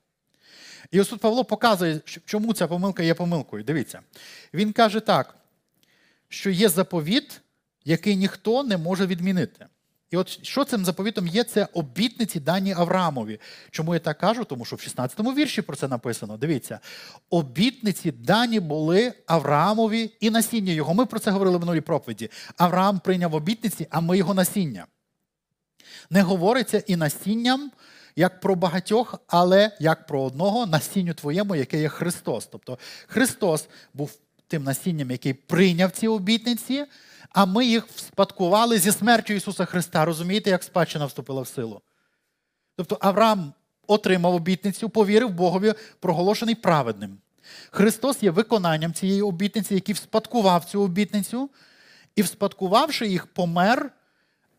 І 0.90 1.00
ось 1.00 1.08
тут 1.08 1.20
Павло 1.20 1.44
показує, 1.44 2.00
чому 2.24 2.54
ця 2.54 2.66
помилка 2.66 3.02
є 3.02 3.14
помилкою. 3.14 3.64
Дивіться. 3.64 4.00
Він 4.54 4.72
каже 4.72 5.00
так, 5.00 5.34
що 6.28 6.50
є 6.50 6.68
заповіт, 6.68 7.40
який 7.84 8.16
ніхто 8.16 8.62
не 8.62 8.76
може 8.76 9.06
відмінити. 9.06 9.66
І 10.10 10.16
от 10.16 10.44
що 10.44 10.64
цим 10.64 10.84
заповітом 10.84 11.26
є, 11.26 11.44
це 11.44 11.68
обітниці 11.72 12.40
дані 12.40 12.72
Авраамові. 12.72 13.40
Чому 13.70 13.94
я 13.94 14.00
так 14.00 14.18
кажу? 14.18 14.44
Тому 14.44 14.64
що 14.64 14.76
в 14.76 14.78
16-му 14.78 15.34
вірші 15.34 15.62
про 15.62 15.76
це 15.76 15.88
написано. 15.88 16.36
Дивіться, 16.36 16.80
обітниці 17.30 18.10
дані 18.10 18.60
були 18.60 19.12
Авраамові 19.26 20.10
і 20.20 20.30
насіння 20.30 20.72
його. 20.72 20.94
Ми 20.94 21.06
про 21.06 21.18
це 21.18 21.30
говорили 21.30 21.56
в 21.56 21.60
минулій 21.60 21.80
проповіді. 21.80 22.30
Авраам 22.56 22.98
прийняв 22.98 23.34
обітниці, 23.34 23.86
а 23.90 24.00
ми 24.00 24.18
його 24.18 24.34
насіння. 24.34 24.86
Не 26.10 26.22
говориться 26.22 26.82
і 26.86 26.96
насінням, 26.96 27.70
як 28.16 28.40
про 28.40 28.54
багатьох, 28.54 29.14
але 29.26 29.76
як 29.80 30.06
про 30.06 30.22
одного 30.22 30.66
насінню 30.66 31.14
твоєму, 31.14 31.56
яке 31.56 31.80
є 31.80 31.88
Христос. 31.88 32.46
Тобто 32.46 32.78
Христос 33.06 33.68
був 33.94 34.18
тим 34.46 34.62
насінням, 34.64 35.10
який 35.10 35.32
прийняв 35.32 35.90
ці 35.90 36.08
обітниці 36.08 36.84
а 37.30 37.46
ми 37.46 37.66
їх 37.66 37.86
спадкували 37.96 38.78
зі 38.78 38.92
смертю 38.92 39.32
Ісуса 39.32 39.64
Христа. 39.64 40.04
Розумієте, 40.04 40.50
як 40.50 40.62
спадщина 40.62 41.06
вступила 41.06 41.42
в 41.42 41.48
силу? 41.48 41.80
Тобто 42.76 42.98
Авраам 43.00 43.52
отримав 43.86 44.34
обітницю, 44.34 44.88
повірив 44.88 45.30
Богові, 45.30 45.74
проголошений 46.00 46.54
праведним. 46.54 47.18
Христос 47.70 48.22
є 48.22 48.30
виконанням 48.30 48.92
цієї 48.92 49.22
обітниці, 49.22 49.74
який 49.74 49.94
вспадкував 49.94 50.64
цю 50.64 50.82
обітницю, 50.82 51.50
і, 52.16 52.22
вспадкувавши 52.22 53.06
їх, 53.06 53.26
помер, 53.26 53.90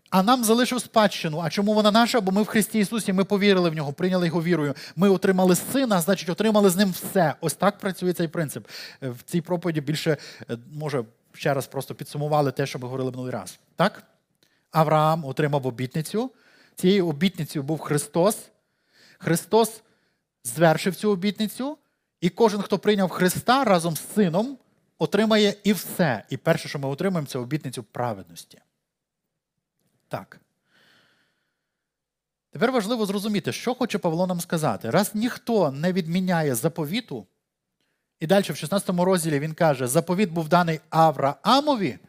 а 0.09 0.23
нам 0.23 0.43
залишив 0.43 0.81
спадщину. 0.81 1.39
А 1.39 1.49
чому 1.49 1.73
вона 1.73 1.91
наша? 1.91 2.21
Бо 2.21 2.31
ми 2.31 2.41
в 2.41 2.45
Христі 2.45 2.79
Ісусі, 2.79 3.13
ми 3.13 3.23
повірили 3.23 3.69
в 3.69 3.75
нього, 3.75 3.93
прийняли 3.93 4.27
його 4.27 4.43
вірою. 4.43 4.73
Ми 4.95 5.09
отримали 5.09 5.55
сина, 5.55 6.01
значить, 6.01 6.29
отримали 6.29 6.69
з 6.69 6.75
ним 6.75 6.91
все. 6.91 7.33
Ось 7.41 7.53
так 7.53 7.77
працює 7.77 8.13
цей 8.13 8.27
принцип. 8.27 8.67
В 9.01 9.23
цій 9.25 9.41
проповіді 9.41 9.81
більше 9.81 10.17
е, 10.49 10.57
може 10.73 11.03
ще 11.33 11.53
раз 11.53 11.67
просто 11.67 11.95
підсумували 11.95 12.51
те, 12.51 12.65
що 12.65 12.79
ми 12.79 12.85
говорили 12.85 13.11
минулий 13.11 13.31
раз. 13.31 13.59
Так? 13.75 14.03
Авраам 14.71 15.25
отримав 15.25 15.67
обітницю. 15.67 16.31
Цією 16.75 17.07
обітницею 17.07 17.63
був 17.63 17.79
Христос. 17.79 18.49
Христос 19.17 19.83
звершив 20.43 20.95
цю 20.95 21.11
обітницю, 21.11 21.77
і 22.21 22.29
кожен, 22.29 22.61
хто 22.61 22.79
прийняв 22.79 23.09
Христа 23.09 23.63
разом 23.63 23.95
з 23.95 24.13
Сином, 24.13 24.57
отримає 24.97 25.55
і 25.63 25.73
все. 25.73 26.23
І 26.29 26.37
перше, 26.37 26.69
що 26.69 26.79
ми 26.79 26.87
отримаємо, 26.87 27.27
це 27.27 27.39
обітницю 27.39 27.83
праведності. 27.83 28.61
Так. 30.07 30.39
Тепер 32.51 32.71
важливо 32.71 33.05
зрозуміти, 33.05 33.51
що 33.51 33.75
хоче 33.75 33.97
Павло 33.97 34.27
нам 34.27 34.41
сказати. 34.41 34.89
Раз 34.89 35.15
ніхто 35.15 35.71
не 35.71 35.93
відміняє 35.93 36.55
заповіту, 36.55 37.27
і 38.19 38.27
далі 38.27 38.43
в 38.49 38.57
16 38.57 38.89
розділі 38.89 39.39
він 39.39 39.53
каже, 39.53 39.87
заповіт 39.87 40.29
був 40.29 40.49
даний 40.49 40.79
Авраамові, 40.89 41.99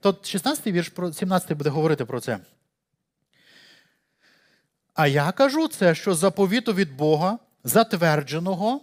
то 0.00 0.16
16 0.22 0.66
вірш, 0.66 0.92
17 1.12 1.52
буде 1.52 1.70
говорити 1.70 2.04
про 2.04 2.20
це. 2.20 2.38
А 4.94 5.06
я 5.06 5.32
кажу 5.32 5.68
це, 5.68 5.94
що 5.94 6.14
заповіту 6.14 6.72
від 6.72 6.96
Бога, 6.96 7.38
затвердженого, 7.64 8.80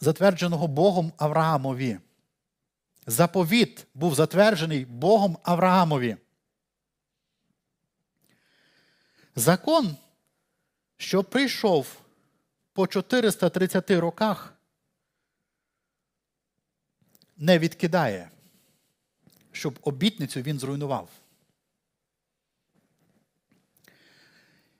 затвердженого 0.00 0.68
Богом 0.68 1.12
Авраамові. 1.16 1.98
Заповіт 3.06 3.86
був 3.94 4.14
затверджений 4.14 4.84
Богом 4.84 5.38
Авраамові. 5.42 6.16
Закон, 9.36 9.96
що 10.96 11.24
прийшов 11.24 11.86
по 12.72 12.86
430 12.86 13.90
роках, 13.90 14.54
не 17.42 17.58
відкидає, 17.58 18.30
щоб 19.52 19.78
обітницю 19.82 20.40
він 20.42 20.58
зруйнував. 20.58 21.08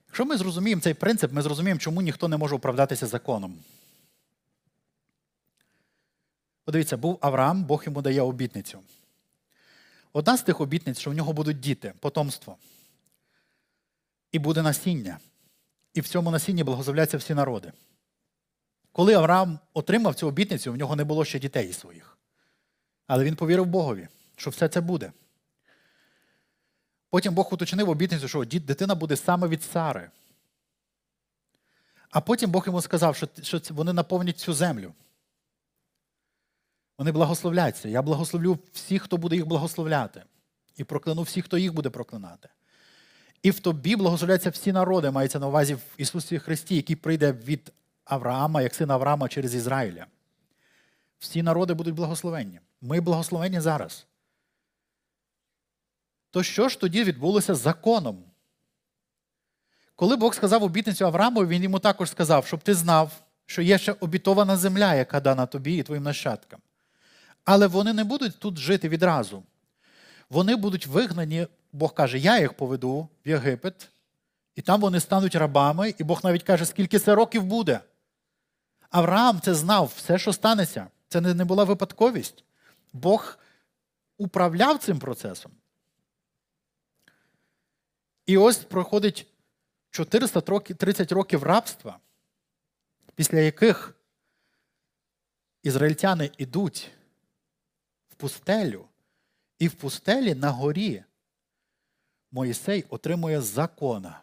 Якщо 0.07 0.25
ми 0.25 0.37
зрозуміємо 0.37 0.83
цей 0.83 0.95
принцип, 0.95 1.33
ми 1.33 1.43
зрозуміємо, 1.43 1.81
чому 1.81 2.03
ніхто 2.03 2.29
не 2.29 2.37
може 2.37 2.55
оправдатися 2.55 3.07
законом. 3.07 3.59
Подивіться, 6.65 6.97
був 6.97 7.19
Авраам, 7.21 7.65
Бог 7.65 7.85
йому 7.85 8.03
дає 8.03 8.21
обітницю. 8.21 8.81
Одна 10.13 10.37
з 10.37 10.43
тих 10.43 10.61
обітниць, 10.61 10.99
що 10.99 11.11
в 11.11 11.15
нього 11.15 11.33
будуть 11.33 11.61
діти, 11.61 11.95
потомство. 12.01 12.57
І 14.33 14.39
буде 14.39 14.63
насіння. 14.63 15.19
І 15.95 16.01
в 16.01 16.09
цьому 16.09 16.31
насінні 16.31 16.65
благословляться 16.65 17.17
всі 17.17 17.35
народи. 17.35 17.73
Коли 18.93 19.15
Авраам 19.15 19.59
отримав 19.75 20.15
цю 20.15 20.29
обітницю, 20.29 20.73
в 20.73 20.77
нього 20.77 20.97
не 20.97 21.05
було 21.05 21.25
ще 21.25 21.39
дітей 21.39 21.73
своїх. 21.73 22.12
Але 23.13 23.25
він 23.25 23.37
повірив 23.37 23.67
Богові, 23.67 24.09
що 24.37 24.51
все 24.51 24.69
це 24.69 24.81
буде. 24.81 25.13
Потім 27.11 27.35
Бог 27.35 27.55
уточнив 27.55 27.89
обітницю, 27.89 28.29
що 28.29 28.45
дитина 28.45 28.95
буде 28.95 29.17
саме 29.17 29.49
від 29.49 29.63
Сари. 29.63 30.11
А 32.11 32.21
потім 32.21 32.51
Бог 32.51 32.67
йому 32.67 32.83
сказав, 32.83 33.17
що 33.43 33.61
вони 33.71 33.93
наповнять 33.93 34.39
цю 34.39 34.53
землю. 34.53 34.93
Вони 36.99 37.13
благословляться. 37.13 37.89
Я 37.89 38.03
благословлю 38.03 38.59
всіх, 38.73 39.03
хто 39.03 39.17
буде 39.17 39.37
їх 39.37 39.47
благословляти. 39.47 40.23
І 40.77 40.85
прокляну 40.85 41.23
всіх, 41.23 41.45
хто 41.45 41.59
їх 41.59 41.75
буде 41.75 41.91
проклинати. 41.91 42.49
І 43.43 43.51
в 43.51 43.61
тобі 43.61 43.97
благословляються 43.97 44.51
всі 44.51 44.73
народи, 44.73 45.11
мається 45.11 45.39
на 45.39 45.49
увазі 45.49 45.75
в 45.75 45.83
Ісусі 45.97 46.39
Христі, 46.39 46.77
який 46.77 46.97
прийде 46.97 47.33
від 47.33 47.73
Авраама, 48.05 48.63
як 48.63 48.75
син 48.75 48.91
Авраама 48.91 49.29
через 49.29 49.55
Ізраїля. 49.55 50.07
Всі 51.19 51.43
народи 51.43 51.75
будуть 51.75 51.95
благословенні. 51.95 52.61
Ми 52.83 53.01
благословенні 53.01 53.61
зараз. 53.61 54.07
То 56.31 56.43
що 56.43 56.69
ж 56.69 56.81
тоді 56.81 57.05
відбулося 57.05 57.55
з 57.55 57.61
законом? 57.61 58.25
Коли 59.97 60.17
Бог 60.17 60.35
сказав 60.35 60.63
обітницю 60.63 61.07
Аврааму, 61.07 61.47
він 61.47 61.63
йому 61.63 61.79
також 61.79 62.11
сказав, 62.11 62.47
щоб 62.47 62.61
ти 62.61 62.75
знав, 62.75 63.13
що 63.47 63.63
є 63.63 63.79
ще 63.79 63.93
обітована 64.01 64.57
земля, 64.57 64.95
яка 64.95 65.21
дана 65.21 65.47
тобі 65.47 65.77
і 65.77 65.83
твоїм 65.83 66.03
нащадкам. 66.03 66.61
Але 67.45 67.67
вони 67.67 67.93
не 67.93 68.05
будуть 68.05 68.39
тут 68.39 68.59
жити 68.59 68.89
відразу. 68.89 69.43
Вони 70.31 70.57
будуть 70.57 70.87
вигнані, 70.87 71.47
Бог 71.73 71.95
каже, 71.95 72.19
я 72.19 72.41
їх 72.41 72.53
поведу 72.53 73.09
в 73.27 73.29
Єгипет, 73.29 73.89
і 74.55 74.63
там 74.63 74.81
вони 74.81 75.01
стануть 75.01 75.35
рабами, 75.35 75.95
і 75.99 76.05
Бог 76.05 76.21
навіть 76.25 76.43
каже, 76.43 76.67
скільки 76.67 76.99
це 76.99 77.15
років 77.15 77.45
буде. 77.45 77.81
Авраам 78.91 79.41
це 79.41 79.55
знав, 79.55 79.93
все, 79.97 80.19
що 80.19 80.33
станеться. 80.33 80.87
Це 81.09 81.21
не 81.21 81.45
була 81.45 81.65
випадковість. 81.65 82.45
Бог 82.93 83.39
управляв 84.19 84.79
цим 84.79 84.99
процесом. 84.99 85.53
І 88.27 88.37
ось 88.37 88.57
проходить 88.57 89.27
430 89.91 91.13
років 91.13 91.43
рабства, 91.43 91.99
після 93.15 93.39
яких 93.39 93.97
ізраїльтяни 95.63 96.31
йдуть 96.39 96.91
в 98.09 98.15
пустелю, 98.15 98.89
і 99.59 99.69
в 99.69 99.73
пустелі 99.73 100.35
на 100.35 100.51
горі 100.51 101.05
Моїсей 102.31 102.85
отримує 102.89 103.41
закона. 103.41 104.23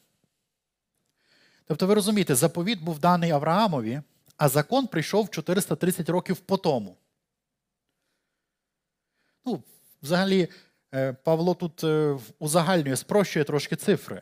Тобто, 1.65 1.87
ви 1.87 1.93
розумієте, 1.93 2.35
заповіт 2.35 2.81
був 2.81 2.99
даний 2.99 3.31
Авраамові, 3.31 4.01
а 4.37 4.49
закон 4.49 4.87
прийшов 4.87 5.29
430 5.29 6.09
років 6.09 6.37
по 6.37 6.57
тому. 6.57 6.97
Ну, 9.49 9.63
Взагалі, 10.03 10.47
е, 10.93 11.13
Павло 11.13 11.53
тут 11.53 11.83
е, 11.83 12.19
узагальнює, 12.39 12.95
спрощує 12.95 13.45
трошки 13.45 13.75
цифри. 13.75 14.21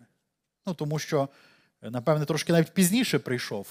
Ну, 0.65 0.73
Тому 0.73 0.99
що, 0.99 1.29
е, 1.81 1.89
напевне, 1.89 2.25
трошки 2.25 2.53
навіть 2.53 2.73
пізніше 2.73 3.19
прийшов. 3.19 3.67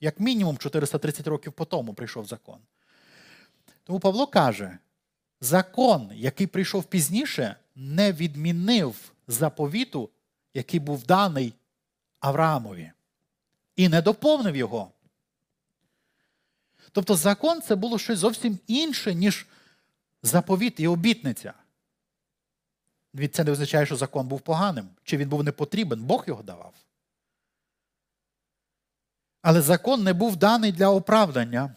Як 0.00 0.20
мінімум 0.20 0.58
430 0.58 1.26
років 1.26 1.52
по 1.52 1.64
тому 1.64 1.94
прийшов 1.94 2.26
закон. 2.26 2.58
Тому 3.84 4.00
Павло 4.00 4.26
каже: 4.26 4.78
закон, 5.40 6.10
який 6.14 6.46
прийшов 6.46 6.84
пізніше, 6.84 7.56
не 7.74 8.12
відмінив 8.12 9.12
заповіту, 9.28 10.10
який 10.54 10.80
був 10.80 11.06
даний 11.06 11.54
Авраамові, 12.20 12.92
і 13.76 13.88
не 13.88 14.02
доповнив 14.02 14.56
його. 14.56 14.90
Тобто 16.92 17.16
закон 17.16 17.62
це 17.62 17.74
було 17.74 17.98
щось 17.98 18.18
зовсім 18.18 18.58
інше, 18.66 19.14
ніж 19.14 19.46
заповіт 20.22 20.80
і 20.80 20.88
обітниця. 20.88 21.54
Від 23.14 23.34
Це 23.34 23.44
не 23.44 23.50
означає, 23.50 23.86
що 23.86 23.96
закон 23.96 24.28
був 24.28 24.40
поганим, 24.40 24.88
чи 25.04 25.16
він 25.16 25.28
був 25.28 25.44
не 25.44 25.52
потрібен, 25.52 26.04
Бог 26.04 26.24
його 26.26 26.42
давав. 26.42 26.74
Але 29.42 29.62
закон 29.62 30.02
не 30.02 30.12
був 30.12 30.36
даний 30.36 30.72
для 30.72 30.88
оправдання. 30.88 31.76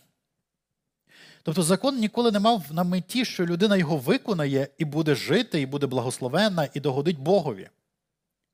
Тобто 1.43 1.63
закон 1.63 1.99
ніколи 1.99 2.31
не 2.31 2.39
мав 2.39 2.73
на 2.73 2.83
меті, 2.83 3.25
що 3.25 3.45
людина 3.45 3.77
його 3.77 3.97
виконає 3.97 4.67
і 4.77 4.85
буде 4.85 5.15
жити, 5.15 5.61
і 5.61 5.65
буде 5.65 5.87
благословенна, 5.87 6.69
і 6.73 6.79
догодить 6.79 7.19
Богові. 7.19 7.69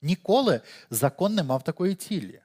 Ніколи 0.01 0.61
закон 0.89 1.35
не 1.35 1.43
мав 1.43 1.63
такої 1.63 1.95
цілі. 1.95 2.41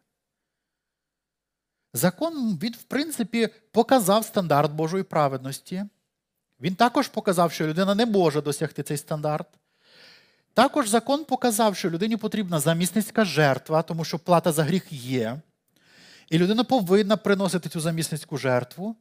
Закон, 1.92 2.58
він, 2.62 2.72
в 2.72 2.82
принципі, 2.82 3.48
показав 3.70 4.24
стандарт 4.24 4.72
Божої 4.72 5.02
праведності. 5.02 5.84
Він 6.64 6.74
також 6.74 7.08
показав, 7.08 7.52
що 7.52 7.66
людина 7.66 7.94
не 7.94 8.06
може 8.06 8.40
досягти 8.40 8.82
цей 8.82 8.96
стандарт. 8.96 9.46
Також 10.54 10.88
закон 10.88 11.24
показав, 11.24 11.76
що 11.76 11.90
людині 11.90 12.16
потрібна 12.16 12.60
замісницька 12.60 13.24
жертва, 13.24 13.82
тому 13.82 14.04
що 14.04 14.18
плата 14.18 14.52
за 14.52 14.64
гріх 14.64 14.92
є. 14.92 15.40
І 16.30 16.38
людина 16.38 16.64
повинна 16.64 17.16
приносити 17.16 17.68
цю 17.68 17.80
замісницьку 17.80 18.36
жертву. 18.36 18.96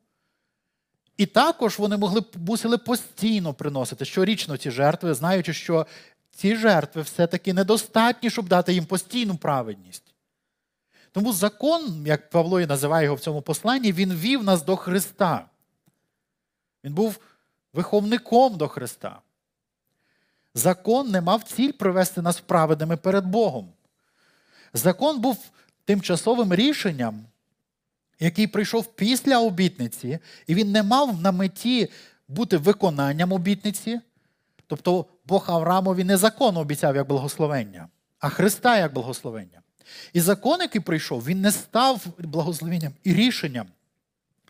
І 1.17 1.25
також 1.25 1.79
вони 1.79 1.97
могли 1.97 2.23
мусили 2.35 2.77
постійно 2.77 3.53
приносити 3.53 4.05
щорічно 4.05 4.57
ці 4.57 4.71
жертви, 4.71 5.13
знаючи, 5.13 5.53
що 5.53 5.87
ці 6.31 6.55
жертви 6.55 7.01
все-таки 7.01 7.53
недостатні, 7.53 8.29
щоб 8.29 8.47
дати 8.47 8.73
їм 8.73 8.85
постійну 8.85 9.35
праведність. 9.35 10.13
Тому 11.11 11.33
закон, 11.33 12.03
як 12.07 12.29
Павло 12.29 12.61
і 12.61 12.65
називає 12.65 13.03
його 13.03 13.15
в 13.15 13.19
цьому 13.19 13.41
посланні, 13.41 13.93
він 13.93 14.13
вів 14.13 14.43
нас 14.43 14.63
до 14.63 14.75
Христа. 14.75 15.45
Він 16.83 16.93
був 16.93 17.19
виховником 17.73 18.57
до 18.57 18.67
Христа. 18.67 19.21
Закон 20.53 21.11
не 21.11 21.21
мав 21.21 21.43
ціль 21.43 21.71
привести 21.71 22.21
нас 22.21 22.39
праведними 22.39 22.97
перед 22.97 23.25
Богом. 23.25 23.69
Закон 24.73 25.19
був 25.19 25.37
тимчасовим 25.85 26.53
рішенням, 26.53 27.25
який 28.19 28.47
прийшов 28.47 28.95
після 28.95 29.39
обітниці, 29.39 30.19
і 30.47 30.55
він 30.55 30.71
не 30.71 30.83
мав 30.83 31.21
на 31.21 31.31
меті 31.31 31.89
бути 32.27 32.57
виконанням 32.57 33.31
обітниці. 33.31 33.99
Тобто 34.67 35.05
Бог 35.25 35.45
Авраамові 35.47 36.03
не 36.03 36.17
закон 36.17 36.57
обіцяв 36.57 36.95
як 36.95 37.07
благословення, 37.07 37.87
а 38.19 38.29
Христа 38.29 38.77
як 38.77 38.93
благословення. 38.93 39.61
І 40.13 40.21
закон, 40.21 40.61
який 40.61 40.81
прийшов, 40.81 41.25
він 41.25 41.41
не 41.41 41.51
став 41.51 42.05
благословенням 42.17 42.93
і 43.03 43.13
рішенням. 43.13 43.67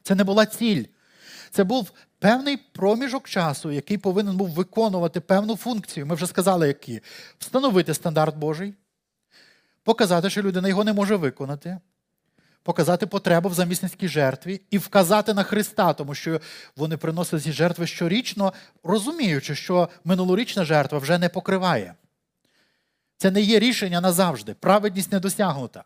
Це 0.03 0.15
не 0.15 0.24
була 0.24 0.45
ціль. 0.45 0.84
Це 1.51 1.63
був 1.63 1.91
певний 2.24 2.57
проміжок 2.57 3.30
часу, 3.30 3.71
який 3.71 3.97
повинен 3.97 4.38
був 4.38 4.49
виконувати 4.49 5.19
певну 5.19 5.55
функцію. 5.55 6.05
Ми 6.05 6.15
вже 6.15 6.28
сказали, 6.28 6.67
які 6.67 7.01
встановити 7.39 7.93
стандарт 7.93 8.38
Божий, 8.38 8.74
показати, 9.84 10.30
що 10.30 10.41
людина 10.41 10.67
його 10.67 10.84
не 10.84 10.93
може 10.93 11.15
виконати, 11.15 11.80
показати 12.63 13.07
потребу 13.07 13.49
в 13.49 13.53
замісницькій 13.53 14.07
жертві 14.07 14.61
і 14.69 14.78
вказати 14.78 15.34
на 15.34 15.43
Христа, 15.43 15.93
тому 15.93 16.15
що 16.15 16.41
вони 16.76 16.97
приносили 16.97 17.41
ці 17.41 17.51
жертви 17.51 17.88
щорічно, 17.88 18.53
розуміючи, 18.84 19.55
що 19.55 19.89
минулорічна 20.03 20.65
жертва 20.65 20.99
вже 20.99 21.17
не 21.17 21.30
покриває. 21.30 21.93
Це 23.17 23.32
не 23.32 23.41
є 23.41 23.59
рішення 23.59 24.01
назавжди. 24.01 24.53
Праведність 24.53 25.11
не 25.11 25.19
досягнута. 25.19 25.84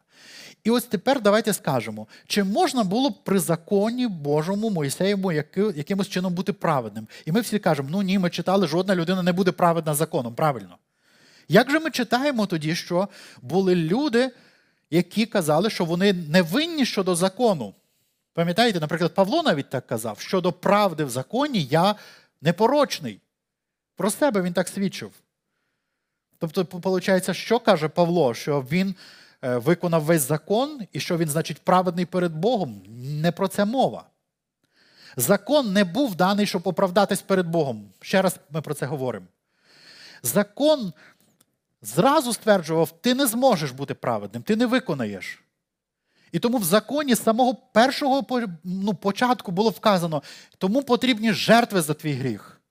І 0.63 0.69
ось 0.69 0.83
тепер 0.83 1.21
давайте 1.21 1.53
скажемо, 1.53 2.07
чи 2.27 2.43
можна 2.43 2.83
було 2.83 3.09
б 3.09 3.23
при 3.23 3.39
законі 3.39 4.07
Божому 4.07 4.69
Моїсеєву 4.69 5.31
якимось 5.75 6.09
чином 6.09 6.33
бути 6.33 6.53
праведним? 6.53 7.07
І 7.25 7.31
ми 7.31 7.41
всі 7.41 7.59
кажемо, 7.59 7.89
ну 7.91 8.01
ні, 8.01 8.19
ми 8.19 8.29
читали, 8.29 8.67
жодна 8.67 8.95
людина 8.95 9.23
не 9.23 9.33
буде 9.33 9.51
праведна 9.51 9.93
законом. 9.93 10.35
Правильно. 10.35 10.77
Як 11.47 11.71
же 11.71 11.79
ми 11.79 11.91
читаємо 11.91 12.45
тоді, 12.45 12.75
що 12.75 13.07
були 13.41 13.75
люди, 13.75 14.31
які 14.91 15.25
казали, 15.25 15.69
що 15.69 15.85
вони 15.85 16.13
не 16.13 16.41
винні 16.41 16.85
щодо 16.85 17.15
закону? 17.15 17.73
Пам'ятаєте, 18.33 18.79
наприклад, 18.79 19.13
Павло 19.13 19.43
навіть 19.43 19.69
так 19.69 19.87
казав, 19.87 20.19
щодо 20.19 20.51
правди 20.51 21.03
в 21.03 21.09
законі 21.09 21.63
я 21.63 21.95
непорочний. 22.41 23.19
Про 23.95 24.11
себе 24.11 24.41
він 24.41 24.53
так 24.53 24.67
свідчив. 24.67 25.11
Тобто, 26.39 26.67
виходить, 26.71 27.35
що 27.35 27.59
каже 27.59 27.87
Павло? 27.87 28.33
Що 28.33 28.61
він 28.71 28.95
виконав 29.55 30.03
весь 30.03 30.21
закон 30.21 30.79
і 30.91 30.99
що 30.99 31.17
він, 31.17 31.29
значить, 31.29 31.61
праведний 31.61 32.05
перед 32.05 32.35
Богом? 32.35 32.81
Не 32.97 33.31
про 33.31 33.47
це 33.47 33.65
мова. 33.65 34.05
Закон 35.17 35.73
не 35.73 35.83
був 35.83 36.15
даний, 36.15 36.47
щоб 36.47 36.61
оправдатись 36.67 37.21
перед 37.21 37.47
Богом. 37.47 37.89
Ще 38.01 38.21
раз 38.21 38.39
ми 38.49 38.61
про 38.61 38.73
це 38.73 38.85
говоримо. 38.85 39.25
Закон 40.23 40.93
зразу 41.81 42.33
стверджував, 42.33 42.91
ти 43.01 43.13
не 43.13 43.27
зможеш 43.27 43.71
бути 43.71 43.93
праведним, 43.93 44.43
ти 44.43 44.55
не 44.55 44.65
виконаєш. 44.65 45.43
І 46.31 46.39
тому 46.39 46.57
в 46.57 46.63
законі 46.63 47.15
з 47.15 47.23
самого 47.23 47.55
першого 47.55 48.25
ну, 48.63 48.93
початку 48.93 49.51
було 49.51 49.69
вказано, 49.69 50.23
тому 50.57 50.83
потрібні 50.83 51.33
жертви 51.33 51.81
за 51.81 51.93
твій 51.93 52.13
гріх. 52.13 52.61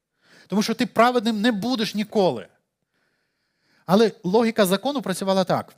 Тому 0.47 0.63
що 0.63 0.75
ти 0.75 0.87
праведним 0.87 1.41
не 1.41 1.53
будеш 1.53 1.95
ніколи. 1.95 2.49
Але 3.87 4.13
логіка 4.25 4.67
закону 4.67 5.03
працювала 5.03 5.45
так. 5.45 5.75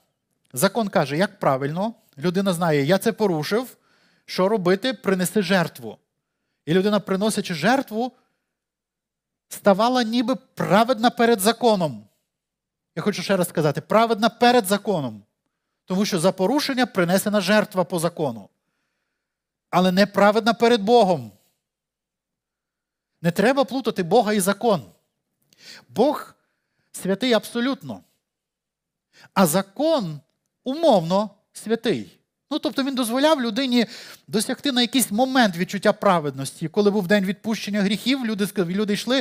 Закон 0.52 0.88
каже, 0.88 1.16
як 1.16 1.38
правильно, 1.38 1.94
людина 2.18 2.52
знає, 2.52 2.84
я 2.84 2.98
це 2.98 3.12
порушив, 3.12 3.76
що 4.24 4.48
робити, 4.48 4.94
принеси 4.94 5.42
жертву. 5.42 5.98
І 6.66 6.74
людина, 6.74 7.00
приносячи 7.00 7.54
жертву, 7.54 8.12
ставала 9.48 10.02
ніби 10.02 10.34
праведна 10.34 11.10
перед 11.10 11.40
законом. 11.40 12.04
Я 12.96 13.02
хочу 13.02 13.22
ще 13.22 13.36
раз 13.36 13.48
сказати, 13.48 13.80
праведна 13.80 14.28
перед 14.28 14.66
законом. 14.66 15.22
Тому 15.84 16.04
що 16.04 16.20
за 16.20 16.32
порушення 16.32 16.86
принесена 16.86 17.40
жертва 17.40 17.84
по 17.84 17.98
закону. 17.98 18.48
Але 19.70 19.92
не 19.92 20.06
праведна 20.06 20.54
перед 20.54 20.82
Богом. 20.82 21.32
Не 23.22 23.30
треба 23.30 23.64
плутати 23.64 24.02
Бога 24.02 24.32
і 24.32 24.40
закон. 24.40 24.82
Бог 25.88 26.34
святий 26.92 27.32
абсолютно. 27.32 28.04
А 29.34 29.46
закон 29.46 30.20
умовно 30.68 31.30
святий. 31.52 32.18
Ну, 32.50 32.58
тобто 32.58 32.84
він 32.84 32.94
дозволяв 32.94 33.42
людині 33.42 33.86
досягти 34.28 34.72
на 34.72 34.80
якийсь 34.80 35.10
момент 35.10 35.56
відчуття 35.56 35.92
праведності. 35.92 36.68
Коли 36.68 36.90
був 36.90 37.06
день 37.06 37.24
відпущення 37.24 37.82
гріхів, 37.82 38.26
люди 38.26 38.46
люди 38.74 38.92
йшли, 38.92 39.18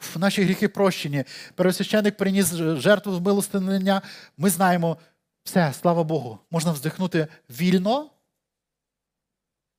«Ф, 0.00 0.16
наші 0.16 0.42
гріхи 0.42 0.68
прощені. 0.68 1.24
Первосвященник 1.54 2.16
приніс 2.16 2.54
жертву 2.54 3.14
з 3.14 3.18
милостинення. 3.20 4.02
Ми 4.36 4.50
знаємо, 4.50 4.96
все, 5.44 5.72
слава 5.80 6.04
Богу, 6.04 6.38
можна 6.50 6.72
вздихнути 6.72 7.26
вільно 7.50 8.10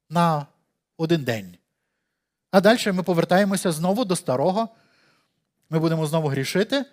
на 0.10 0.46
один 0.98 1.24
день. 1.24 1.58
А 2.52 2.62
далі 2.62 2.92
ми 2.92 3.04
повертаємося 3.04 3.72
знову 3.72 4.06
до 4.06 4.16
старого. 4.16 4.70
Ми 5.70 5.80
будемо 5.80 6.08
знову 6.08 6.28
грішити, 6.28 6.86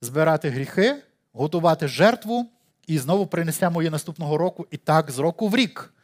збирати 0.00 0.50
гріхи, 0.50 0.96
готувати 1.32 1.88
жертву 1.88 2.50
і 2.88 2.98
знову 2.98 3.26
принесемо 3.26 3.82
її 3.82 3.90
наступного 3.90 4.38
року, 4.38 4.66
і 4.70 4.76
так 4.76 5.10
з 5.10 5.18
року 5.18 5.48
в 5.48 5.56
рік. 5.56 5.94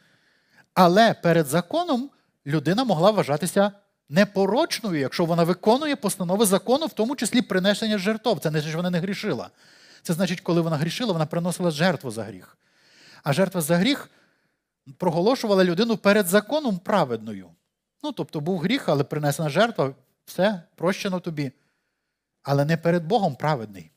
Але 0.73 1.13
перед 1.13 1.47
законом 1.47 2.09
людина 2.45 2.83
могла 2.83 3.11
вважатися 3.11 3.71
непорочною, 4.09 4.99
якщо 4.99 5.25
вона 5.25 5.43
виконує 5.43 5.95
постанови 5.95 6.45
закону, 6.45 6.85
в 6.85 6.93
тому 6.93 7.15
числі 7.15 7.41
принесення 7.41 7.97
жертв. 7.97 8.39
Це 8.39 8.51
не 8.51 8.59
значить, 8.59 8.75
вона 8.75 8.89
не 8.89 8.99
грішила. 8.99 9.49
Це 10.01 10.13
значить, 10.13 10.41
коли 10.41 10.61
вона 10.61 10.77
грішила, 10.77 11.13
вона 11.13 11.25
приносила 11.25 11.71
жертву 11.71 12.11
за 12.11 12.23
гріх. 12.23 12.57
А 13.23 13.33
жертва 13.33 13.61
за 13.61 13.77
гріх 13.77 14.09
проголошувала 14.97 15.63
людину 15.63 15.97
перед 15.97 16.27
законом 16.27 16.77
праведною. 16.77 17.49
Ну, 18.03 18.11
тобто 18.11 18.39
був 18.39 18.59
гріх, 18.59 18.89
але 18.89 19.03
принесена 19.03 19.49
жертва, 19.49 19.95
все 20.25 20.61
прощено 20.75 21.19
тобі. 21.19 21.51
Але 22.43 22.65
не 22.65 22.77
перед 22.77 23.05
Богом 23.05 23.35
праведний. 23.35 23.91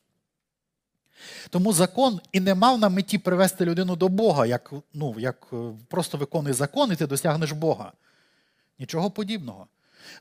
Тому 1.49 1.73
закон 1.73 2.21
і 2.31 2.39
не 2.39 2.55
мав 2.55 2.79
на 2.79 2.89
меті 2.89 3.17
привести 3.17 3.65
людину 3.65 3.95
до 3.95 4.07
Бога, 4.07 4.45
як, 4.45 4.73
ну, 4.93 5.15
як 5.17 5.47
е, 5.53 5.55
просто 5.87 6.17
виконуй 6.17 6.53
закон, 6.53 6.91
і 6.91 6.95
ти 6.95 7.07
досягнеш 7.07 7.51
Бога. 7.51 7.91
Нічого 8.79 9.11
подібного. 9.11 9.67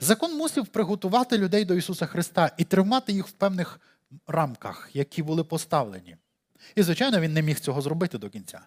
Закон 0.01 0.37
мусив 0.37 0.67
приготувати 0.67 1.39
людей 1.39 1.65
до 1.65 1.75
Ісуса 1.75 2.07
Христа 2.07 2.51
і 2.57 2.65
тримати 2.65 3.13
їх 3.13 3.27
в 3.27 3.33
певних 3.33 3.81
рамках, 4.27 4.91
які 4.95 5.23
були 5.23 5.45
поставлені. 5.45 6.17
І, 6.75 6.83
звичайно, 6.83 7.21
він 7.21 7.33
не 7.33 7.43
міг 7.43 7.61
цього 7.61 7.83
зробити 7.83 8.19
до 8.19 8.31
кінця. 8.31 8.61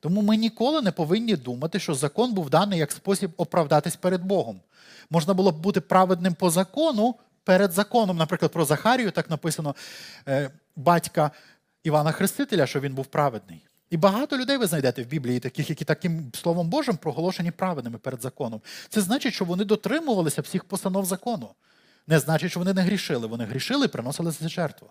Тому 0.00 0.22
ми 0.22 0.36
ніколи 0.36 0.82
не 0.82 0.92
повинні 0.92 1.36
думати, 1.36 1.80
що 1.80 1.94
закон 1.94 2.32
був 2.32 2.50
даний 2.50 2.78
як 2.78 2.92
спосіб 2.92 3.30
оправдатись 3.36 3.96
перед 3.96 4.24
Богом. 4.24 4.60
Можна 5.10 5.34
було 5.34 5.52
б 5.52 5.60
бути 5.60 5.80
праведним 5.80 6.34
по 6.34 6.50
закону 6.50 7.14
перед 7.44 7.72
законом. 7.72 8.16
Наприклад, 8.16 8.52
про 8.52 8.64
Захарію 8.64 9.10
так 9.10 9.30
написано 9.30 9.74
е, 10.28 10.50
батька 10.76 11.30
Івана 11.84 12.12
Хрестителя, 12.12 12.66
що 12.66 12.80
він 12.80 12.94
був 12.94 13.06
праведний. 13.06 13.66
І 13.90 13.96
багато 13.96 14.38
людей 14.38 14.56
ви 14.56 14.66
знайдете 14.66 15.02
в 15.02 15.06
Біблії, 15.06 15.40
таких, 15.40 15.70
які 15.70 15.84
таким 15.84 16.30
Словом 16.34 16.68
Божим 16.68 16.96
проголошені 16.96 17.50
праведними 17.50 17.98
перед 17.98 18.22
законом. 18.22 18.60
Це 18.88 19.00
значить, 19.00 19.34
що 19.34 19.44
вони 19.44 19.64
дотримувалися 19.64 20.42
всіх 20.42 20.64
постанов 20.64 21.04
закону. 21.04 21.48
Не 22.06 22.18
значить, 22.18 22.50
що 22.50 22.60
вони 22.60 22.74
не 22.74 22.82
грішили. 22.82 23.26
Вони 23.26 23.44
грішили 23.44 23.86
і 23.86 23.88
приносили 23.88 24.30
за 24.30 24.48
жертву. 24.48 24.90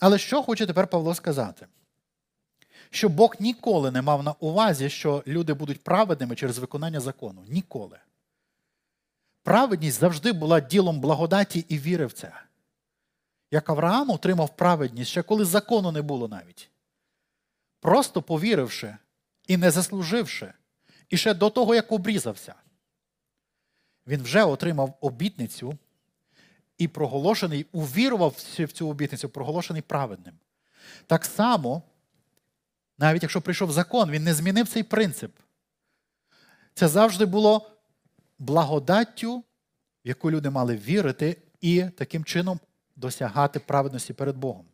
Але 0.00 0.18
що 0.18 0.42
хоче 0.42 0.66
тепер 0.66 0.86
Павло 0.86 1.14
сказати? 1.14 1.66
Що 2.90 3.08
Бог 3.08 3.34
ніколи 3.40 3.90
не 3.90 4.02
мав 4.02 4.22
на 4.22 4.32
увазі, 4.32 4.90
що 4.90 5.22
люди 5.26 5.54
будуть 5.54 5.84
праведними 5.84 6.34
через 6.36 6.58
виконання 6.58 7.00
закону. 7.00 7.44
Ніколи. 7.48 7.98
Праведність 9.42 10.00
завжди 10.00 10.32
була 10.32 10.60
ділом 10.60 11.00
благодаті 11.00 11.64
і 11.68 11.78
віри 11.78 12.06
в 12.06 12.12
це. 12.12 12.32
Як 13.50 13.70
Авраам 13.70 14.10
отримав 14.10 14.56
праведність, 14.56 15.10
ще 15.10 15.22
коли 15.22 15.44
закону 15.44 15.92
не 15.92 16.02
було 16.02 16.28
навіть. 16.28 16.70
Просто 17.80 18.22
повіривши 18.22 18.96
і 19.46 19.56
не 19.56 19.70
заслуживши, 19.70 20.52
і 21.08 21.16
ще 21.16 21.34
до 21.34 21.50
того, 21.50 21.74
як 21.74 21.92
обрізався, 21.92 22.54
він 24.06 24.22
вже 24.22 24.44
отримав 24.44 24.98
обітницю 25.00 25.78
і 26.78 26.88
проголошений, 26.88 27.66
увірував 27.72 28.36
в 28.58 28.72
цю 28.72 28.88
обітницю, 28.88 29.28
проголошений 29.28 29.82
праведним. 29.82 30.34
Так 31.06 31.24
само, 31.24 31.82
навіть 32.98 33.22
якщо 33.22 33.40
прийшов 33.40 33.72
закон, 33.72 34.10
він 34.10 34.24
не 34.24 34.34
змінив 34.34 34.68
цей 34.68 34.82
принцип. 34.82 35.36
Це 36.74 36.88
завжди 36.88 37.26
було 37.26 37.70
благодаттю, 38.38 39.38
в 39.38 39.44
яку 40.04 40.30
люди 40.30 40.50
мали 40.50 40.76
вірити, 40.76 41.36
і 41.60 41.84
таким 41.84 42.24
чином 42.24 42.60
досягати 42.98 43.60
праведності 43.60 44.12
перед 44.12 44.36
Богом. 44.36 44.64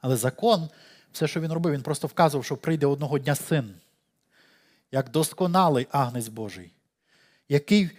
Але 0.00 0.16
закон, 0.16 0.68
все, 1.12 1.28
що 1.28 1.40
він 1.40 1.52
робив, 1.52 1.72
він 1.74 1.82
просто 1.82 2.06
вказував, 2.06 2.44
що 2.44 2.56
прийде 2.56 2.86
одного 2.86 3.18
дня 3.18 3.34
син, 3.34 3.74
як 4.92 5.10
досконалий 5.10 5.86
агнець 5.90 6.28
Божий, 6.28 6.72
який 7.48 7.90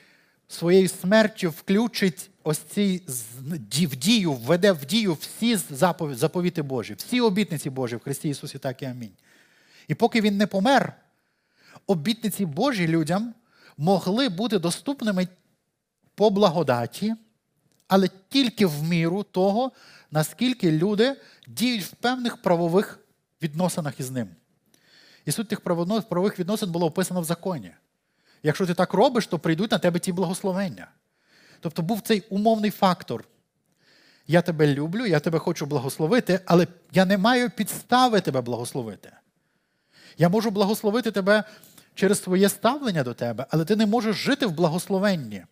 своєю 0.48 0.88
смертю 0.88 1.50
включить 1.50 2.30
ось 2.44 2.58
ці 2.58 3.04
в 3.72 3.96
дію, 3.96 4.34
введе 4.34 4.72
в 4.72 4.86
дію 4.86 5.14
всі 5.14 5.56
заповіти 6.12 6.62
Божі, 6.62 6.94
всі 6.94 7.22
обітниці 7.22 7.70
Божі 7.70 7.96
в 7.96 8.00
Христі 8.00 8.30
Ісусі, 8.30 8.58
так 8.58 8.82
і 8.82 8.86
амінь. 8.86 9.14
І 9.88 9.96
поки 9.96 10.22
він 10.22 10.38
не 10.38 10.48
помер, 10.48 10.94
обітниці 11.88 12.46
Божі 12.46 12.88
людям 12.88 13.34
могли 13.78 14.30
бути 14.30 14.60
доступними 14.60 15.28
по 16.16 16.30
благодаті, 16.30 17.16
але 17.90 18.10
тільки 18.30 18.66
в 18.66 18.84
міру 18.84 19.24
того, 19.24 19.72
наскільки 20.12 20.72
люди 20.72 21.16
діють 21.48 21.84
в 21.84 21.92
певних 21.92 22.42
правових 22.42 23.00
відносинах 23.42 24.00
із 24.00 24.12
ним. 24.12 24.30
І 25.26 25.32
суть 25.32 25.48
тих 25.48 25.62
правових 25.62 26.40
відносин 26.40 26.72
було 26.72 26.88
описано 26.88 27.22
в 27.22 27.24
законі. 27.24 27.72
Якщо 28.44 28.66
ти 28.66 28.74
так 28.74 28.94
робиш, 28.94 29.28
то 29.28 29.40
прийдуть 29.40 29.72
на 29.72 29.78
тебе 29.78 30.00
ті 30.00 30.12
благословення. 30.12 30.88
Тобто 31.60 31.82
був 31.82 32.02
цей 32.02 32.24
умовний 32.30 32.72
фактор. 32.72 33.24
Я 34.28 34.42
тебе 34.42 34.74
люблю, 34.74 35.06
я 35.06 35.20
тебе 35.20 35.40
хочу 35.40 35.66
благословити, 35.66 36.40
але 36.46 36.68
я 36.92 37.06
не 37.06 37.18
маю 37.18 37.50
підстави 37.50 38.22
тебе 38.22 38.42
благословити. 38.42 39.12
Я 40.18 40.30
можу 40.30 40.52
благословити 40.52 41.12
тебе 41.12 41.44
через 41.96 42.24
своє 42.24 42.50
ставлення 42.50 43.04
до 43.04 43.14
тебе, 43.14 43.46
але 43.50 43.66
ти 43.66 43.76
не 43.76 43.86
можеш 43.86 44.16
жити 44.16 44.46
в 44.46 44.52
благословенні. 44.52 45.44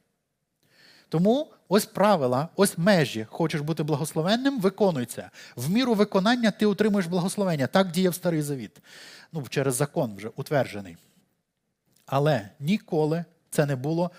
Тому 1.09 1.53
ось 1.67 1.85
правила, 1.85 2.49
ось 2.55 2.77
межі. 2.77 3.27
Хочеш 3.29 3.61
бути 3.61 3.83
благословенним, 3.83 4.59
виконуйся. 4.59 5.31
В 5.55 5.69
міру 5.69 5.93
виконання 5.93 6.51
ти 6.51 6.65
отримуєш 6.65 7.05
благословення. 7.05 7.67
Так 7.67 7.91
діяв 7.91 8.15
Старий 8.15 8.41
Завіт. 8.41 8.81
Ну, 9.31 9.45
через 9.49 9.75
закон 9.75 10.15
вже 10.15 10.29
утверджений. 10.35 10.97
Але 12.05 12.49
ніколи 12.59 13.25
це 13.49 13.65
не 13.65 13.75
було 13.75 14.11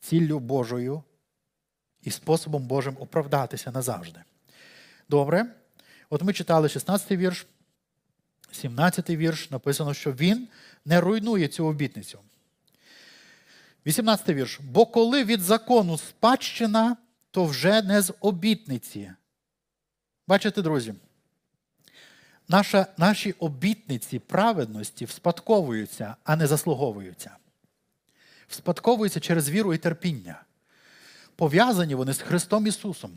ціллю 0.00 0.38
Божою 0.38 1.02
і 2.02 2.10
способом 2.10 2.66
Божим 2.66 2.96
оправдатися 3.00 3.70
назавжди. 3.70 4.20
Добре. 5.08 5.46
От 6.10 6.22
ми 6.22 6.32
читали 6.32 6.68
16 6.68 7.10
й 7.10 7.16
вірш, 7.16 7.46
17 8.52 9.10
й 9.10 9.16
вірш, 9.16 9.50
написано, 9.50 9.94
що 9.94 10.12
він 10.12 10.48
не 10.84 11.00
руйнує 11.00 11.48
цю 11.48 11.66
обітницю. 11.66 12.18
18 13.86 14.28
вірш. 14.28 14.60
Бо 14.62 14.86
коли 14.86 15.24
від 15.24 15.40
закону 15.40 15.98
спадщина, 15.98 16.96
то 17.30 17.44
вже 17.44 17.82
не 17.82 18.02
з 18.02 18.14
обітниці. 18.20 19.12
Бачите, 20.26 20.62
друзі? 20.62 20.94
Наша, 22.48 22.86
Наші 22.96 23.32
обітниці 23.32 24.18
праведності 24.18 25.04
вспадковуються, 25.04 26.16
а 26.24 26.36
не 26.36 26.46
заслуговуються. 26.46 27.36
Вспадковуються 28.48 29.20
через 29.20 29.50
віру 29.50 29.74
і 29.74 29.78
терпіння. 29.78 30.42
Пов'язані 31.36 31.94
вони 31.94 32.12
з 32.12 32.20
Христом 32.20 32.66
Ісусом. 32.66 33.10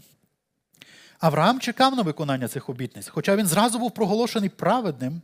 Авраам 1.19 1.59
чекав 1.59 1.95
на 1.95 2.01
виконання 2.01 2.47
цих 2.47 2.69
обітниць, 2.69 3.07
хоча 3.07 3.35
він 3.35 3.47
зразу 3.47 3.79
був 3.79 3.91
проголошений 3.91 4.49
праведним, 4.49 5.21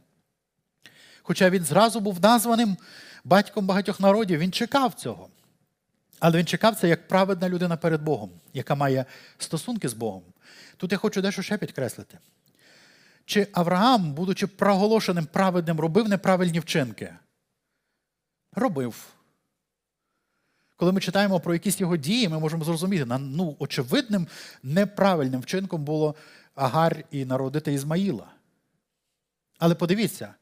хоча 1.24 1.50
він 1.50 1.64
зразу 1.64 2.00
був 2.00 2.22
названим 2.22 2.78
батьком 3.24 3.66
багатьох 3.66 4.00
народів, 4.00 4.40
він 4.40 4.52
чекав 4.52 4.94
цього. 4.94 5.30
Але 6.20 6.38
він 6.38 6.46
чекав 6.46 6.76
це 6.76 6.88
як 6.88 7.08
праведна 7.08 7.50
людина 7.50 7.78
перед 7.78 8.02
Богом, 8.02 8.30
яка 8.54 8.76
має 8.76 9.06
стосунки 9.38 9.90
з 9.90 9.94
Богом. 9.94 10.24
Тут 10.78 10.92
я 10.92 10.98
хочу 10.98 11.22
дещо 11.22 11.42
ще 11.42 11.58
підкреслити. 11.58 12.18
Чи 13.26 13.48
Авраам, 13.54 14.14
будучи 14.14 14.48
проголошеним 14.48 15.26
праведним, 15.26 15.80
робив 15.80 16.10
неправильні 16.10 16.60
вчинки? 16.60 17.14
Робив. 18.54 19.08
Коли 20.76 20.92
ми 20.92 21.02
читаємо 21.02 21.40
про 21.40 21.54
якісь 21.54 21.82
його 21.82 21.98
дії, 21.98 22.30
ми 22.30 22.40
можемо 22.40 22.64
зрозуміти, 22.64 23.06
ну, 23.20 23.56
очевидним, 23.60 24.28
неправильним 24.64 25.42
вчинком 25.42 25.84
було 25.84 26.16
Агарь 26.56 27.04
і 27.12 27.26
народити 27.26 27.74
Ізмаїла. 27.74 28.28
Але 29.60 29.76
подивіться, 29.76 30.34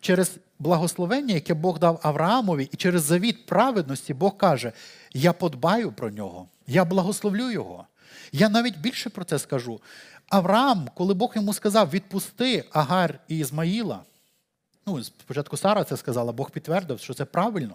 через 0.00 0.36
благословення, 0.58 1.34
яке 1.34 1.54
Бог 1.54 1.78
дав 1.78 2.00
Авраамові, 2.02 2.68
і 2.72 2.76
через 2.76 3.02
завіт 3.02 3.46
праведності 3.46 4.14
Бог 4.14 4.36
каже: 4.36 4.72
Я 5.12 5.32
подбаю 5.32 5.92
про 5.92 6.10
нього, 6.10 6.48
я 6.66 6.84
благословлю 6.84 7.50
його. 7.50 7.86
Я 8.32 8.48
навіть 8.48 8.78
більше 8.78 9.10
про 9.10 9.24
це 9.24 9.38
скажу. 9.38 9.80
Авраам, 10.28 10.88
коли 10.94 11.14
Бог 11.14 11.32
йому 11.36 11.52
сказав, 11.52 11.90
відпусти 11.90 12.64
Агар 12.72 13.18
і 13.28 13.38
Ізмаїла, 13.38 14.00
ну, 14.86 15.04
спочатку 15.04 15.56
Сара 15.56 15.84
це 15.84 15.96
сказала, 15.96 16.32
Бог 16.32 16.50
підтвердив, 16.50 17.00
що 17.00 17.14
це 17.14 17.24
правильно. 17.24 17.74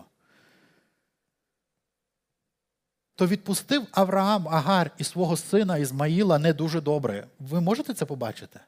То 3.16 3.28
відпустив 3.28 3.88
Авраам 3.92 4.48
Агар 4.48 4.92
і 4.98 5.04
свого 5.04 5.38
сина 5.38 5.78
Ізмаїла 5.78 6.40
не 6.40 6.54
дуже 6.54 6.82
добре. 6.82 7.28
Ви 7.40 7.62
можете 7.62 7.94
це 7.94 8.06
побачити? 8.06 8.60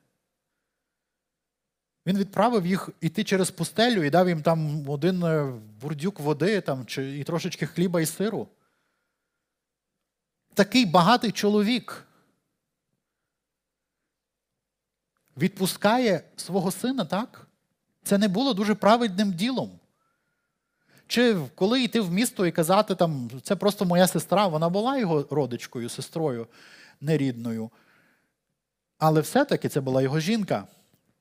Він 2.08 2.18
відправив 2.18 2.66
їх 2.66 2.90
іти 3.02 3.24
через 3.24 3.52
пустелю 3.52 4.04
і 4.04 4.10
дав 4.10 4.30
їм 4.30 4.42
там 4.42 4.90
один 4.90 5.24
е, 5.24 5.54
бурдюк 5.82 6.20
води 6.20 6.62
там, 6.62 6.86
чи, 6.86 7.18
і 7.18 7.24
трошечки 7.24 7.66
хліба 7.66 8.02
і 8.02 8.06
сиру. 8.06 8.48
Такий 10.54 10.86
багатий 10.86 11.32
чоловік 11.32 12.08
відпускає 15.38 16.22
свого 16.36 16.72
сина, 16.72 17.06
так? 17.06 17.48
Це 18.04 18.18
не 18.18 18.28
було 18.28 18.54
дуже 18.54 18.76
праведним 18.76 19.34
ділом. 19.34 19.80
Чи 21.08 21.38
коли 21.56 21.84
йти 21.84 22.02
в 22.02 22.12
місто 22.12 22.46
і 22.46 22.52
казати, 22.52 22.96
там, 22.96 23.30
це 23.44 23.56
просто 23.56 23.86
моя 23.86 24.08
сестра, 24.08 24.48
вона 24.48 24.70
була 24.70 24.98
його 24.98 25.28
родичкою, 25.32 25.90
сестрою 25.90 26.48
нерідною. 27.02 27.70
Але 28.98 29.22
все-таки 29.22 29.70
це 29.70 29.82
була 29.82 30.02
його 30.02 30.20
жінка. 30.20 30.68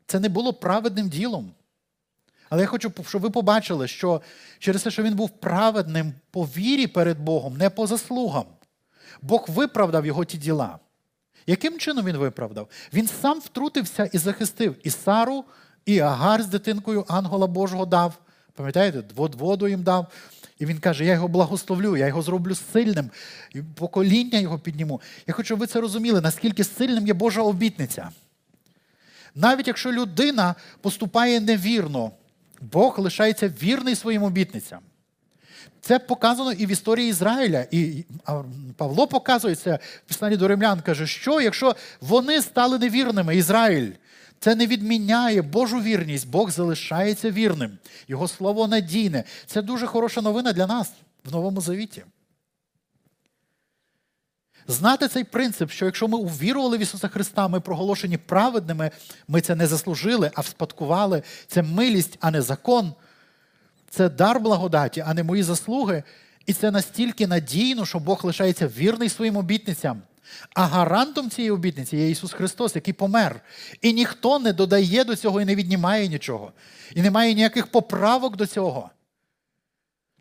Це 0.07 0.21
не 0.21 0.29
було 0.29 0.53
праведним 0.53 1.09
ділом. 1.09 1.53
Але 2.51 2.63
я 2.63 2.69
хочу, 2.69 2.93
щоб 3.09 3.23
ви 3.23 3.31
побачили, 3.31 3.89
що 3.89 4.23
через 4.59 4.83
те, 4.83 4.91
що 4.91 5.03
він 5.03 5.15
був 5.15 5.31
праведним 5.31 6.15
по 6.31 6.45
вірі 6.45 6.87
перед 6.87 7.21
Богом, 7.21 7.57
не 7.57 7.71
по 7.71 7.87
заслугам, 7.87 8.45
Бог 9.23 9.45
виправдав 9.49 10.07
його 10.07 10.25
ті 10.25 10.39
діла. 10.39 10.79
Яким 11.47 11.79
чином 11.79 12.05
він 12.05 12.17
виправдав? 12.17 12.69
Він 12.93 13.09
сам 13.09 13.41
втрутився 13.41 14.05
і 14.13 14.19
захистив 14.19 14.77
і 14.83 14.91
Сару, 14.91 15.45
і 15.87 15.99
Агар 16.01 16.43
з 16.43 16.47
дитинкою 16.47 17.05
ангела 17.09 17.47
Божого 17.47 17.87
дав. 17.87 18.15
Пам'ятаєте, 18.55 19.03
воду 19.15 19.69
їм 19.69 19.83
дав. 19.83 20.07
І 20.59 20.67
він 20.67 20.79
каже: 20.79 21.05
Я 21.05 21.13
його 21.13 21.29
благословлю, 21.29 21.97
я 21.97 22.07
його 22.07 22.23
зроблю 22.23 22.55
сильним, 22.55 23.11
і 23.55 23.63
покоління 23.63 24.39
його 24.39 24.59
підніму. 24.59 25.01
Я 25.27 25.35
хочу, 25.35 25.47
щоб 25.47 25.59
ви 25.59 25.67
це 25.67 25.81
розуміли, 25.81 26.21
наскільки 26.21 26.65
сильним 26.65 27.07
є 27.07 27.15
Божа 27.15 27.43
обітниця. 27.43 28.11
Навіть 29.37 29.67
якщо 29.67 29.93
людина 29.93 30.55
поступає 30.81 31.41
невірно, 31.41 32.11
Бог 32.61 32.99
лишається 32.99 33.49
вірний 33.63 33.95
своїм 33.95 34.23
обітницям. 34.23 34.79
Це 35.81 35.99
показано 35.99 36.53
і 36.53 36.67
в 36.67 36.71
історії 36.71 37.11
Ізраїля. 37.11 37.67
І 37.71 38.05
Павло 38.77 39.07
показує 39.07 39.55
це 39.55 39.79
в 40.05 40.09
писанні 40.09 40.37
до 40.37 40.49
римлян, 40.49 40.81
каже, 40.81 41.07
що 41.07 41.41
якщо 41.41 41.77
вони 42.01 42.43
стали 42.43 42.79
невірними, 42.79 43.37
Ізраїль, 43.37 43.91
це 44.41 44.55
не 44.55 44.67
відміняє 44.67 45.43
Божу 45.43 45.81
вірність, 45.81 46.29
Бог 46.29 46.51
залишається 46.51 47.31
вірним. 47.31 47.79
Його 48.09 48.29
слово 48.29 48.69
надійне. 48.69 49.25
Це 49.47 49.63
дуже 49.63 49.87
хороша 49.87 50.21
новина 50.21 50.53
для 50.53 50.67
нас 50.67 50.93
в 51.25 51.33
Новому 51.33 51.61
Завіті. 51.61 52.05
Знати 54.69 55.09
цей 55.09 55.25
принцип, 55.25 55.71
що 55.71 55.85
якщо 55.85 56.09
ми 56.09 56.19
увірували 56.19 56.79
в 56.79 56.81
Ісуса 56.81 57.09
Христа, 57.09 57.49
ми 57.49 57.61
проголошені 57.61 58.17
праведними, 58.17 58.91
ми 59.29 59.41
це 59.41 59.55
не 59.55 59.67
заслужили, 59.67 60.31
а 60.35 60.41
вспадкували. 60.41 61.23
Це 61.47 61.63
милість, 61.63 62.19
а 62.21 62.31
не 62.31 62.43
закон. 62.43 62.93
Це 63.91 64.09
дар 64.09 64.41
благодаті, 64.41 65.05
а 65.07 65.15
не 65.15 65.23
мої 65.23 65.43
заслуги. 65.43 66.03
І 66.47 66.53
це 66.53 66.71
настільки 66.71 67.27
надійно, 67.27 67.87
що 67.87 67.99
Бог 67.99 68.21
лишається 68.25 68.69
вірний 68.69 69.09
своїм 69.09 69.37
обітницям. 69.37 70.03
А 70.55 70.67
гарантом 70.67 71.31
цієї 71.31 71.51
обітниці 71.51 71.97
є 71.97 72.11
Ісус 72.11 72.33
Христос, 72.33 72.75
який 72.75 72.95
помер. 72.95 73.41
І 73.83 73.93
ніхто 73.93 74.39
не 74.39 74.53
додає 74.53 75.05
до 75.05 75.17
цього 75.17 75.41
і 75.41 75.45
не 75.45 75.55
віднімає 75.55 76.09
нічого. 76.09 76.53
І 76.95 77.03
немає 77.03 77.35
ніяких 77.35 77.67
поправок 77.67 78.37
до 78.37 78.47
цього. 78.47 78.91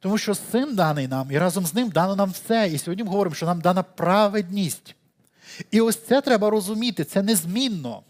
Тому 0.05 0.17
що 0.17 0.35
син 0.35 0.75
даний 0.75 1.07
нам, 1.07 1.31
і 1.31 1.37
разом 1.37 1.65
з 1.65 1.73
ним 1.73 1.89
дано 1.89 2.15
нам 2.15 2.31
все. 2.31 2.67
І 2.67 2.77
сьогодні 2.77 3.03
ми 3.03 3.09
говоримо, 3.09 3.35
що 3.35 3.45
нам 3.45 3.61
дана 3.61 3.83
праведність. 3.83 4.95
І 5.71 5.81
ось 5.81 6.05
це 6.07 6.21
треба 6.21 6.49
розуміти, 6.49 7.03
це 7.03 7.21
незмінно. 7.21 8.03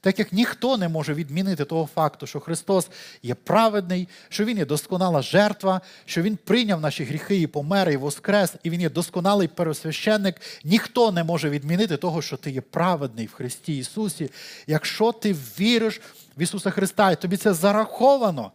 Так 0.00 0.18
як 0.18 0.32
ніхто 0.32 0.76
не 0.76 0.88
може 0.88 1.14
відмінити 1.14 1.64
того 1.64 1.88
факту, 1.94 2.26
що 2.26 2.40
Христос 2.40 2.88
є 3.22 3.34
праведний, 3.34 4.08
що 4.28 4.44
Він 4.44 4.58
є 4.58 4.64
досконала 4.64 5.22
жертва, 5.22 5.80
що 6.04 6.22
Він 6.22 6.36
прийняв 6.44 6.80
наші 6.80 7.04
гріхи 7.04 7.40
і 7.40 7.46
помер, 7.46 7.90
і 7.90 7.96
воскрес, 7.96 8.54
і 8.62 8.70
Він 8.70 8.80
є 8.80 8.90
досконалий 8.90 9.48
пересвященник, 9.48 10.40
ніхто 10.64 11.12
не 11.12 11.24
може 11.24 11.50
відмінити 11.50 11.96
того, 11.96 12.22
що 12.22 12.36
ти 12.36 12.50
є 12.50 12.60
праведний 12.60 13.26
в 13.26 13.32
Христі 13.32 13.78
Ісусі. 13.78 14.30
Якщо 14.66 15.12
ти 15.12 15.32
віриш 15.32 16.00
в 16.36 16.42
Ісуса 16.42 16.70
Христа, 16.70 17.10
і 17.10 17.20
тобі 17.20 17.36
це 17.36 17.54
зараховано 17.54 18.52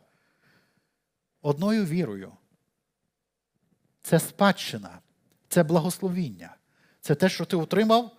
одною 1.42 1.86
вірою. 1.86 2.32
Це 4.04 4.20
спадщина, 4.20 5.00
це 5.50 5.64
благословіння. 5.64 6.56
Це 7.02 7.16
те, 7.16 7.30
що 7.30 7.46
ти 7.46 7.56
отримав 7.56 8.12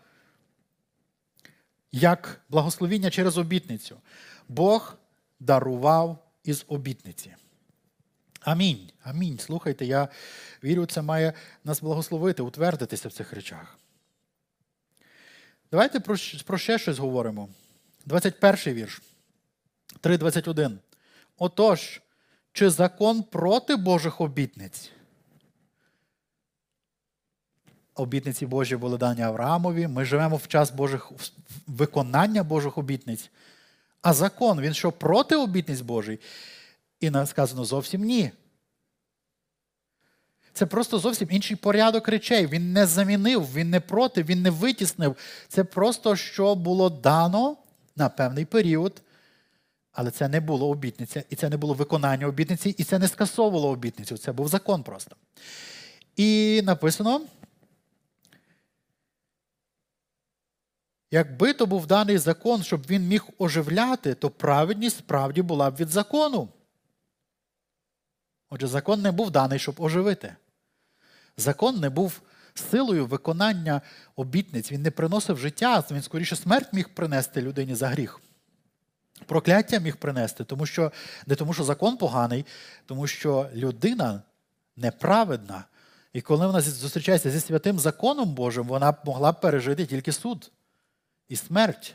як 1.93 2.41
благословіння 2.49 3.11
через 3.11 3.39
обітницю. 3.39 3.97
Бог 4.49 4.97
дарував 5.41 6.19
із 6.45 6.65
обітниці. 6.69 7.35
Амінь. 8.41 8.91
Амінь. 9.03 9.39
Слухайте, 9.39 9.87
я 9.87 10.09
вірю, 10.65 10.87
це 10.87 11.03
має 11.03 11.33
нас 11.65 11.81
благословити, 11.81 12.43
утвердитися 12.43 13.09
в 13.09 13.13
цих 13.13 13.33
речах. 13.33 13.79
Давайте 15.71 16.01
про, 16.47 16.59
ще 16.59 16.79
щось 16.79 16.99
говоримо. 16.99 17.49
21 18.07 18.75
вірш. 18.75 19.03
3.21. 20.03 20.79
Отож, 21.39 22.01
чи 22.53 22.71
закон 22.71 23.23
проти 23.23 23.77
Божих 23.77 24.21
обітниць? 24.21 24.91
Обітниці 27.95 28.47
Божі 28.47 28.77
були 28.77 28.99
дані 28.99 29.23
Авраамові. 29.23 29.87
Ми 29.87 30.05
живемо 30.05 30.37
в 30.37 30.49
час 30.49 30.71
Божих 30.71 31.13
виконання 31.67 32.43
Божих 32.43 32.79
обітниць. 32.79 33.31
А 34.03 34.13
закон, 34.13 34.61
він 34.61 34.75
що 34.75 34.93
проти 34.93 35.37
обітниць 35.37 35.81
Божої? 35.81 36.21
І 37.01 37.13
сказано 37.27 37.65
зовсім 37.65 38.05
ні. 38.05 38.31
Це 40.53 40.67
просто 40.67 40.99
зовсім 40.99 41.29
інший 41.31 41.57
порядок 41.57 42.09
речей. 42.09 42.47
Він 42.47 42.73
не 42.73 42.87
замінив, 42.87 43.55
він 43.55 43.71
не 43.71 43.81
проти, 43.81 44.23
він 44.23 44.43
не 44.43 44.51
витіснив. 44.51 45.17
Це 45.49 45.65
просто 45.65 46.17
що 46.17 46.55
було 46.55 46.91
дано 46.91 47.57
на 47.97 48.09
певний 48.09 48.45
період. 48.45 49.03
Але 49.93 50.11
це 50.11 50.29
не 50.29 50.41
було 50.41 50.69
обітниця, 50.69 51.23
і 51.31 51.37
це 51.37 51.49
не 51.49 51.57
було 51.57 51.75
виконання 51.75 52.27
обітниці, 52.27 52.71
і 52.71 52.85
це 52.85 52.99
не 52.99 53.09
скасовувало 53.09 53.69
обітницю. 53.69 54.19
Це 54.19 54.33
був 54.33 54.49
закон 54.49 54.83
просто. 54.83 55.17
І 56.17 56.61
написано. 56.65 57.21
Якби 61.15 61.53
то 61.53 61.67
був 61.67 61.87
даний 61.87 62.19
закон, 62.19 62.63
щоб 62.63 62.87
він 62.91 63.03
міг 63.03 63.25
оживляти, 63.39 64.15
то 64.15 64.31
праведність 64.31 64.99
справді 64.99 65.43
була 65.43 65.71
б 65.71 65.77
від 65.77 65.89
закону. 65.89 66.49
Отже, 68.51 68.67
закон 68.67 69.03
не 69.03 69.13
був 69.13 69.31
даний, 69.31 69.59
щоб 69.59 69.81
оживити. 69.81 70.37
Закон 71.37 71.81
не 71.81 71.91
був 71.91 72.21
силою 72.55 73.07
виконання 73.07 73.81
обітниць. 74.17 74.73
Він 74.73 74.83
не 74.83 74.91
приносив 74.91 75.39
життя, 75.39 75.85
він 75.91 76.03
скоріше 76.03 76.37
смерть 76.37 76.73
міг 76.73 76.89
принести 76.89 77.43
людині 77.43 77.75
за 77.75 77.89
гріх. 77.89 78.21
Прокляття 79.27 79.79
міг 79.79 79.97
принести, 79.97 80.45
тому 80.45 80.67
що 80.67 80.93
не 81.27 81.35
тому, 81.35 81.55
що 81.55 81.65
закон 81.65 81.97
поганий, 81.97 82.47
тому 82.87 83.07
що 83.07 83.51
людина 83.55 84.23
неправедна. 84.77 85.65
І 86.13 86.21
коли 86.21 86.47
вона 86.47 86.61
зустрічається 86.61 87.31
зі 87.31 87.41
святим 87.41 87.79
законом 87.79 88.35
Божим, 88.35 88.67
вона 88.67 88.95
могла 89.05 89.33
б 89.33 89.41
пережити 89.41 89.87
тільки 89.87 90.13
суд 90.13 90.51
і 91.33 91.37
смерть. 91.37 91.95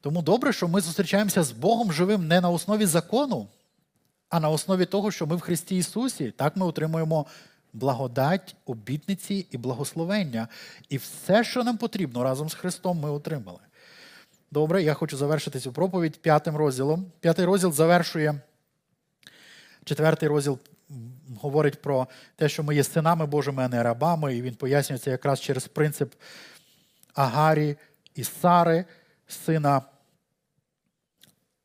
Тому 0.00 0.22
добре, 0.22 0.52
що 0.52 0.68
ми 0.68 0.80
зустрічаємося 0.80 1.42
з 1.42 1.52
Богом 1.52 1.92
живим 1.92 2.28
не 2.28 2.40
на 2.40 2.50
основі 2.50 2.86
закону, 2.86 3.48
а 4.28 4.40
на 4.40 4.48
основі 4.48 4.86
того, 4.86 5.10
що 5.10 5.26
ми 5.26 5.36
в 5.36 5.40
Христі 5.40 5.76
Ісусі. 5.76 6.30
Так 6.30 6.56
ми 6.56 6.66
отримуємо 6.66 7.26
благодать, 7.72 8.56
обітниці 8.66 9.46
і 9.50 9.56
благословення. 9.58 10.48
І 10.88 10.96
все, 10.96 11.44
що 11.44 11.64
нам 11.64 11.76
потрібно 11.76 12.24
разом 12.24 12.48
з 12.48 12.54
Христом, 12.54 13.00
ми 13.00 13.10
отримали. 13.10 13.60
Добре, 14.50 14.82
я 14.82 14.94
хочу 14.94 15.16
завершити 15.16 15.60
цю 15.60 15.72
проповідь 15.72 16.18
п'ятим 16.22 16.56
розділом. 16.56 17.06
П'ятий 17.20 17.44
розділ 17.44 17.72
завершує. 17.72 18.40
Четвертий 19.84 20.28
розділ 20.28 20.58
говорить 21.40 21.82
про 21.82 22.06
те, 22.36 22.48
що 22.48 22.62
ми 22.62 22.74
є 22.74 22.84
синами 22.84 23.26
Божими, 23.26 23.64
а 23.64 23.68
не 23.68 23.82
рабами, 23.82 24.36
і 24.36 24.42
він 24.42 24.54
пояснюється 24.54 25.10
якраз 25.10 25.40
через 25.40 25.68
принцип 25.68 26.14
Агарі 27.14 27.76
і 28.14 28.24
Сари, 28.24 28.84
сина 29.28 29.82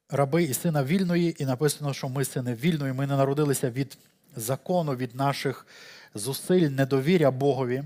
раби 0.09 0.43
і 0.43 0.53
сина 0.53 0.83
вільної, 0.83 1.43
і 1.43 1.45
написано, 1.45 1.93
що 1.93 2.09
ми 2.09 2.25
сини 2.25 2.53
вільної, 2.53 2.93
ми 2.93 3.07
не 3.07 3.17
народилися 3.17 3.69
від 3.69 3.97
закону, 4.35 4.95
від 4.95 5.15
наших 5.15 5.67
зусиль, 6.15 6.69
недовіря 6.69 7.31
Богові. 7.31 7.83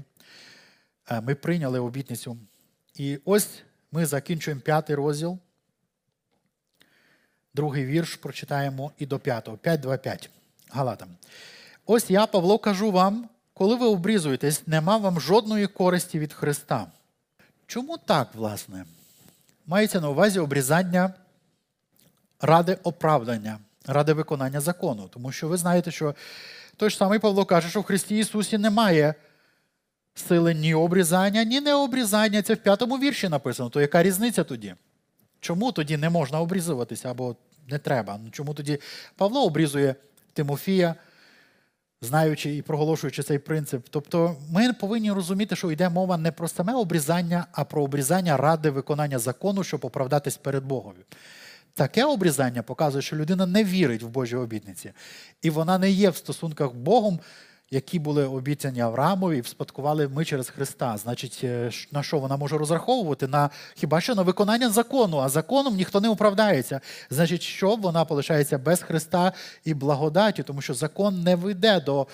Е, 1.11 1.21
ми 1.21 1.35
прийняли 1.35 1.79
обітницю 1.79 2.37
І 2.95 3.19
ось 3.25 3.49
ми 3.91 4.05
закінчуємо 4.05 4.61
п'ятий 4.61 4.95
розділ. 4.95 5.39
Другий 7.53 7.85
вірш 7.85 8.15
прочитаємо 8.15 8.91
і 8.97 9.05
до 9.05 9.19
п'ятого. 9.19 9.57
5.2.5. 9.57 10.29
Галатам. 10.69 11.09
Ось 11.85 12.09
я, 12.09 12.25
Павло, 12.27 12.59
кажу 12.59 12.91
вам, 12.91 13.29
коли 13.53 13.75
ви 13.75 13.85
обрізуєтесь, 13.85 14.67
нема 14.67 14.97
вам 14.97 15.19
жодної 15.19 15.67
користі 15.67 16.19
від 16.19 16.33
Христа. 16.33 16.87
Чому 17.73 17.97
так, 17.97 18.27
власне? 18.35 18.85
Мається 19.67 20.01
на 20.01 20.09
увазі 20.09 20.39
обрізання 20.39 21.13
ради 22.41 22.77
оправдання, 22.83 23.59
ради 23.85 24.13
виконання 24.13 24.61
закону. 24.61 25.07
Тому 25.13 25.31
що 25.31 25.47
ви 25.47 25.57
знаєте, 25.57 25.91
що 25.91 26.15
той 26.77 26.89
ж 26.89 26.97
самий 26.97 27.19
Павло 27.19 27.45
каже, 27.45 27.69
що 27.69 27.81
в 27.81 27.83
Христі 27.83 28.17
Ісусі 28.17 28.57
немає 28.57 29.15
сили 30.15 30.53
ні 30.53 30.73
обрізання, 30.73 31.43
ні 31.43 31.61
необрізання. 31.61 32.41
Це 32.41 32.53
в 32.53 32.57
п'ятому 32.57 32.97
вірші 32.97 33.29
написано. 33.29 33.69
То 33.69 33.81
яка 33.81 34.03
різниця 34.03 34.43
тоді? 34.43 34.75
Чому 35.39 35.71
тоді 35.71 35.97
не 35.97 36.09
можна 36.09 36.41
обрізуватися 36.41 37.11
або 37.11 37.35
не 37.67 37.79
треба? 37.79 38.19
Чому 38.31 38.53
тоді 38.53 38.79
Павло 39.15 39.45
обрізує 39.45 39.95
Тимофія, 40.33 40.95
знаючи 42.03 42.55
і 42.55 42.61
проголошуючи 42.61 43.23
цей 43.23 43.39
принцип? 43.39 43.85
Тобто 43.89 44.35
ми 44.51 44.73
повинні 44.73 45.11
розуміти, 45.11 45.55
що 45.55 45.71
йде 45.71 45.89
мова 45.89 46.17
не 46.17 46.31
про 46.31 46.47
саме 46.47 46.73
обрізання, 46.73 47.45
а 47.51 47.63
про 47.63 47.83
обрізання 47.83 48.37
ради 48.37 48.69
виконання 48.69 49.19
закону, 49.19 49.63
щоб 49.63 49.85
оправдатись 49.85 50.37
перед 50.37 50.65
Богом. 50.65 50.93
Таке 51.73 52.05
обрізання 52.05 52.63
показує, 52.63 53.01
що 53.01 53.15
людина 53.15 53.45
не 53.45 53.63
вірить 53.63 54.03
в 54.03 54.07
Божі 54.07 54.35
обітниці, 54.35 54.91
і 55.41 55.49
вона 55.49 55.77
не 55.77 55.91
є 55.91 56.09
в 56.09 56.15
стосунках 56.15 56.69
з 56.69 56.73
Богом 56.73 57.19
які 57.73 57.99
були 57.99 58.25
обіцяні 58.25 58.79
Авраамові, 58.79 59.41
вспадкували 59.41 60.07
ми 60.07 60.25
через 60.25 60.49
Христа. 60.49 60.97
Значить, 60.97 61.41
е, 61.43 61.71
на 61.91 62.03
що 62.03 62.19
вона 62.19 62.37
може 62.37 62.57
розраховувати? 62.57 63.27
На 63.27 63.49
хіба 63.75 64.01
що 64.01 64.15
на 64.15 64.21
виконання 64.21 64.69
закону, 64.69 65.17
а 65.17 65.29
законом 65.29 65.75
ніхто 65.75 66.01
не 66.01 66.09
управдається. 66.09 66.81
Значить, 67.09 67.41
що 67.41 67.75
вона 67.75 68.05
полишається 68.05 68.57
без 68.57 68.81
Христа 68.81 69.33
і 69.65 69.73
благодаті, 69.73 70.43
тому 70.43 70.61
що 70.61 70.73
закон 70.73 71.23
не 71.23 71.35
веде 71.35 71.79
до 71.79 72.07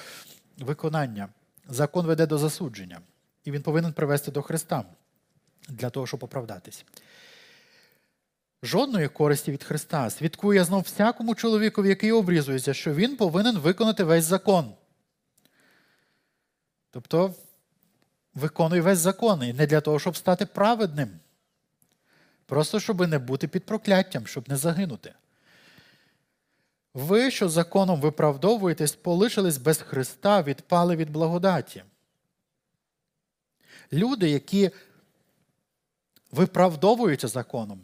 виконання, 0.57 1.27
закон 1.69 2.05
веде 2.05 2.25
до 2.25 2.37
засудження. 2.37 2.99
І 3.45 3.51
він 3.51 3.61
повинен 3.61 3.93
привести 3.93 4.31
до 4.31 4.41
Христа 4.41 4.83
для 5.69 5.89
того, 5.89 6.07
щоб 6.07 6.23
оправдатись. 6.23 6.85
Жодної 8.63 9.07
користі 9.07 9.51
від 9.51 9.63
Христа 9.63 10.09
свідкує 10.09 10.63
знов 10.63 10.81
всякому 10.81 11.35
чоловікові, 11.35 11.89
який 11.89 12.11
обрізується, 12.11 12.73
що 12.73 12.93
він 12.93 13.15
повинен 13.15 13.57
виконати 13.57 14.03
весь 14.03 14.23
закон. 14.23 14.73
Тобто 16.91 17.35
виконуй 18.33 18.81
весь 18.81 18.99
закон 18.99 19.43
і 19.43 19.53
не 19.53 19.67
для 19.67 19.81
того, 19.81 19.99
щоб 19.99 20.17
стати 20.17 20.45
праведним. 20.45 21.19
Просто 22.45 22.79
щоб 22.79 23.07
не 23.07 23.19
бути 23.19 23.47
під 23.47 23.65
прокляттям, 23.65 24.27
щоб 24.27 24.49
не 24.49 24.57
загинути. 24.57 25.13
Ви, 26.93 27.31
що 27.31 27.49
законом 27.49 28.01
виправдовуєтесь, 28.01 28.91
полишились 28.95 29.57
без 29.57 29.77
Христа, 29.77 30.43
відпали 30.43 30.95
від 30.95 31.09
благодаті. 31.09 31.83
Люди, 33.93 34.29
які 34.29 34.71
виправдовуються 36.31 37.27
законом, 37.27 37.81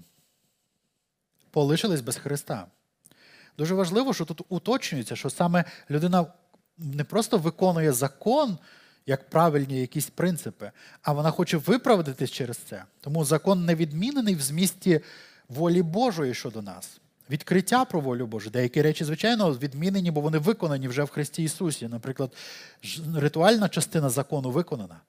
полишились 1.51 2.01
без 2.01 2.17
Христа. 2.17 2.67
Дуже 3.57 3.75
важливо, 3.75 4.13
що 4.13 4.25
тут 4.25 4.41
уточнюється, 4.49 5.15
що 5.15 5.29
саме 5.29 5.65
людина 5.89 6.33
не 6.77 7.03
просто 7.03 7.37
виконує 7.37 7.91
закон 7.91 8.57
як 9.05 9.29
правильні 9.29 9.81
якісь 9.81 10.09
принципи, 10.09 10.71
а 11.01 11.13
вона 11.13 11.31
хоче 11.31 11.57
виправдатись 11.57 12.31
через 12.31 12.57
це. 12.57 12.83
Тому 13.01 13.25
закон 13.25 13.65
не 13.65 13.75
відмінений 13.75 14.35
в 14.35 14.41
змісті 14.41 15.01
волі 15.49 15.81
Божої 15.81 16.33
щодо 16.33 16.61
нас. 16.61 16.99
Відкриття 17.29 17.85
про 17.85 17.99
волю 17.99 18.27
Божу. 18.27 18.49
Деякі 18.49 18.81
речі, 18.81 19.03
звичайно, 19.03 19.53
відмінені, 19.53 20.11
бо 20.11 20.21
вони 20.21 20.37
виконані 20.37 20.87
вже 20.87 21.03
в 21.03 21.09
Христі 21.09 21.43
Ісусі. 21.43 21.87
Наприклад, 21.87 22.33
ритуальна 23.15 23.69
частина 23.69 24.09
закону 24.09 24.51
виконана. 24.51 25.01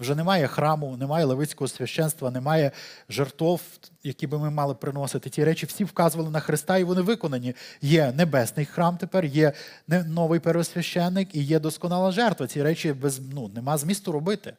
Вже 0.00 0.14
немає 0.14 0.46
храму, 0.46 0.96
немає 0.96 1.24
левицького 1.24 1.68
священства, 1.68 2.30
немає 2.30 2.70
жертв, 3.08 3.60
які 4.02 4.26
би 4.26 4.38
ми 4.38 4.50
мали 4.50 4.74
приносити. 4.74 5.30
Ті 5.30 5.44
речі 5.44 5.66
всі 5.66 5.84
вказували 5.84 6.30
на 6.30 6.40
Христа, 6.40 6.78
і 6.78 6.84
вони 6.84 7.00
виконані. 7.00 7.54
Є 7.82 8.12
небесний 8.12 8.66
храм 8.66 8.96
тепер, 8.96 9.24
є 9.24 9.52
новий 9.88 10.40
первосвященник 10.40 11.34
і 11.34 11.42
є 11.42 11.58
досконала 11.58 12.12
жертва. 12.12 12.46
Ці 12.46 12.62
речі 12.62 12.92
без 12.92 13.20
ну, 13.32 13.48
нема 13.48 13.78
змісту 13.78 14.12
робити. 14.12 14.54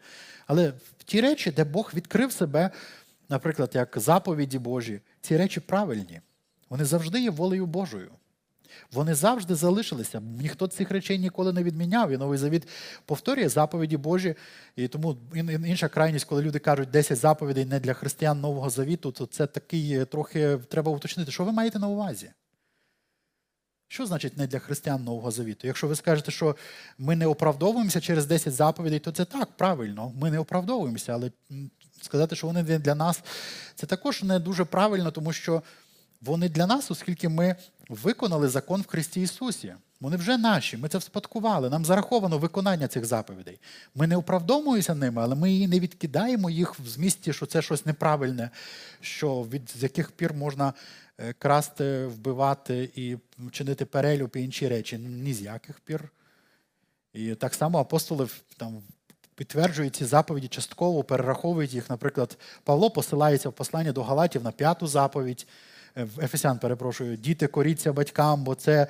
Але 0.47 0.73
ті 1.05 1.21
речі, 1.21 1.51
де 1.51 1.63
Бог 1.63 1.91
відкрив 1.93 2.31
себе, 2.31 2.69
наприклад, 3.29 3.71
як 3.73 3.93
заповіді 3.95 4.59
Божі, 4.59 5.01
ці 5.21 5.37
речі 5.37 5.59
правильні. 5.59 6.21
Вони 6.69 6.85
завжди 6.85 7.21
є 7.21 7.29
волею 7.29 7.65
Божою. 7.65 8.11
Вони 8.91 9.15
завжди 9.15 9.55
залишилися. 9.55 10.21
Ніхто 10.39 10.67
цих 10.67 10.91
речей 10.91 11.19
ніколи 11.19 11.53
не 11.53 11.63
відміняв. 11.63 12.11
І 12.11 12.17
новий 12.17 12.37
завіт 12.37 12.67
повторює 13.05 13.49
заповіді 13.49 13.97
Божі. 13.97 14.35
І 14.75 14.87
тому 14.87 15.17
інша 15.65 15.87
крайність, 15.87 16.25
коли 16.25 16.41
люди 16.41 16.59
кажуть 16.59 16.89
10 16.89 17.17
заповідей 17.17 17.65
не 17.65 17.79
для 17.79 17.93
християн 17.93 18.41
Нового 18.41 18.69
Завіту, 18.69 19.11
то 19.11 19.25
це 19.25 19.47
такий 19.47 19.93
е, 19.93 20.05
трохи 20.05 20.57
треба 20.69 20.91
уточнити, 20.91 21.31
що 21.31 21.43
ви 21.43 21.51
маєте 21.51 21.79
на 21.79 21.87
увазі? 21.87 22.29
Що 23.87 24.05
значить 24.05 24.37
не 24.37 24.47
для 24.47 24.59
християн 24.59 25.03
Нового 25.03 25.31
Завіту? 25.31 25.67
Якщо 25.67 25.87
ви 25.87 25.95
скажете, 25.95 26.31
що 26.31 26.55
ми 26.97 27.15
не 27.15 27.27
оправдовуємося 27.27 28.01
через 28.01 28.25
10 28.25 28.53
заповідей, 28.53 28.99
то 28.99 29.11
це 29.11 29.25
так, 29.25 29.49
правильно, 29.57 30.13
ми 30.15 30.31
не 30.31 30.39
оправдовуємося, 30.39 31.13
але 31.13 31.31
сказати, 32.01 32.35
що 32.35 32.47
вони 32.47 32.63
не 32.63 32.79
для 32.79 32.95
нас, 32.95 33.23
це 33.75 33.87
також 33.87 34.23
не 34.23 34.39
дуже 34.39 34.65
правильно, 34.65 35.11
тому 35.11 35.33
що 35.33 35.63
вони 36.21 36.49
для 36.49 36.67
нас, 36.67 36.91
оскільки 36.91 37.29
ми 37.29 37.55
виконали 37.89 38.47
закон 38.47 38.81
в 38.81 38.87
Христі 38.87 39.21
Ісусі. 39.21 39.73
Вони 39.99 40.17
вже 40.17 40.37
наші, 40.37 40.77
ми 40.77 40.89
це 40.89 40.97
вспадкували. 40.97 41.69
Нам 41.69 41.85
зараховано 41.85 42.37
виконання 42.37 42.87
цих 42.87 43.05
заповідей. 43.05 43.59
Ми 43.95 44.07
не 44.07 44.17
оправдовуємося 44.17 44.95
ними, 44.95 45.21
але 45.21 45.35
ми 45.35 45.67
не 45.67 45.79
відкидаємо 45.79 46.49
їх 46.49 46.79
в 46.79 46.87
змісті, 46.87 47.33
що 47.33 47.45
це 47.45 47.61
щось 47.61 47.85
неправильне, 47.85 48.49
що 49.01 49.41
від 49.41 49.69
з 49.69 49.83
яких 49.83 50.11
пір 50.11 50.33
можна 50.33 50.73
е, 51.17 51.33
красти, 51.33 52.05
вбивати 52.05 52.89
і 52.95 53.17
чинити 53.51 53.85
перелюб 53.85 54.31
і 54.35 54.41
інші 54.41 54.67
речі. 54.67 54.97
Ні 54.97 55.33
з 55.33 55.41
яких 55.41 55.79
пір. 55.79 56.09
І 57.13 57.35
так 57.35 57.53
само 57.53 57.79
апостоли 57.79 58.27
там. 58.57 58.83
Підтверджують 59.35 59.95
ці 59.95 60.05
заповіді 60.05 60.47
частково, 60.47 61.03
перераховують 61.03 61.73
їх. 61.73 61.89
Наприклад, 61.89 62.37
Павло 62.63 62.89
посилається 62.89 63.49
в 63.49 63.53
посланні 63.53 63.91
до 63.91 64.03
Галатів 64.03 64.43
на 64.43 64.51
п'яту 64.51 64.87
заповідь. 64.87 65.47
Ефесян, 65.97 66.59
перепрошую, 66.59 67.17
діти 67.17 67.47
коріться 67.47 67.93
батькам, 67.93 68.43
бо 68.43 68.55
це 68.55 68.87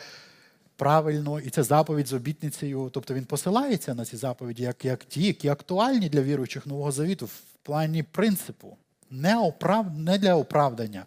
правильно, 0.76 1.40
і 1.40 1.50
це 1.50 1.64
заповідь 1.64 2.08
з 2.08 2.14
обітницею. 2.14 2.90
Тобто 2.94 3.14
він 3.14 3.26
посилається 3.26 3.94
на 3.94 4.06
ці 4.06 4.18
заповіді, 4.18 4.64
як 4.64 4.86
як 4.86 5.04
ті, 5.04 5.24
які 5.24 5.48
актуальні 5.48 6.10
для 6.10 6.22
віруючих 6.22 6.68
Нового 6.68 6.92
Завіту 6.92 7.26
в 7.26 7.42
плані 7.64 8.04
принципу. 8.04 8.78
Не 9.12 9.38
оправ... 9.38 9.98
не 9.98 10.18
для 10.18 10.36
оправдання, 10.36 11.06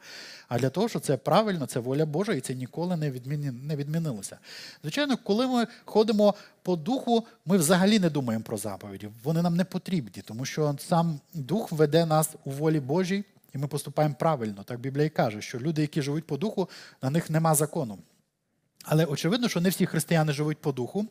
а 0.48 0.58
для 0.58 0.70
того, 0.70 0.88
що 0.88 1.00
це 1.00 1.16
правильно, 1.16 1.66
це 1.66 1.80
воля 1.80 2.06
Божа, 2.06 2.32
і 2.32 2.40
це 2.40 2.54
ніколи 2.54 2.96
не 2.96 3.10
відміни... 3.10 3.52
не 3.52 3.76
відмінилося. 3.76 4.38
Звичайно, 4.82 5.16
коли 5.16 5.46
ми 5.46 5.66
ходимо 5.84 6.34
по 6.62 6.76
духу, 6.76 7.26
ми 7.46 7.56
взагалі 7.56 7.98
не 7.98 8.10
думаємо 8.10 8.44
про 8.44 8.56
заповіді. 8.56 9.08
Вони 9.24 9.42
нам 9.42 9.56
не 9.56 9.64
потрібні, 9.64 10.22
тому 10.24 10.44
що 10.44 10.76
сам 10.78 11.20
дух 11.34 11.72
веде 11.72 12.06
нас 12.06 12.30
у 12.44 12.50
волі 12.50 12.80
Божій. 12.80 13.24
І 13.54 13.58
ми 13.58 13.68
поступаємо 13.68 14.14
правильно. 14.18 14.62
Так 14.62 14.80
Біблія 14.80 15.06
і 15.06 15.10
каже, 15.10 15.42
що 15.42 15.58
люди, 15.58 15.82
які 15.82 16.02
живуть 16.02 16.26
по 16.26 16.36
духу, 16.36 16.68
на 17.02 17.10
них 17.10 17.30
нема 17.30 17.54
закону. 17.54 17.98
Але 18.84 19.04
очевидно, 19.04 19.48
що 19.48 19.60
не 19.60 19.68
всі 19.68 19.86
християни 19.86 20.32
живуть 20.32 20.58
по 20.58 20.72
духу. 20.72 21.06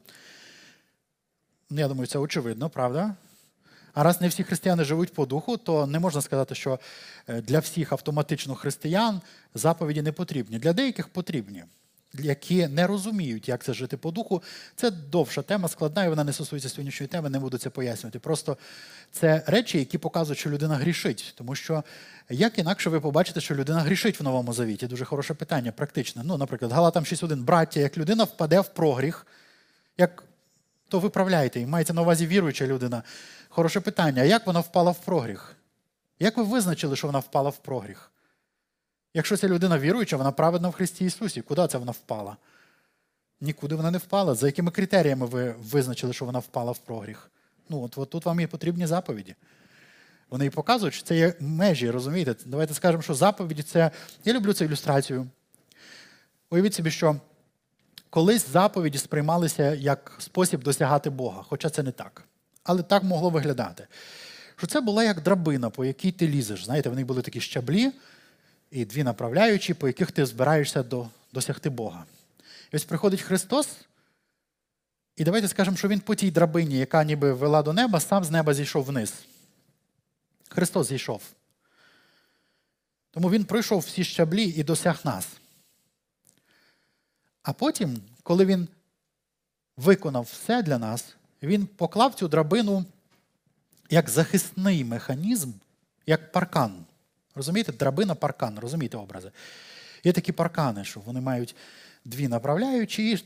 Ну, 1.70 1.80
я 1.80 1.88
думаю, 1.88 2.08
це 2.08 2.20
очевидно, 2.20 2.70
правда? 2.70 3.16
А 3.94 4.04
раз 4.04 4.22
не 4.22 4.28
всі 4.28 4.44
християни 4.44 4.84
живуть 4.84 5.14
по 5.14 5.26
духу, 5.26 5.58
то 5.58 5.88
не 5.88 6.00
можна 6.00 6.22
сказати, 6.22 6.56
що 6.56 6.80
е, 7.28 7.42
для 7.42 7.60
всіх 7.60 7.92
автоматично 7.92 8.56
християн 8.56 9.22
заповіді 9.54 10.02
не 10.02 10.12
потрібні. 10.12 10.60
Для 10.60 10.74
деяких 10.74 11.08
потрібні 11.08 11.64
які 12.14 12.68
не 12.68 12.88
розуміють, 12.88 13.50
як 13.50 13.64
це 13.64 13.74
жити 13.74 13.98
по 13.98 14.12
духу. 14.12 14.44
Це 14.76 14.92
довша 14.92 15.42
тема, 15.42 15.68
складна, 15.68 16.06
і 16.06 16.10
вона 16.10 16.24
не 16.24 16.34
стосується 16.34 16.70
сьогоднішньої 16.70 17.08
теми, 17.08 17.30
не 17.30 17.40
буду 17.40 17.58
це 17.58 17.70
пояснювати. 17.70 18.20
Просто 18.20 18.58
це 19.12 19.44
речі, 19.48 19.80
які 19.80 19.98
показують, 19.98 20.40
що 20.40 20.50
людина 20.50 20.76
грішить. 20.76 21.34
Тому 21.38 21.56
що 21.56 21.84
як 22.30 22.60
інакше 22.60 22.90
ви 22.90 23.00
побачите, 23.00 23.42
що 23.42 23.56
людина 23.56 23.80
грішить 23.80 24.20
в 24.20 24.24
новому 24.24 24.54
завіті? 24.54 24.88
Дуже 24.88 25.06
хороше 25.06 25.34
питання, 25.34 25.72
практичне. 25.72 26.22
Ну, 26.26 26.38
наприклад, 26.38 26.72
Галатам 26.72 27.04
6.1. 27.04 27.44
Браття, 27.44 27.80
як 27.80 27.98
людина 27.98 28.24
впаде 28.24 28.60
в 28.60 28.68
прогріх, 28.68 29.28
як 29.98 30.24
то 30.90 31.00
виправляєте, 31.00 31.60
і 31.60 31.66
мається 31.66 31.94
на 31.94 32.02
увазі 32.02 32.28
віруюча 32.28 32.68
людина. 32.68 33.04
Хороше 33.50 33.80
питання. 33.80 34.22
А 34.22 34.26
як 34.26 34.48
вона 34.48 34.60
впала 34.60 34.92
в 34.92 35.00
прогріх? 35.00 35.56
Як 36.20 36.38
ви 36.38 36.44
визначили, 36.44 36.96
що 36.96 37.08
вона 37.08 37.20
впала 37.20 37.50
в 37.50 37.58
прогріх? 37.58 38.12
Якщо 39.14 39.38
ця 39.38 39.48
людина 39.48 39.80
віруюча, 39.80 40.18
вона 40.18 40.32
праведна 40.32 40.70
в 40.70 40.74
Христі 40.74 41.06
Ісусі. 41.06 41.42
Куди 41.42 41.68
це 41.68 41.78
вона 41.78 41.92
впала? 41.92 42.38
Нікуди 43.42 43.76
вона 43.76 43.92
не 43.92 43.98
впала. 43.98 44.36
За 44.36 44.46
якими 44.48 44.72
критеріями 44.72 45.26
ви 45.26 45.56
визначили, 45.60 46.14
що 46.14 46.26
вона 46.26 46.40
впала 46.40 46.72
в 46.72 46.78
прогріх? 46.78 47.32
Ну, 47.70 47.84
от, 47.84 47.98
от 47.98 48.10
тут 48.10 48.26
вам 48.26 48.40
і 48.40 48.48
потрібні 48.48 48.88
заповіді. 48.88 49.36
Вони 50.30 50.46
і 50.46 50.50
показують, 50.50 50.94
що 50.94 51.04
це 51.04 51.18
є 51.18 51.34
межі, 51.40 51.90
розумієте? 51.90 52.36
Давайте 52.46 52.74
скажемо, 52.74 53.04
що 53.04 53.14
заповіді 53.14 53.64
це. 53.64 53.92
Я 54.26 54.34
люблю 54.34 54.54
цю 54.54 54.66
ілюстрацію. 54.66 55.28
Уявіть 56.50 56.74
собі, 56.74 56.92
що 56.92 57.16
колись 58.10 58.50
заповіді 58.50 58.98
сприймалися 58.98 59.74
як 59.74 60.16
спосіб 60.20 60.64
досягати 60.64 61.10
Бога, 61.10 61.44
хоча 61.50 61.70
це 61.70 61.84
не 61.84 61.92
так. 61.92 62.24
Але 62.64 62.84
так 62.84 63.04
могло 63.04 63.30
виглядати. 63.30 63.88
Що 64.56 64.68
це 64.68 64.82
була 64.82 65.04
як 65.04 65.22
драбина, 65.22 65.70
по 65.70 65.86
якій 65.86 66.12
ти 66.12 66.28
лізеш. 66.28 66.66
Знаєте, 66.66 66.90
вони 66.90 67.04
були 67.04 67.22
такі 67.22 67.42
щаблі 67.42 67.92
і 68.72 68.86
дві 68.86 69.04
направляючі, 69.04 69.74
по 69.74 69.88
яких 69.88 70.12
ти 70.12 70.26
збираєшся 70.26 70.84
до, 70.84 71.08
досягти 71.34 71.70
Бога. 71.70 72.06
І 72.72 72.76
ось 72.76 72.86
приходить 72.86 73.22
Христос, 73.22 73.68
і 75.16 75.24
давайте 75.24 75.48
скажемо, 75.48 75.78
що 75.78 75.88
Він 75.88 76.00
по 76.00 76.16
тій 76.16 76.32
драбині, 76.32 76.78
яка 76.78 77.04
ніби 77.04 77.34
вела 77.34 77.64
до 77.64 77.74
неба, 77.74 78.00
сам 78.00 78.24
з 78.24 78.32
неба 78.32 78.54
зійшов 78.54 78.84
вниз. 78.84 79.14
Христос 80.50 80.88
зійшов. 80.88 81.22
Тому 83.12 83.30
Він 83.30 83.46
пройшов 83.46 83.80
всі 83.80 84.04
щаблі 84.04 84.44
і 84.44 84.64
досяг 84.64 85.00
нас. 85.04 85.28
А 87.44 87.54
потім, 87.54 88.02
коли 88.24 88.46
Він 88.46 88.68
виконав 89.78 90.24
все 90.24 90.64
для 90.64 90.78
нас, 90.78 91.16
Він 91.44 91.66
поклав 91.66 92.16
цю 92.16 92.28
драбину 92.28 92.86
як 93.90 94.10
захисний 94.10 94.84
механізм, 94.84 95.52
як 96.06 96.32
паркан. 96.32 96.86
Розумієте, 97.36 97.72
драбина 97.72 98.16
паркан, 98.16 98.60
розумієте 98.60 98.98
образи? 98.98 99.32
Є 100.04 100.14
такі 100.14 100.32
паркани, 100.32 100.86
що 100.86 101.00
вони 101.00 101.22
мають 101.22 101.56
дві 102.06 102.28
направляючі 102.28 103.12
і 103.12 103.24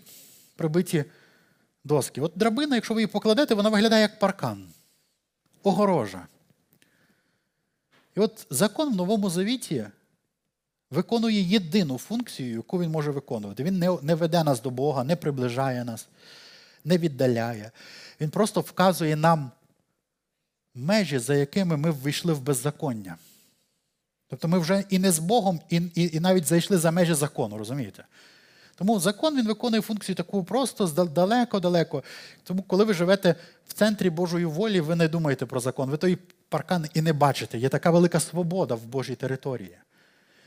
прибиті 0.55 1.05
доски. 1.83 2.21
От 2.21 2.33
драбина, 2.35 2.75
якщо 2.75 2.93
ви 2.93 3.01
її 3.01 3.07
покладете, 3.07 3.55
вона 3.55 3.69
виглядає 3.69 4.01
як 4.01 4.19
паркан, 4.19 4.67
огорожа. 5.63 6.27
І 8.15 8.19
от 8.19 8.47
закон 8.49 8.93
в 8.93 8.95
Новому 8.95 9.29
Завіті 9.29 9.85
виконує 10.91 11.41
єдину 11.41 11.97
функцію, 11.97 12.55
яку 12.55 12.81
він 12.81 12.91
може 12.91 13.11
виконувати. 13.11 13.63
Він 13.63 13.79
не, 13.79 13.97
не 14.01 14.15
веде 14.15 14.43
нас 14.43 14.61
до 14.61 14.69
Бога, 14.69 15.03
не 15.03 15.15
приближає 15.15 15.83
нас, 15.83 16.07
не 16.85 16.97
віддаляє. 16.97 17.71
Він 18.21 18.29
просто 18.29 18.61
вказує 18.61 19.15
нам 19.15 19.51
межі, 20.75 21.19
за 21.19 21.35
якими 21.35 21.77
ми 21.77 21.91
ввійшли 21.91 22.33
в 22.33 22.41
беззаконня. 22.41 23.17
Тобто 24.27 24.47
ми 24.47 24.59
вже 24.59 24.83
і 24.89 24.99
не 24.99 25.11
з 25.11 25.19
Богом, 25.19 25.61
і, 25.69 25.81
і, 25.95 26.15
і 26.17 26.19
навіть 26.19 26.45
зайшли 26.45 26.77
за 26.77 26.91
межі 26.91 27.13
закону, 27.13 27.57
розумієте? 27.57 28.05
Тому 28.75 28.99
закон 28.99 29.37
він 29.37 29.47
виконує 29.47 29.81
функцію 29.81 30.15
таку 30.15 30.43
просто 30.43 30.87
далеко-далеко. 30.87 32.03
Тому, 32.43 32.61
коли 32.61 32.85
ви 32.85 32.93
живете 32.93 33.35
в 33.67 33.73
центрі 33.73 34.09
Божої 34.09 34.45
волі, 34.45 34.81
ви 34.81 34.95
не 34.95 35.07
думаєте 35.07 35.45
про 35.45 35.59
закон. 35.59 35.89
Ви 35.89 35.97
той 35.97 36.17
паркан 36.51 36.85
і 36.93 37.01
не 37.01 37.13
бачите. 37.13 37.57
Є 37.57 37.69
така 37.69 37.91
велика 37.91 38.19
свобода 38.19 38.75
в 38.75 38.85
Божій 38.85 39.15
території. 39.15 39.77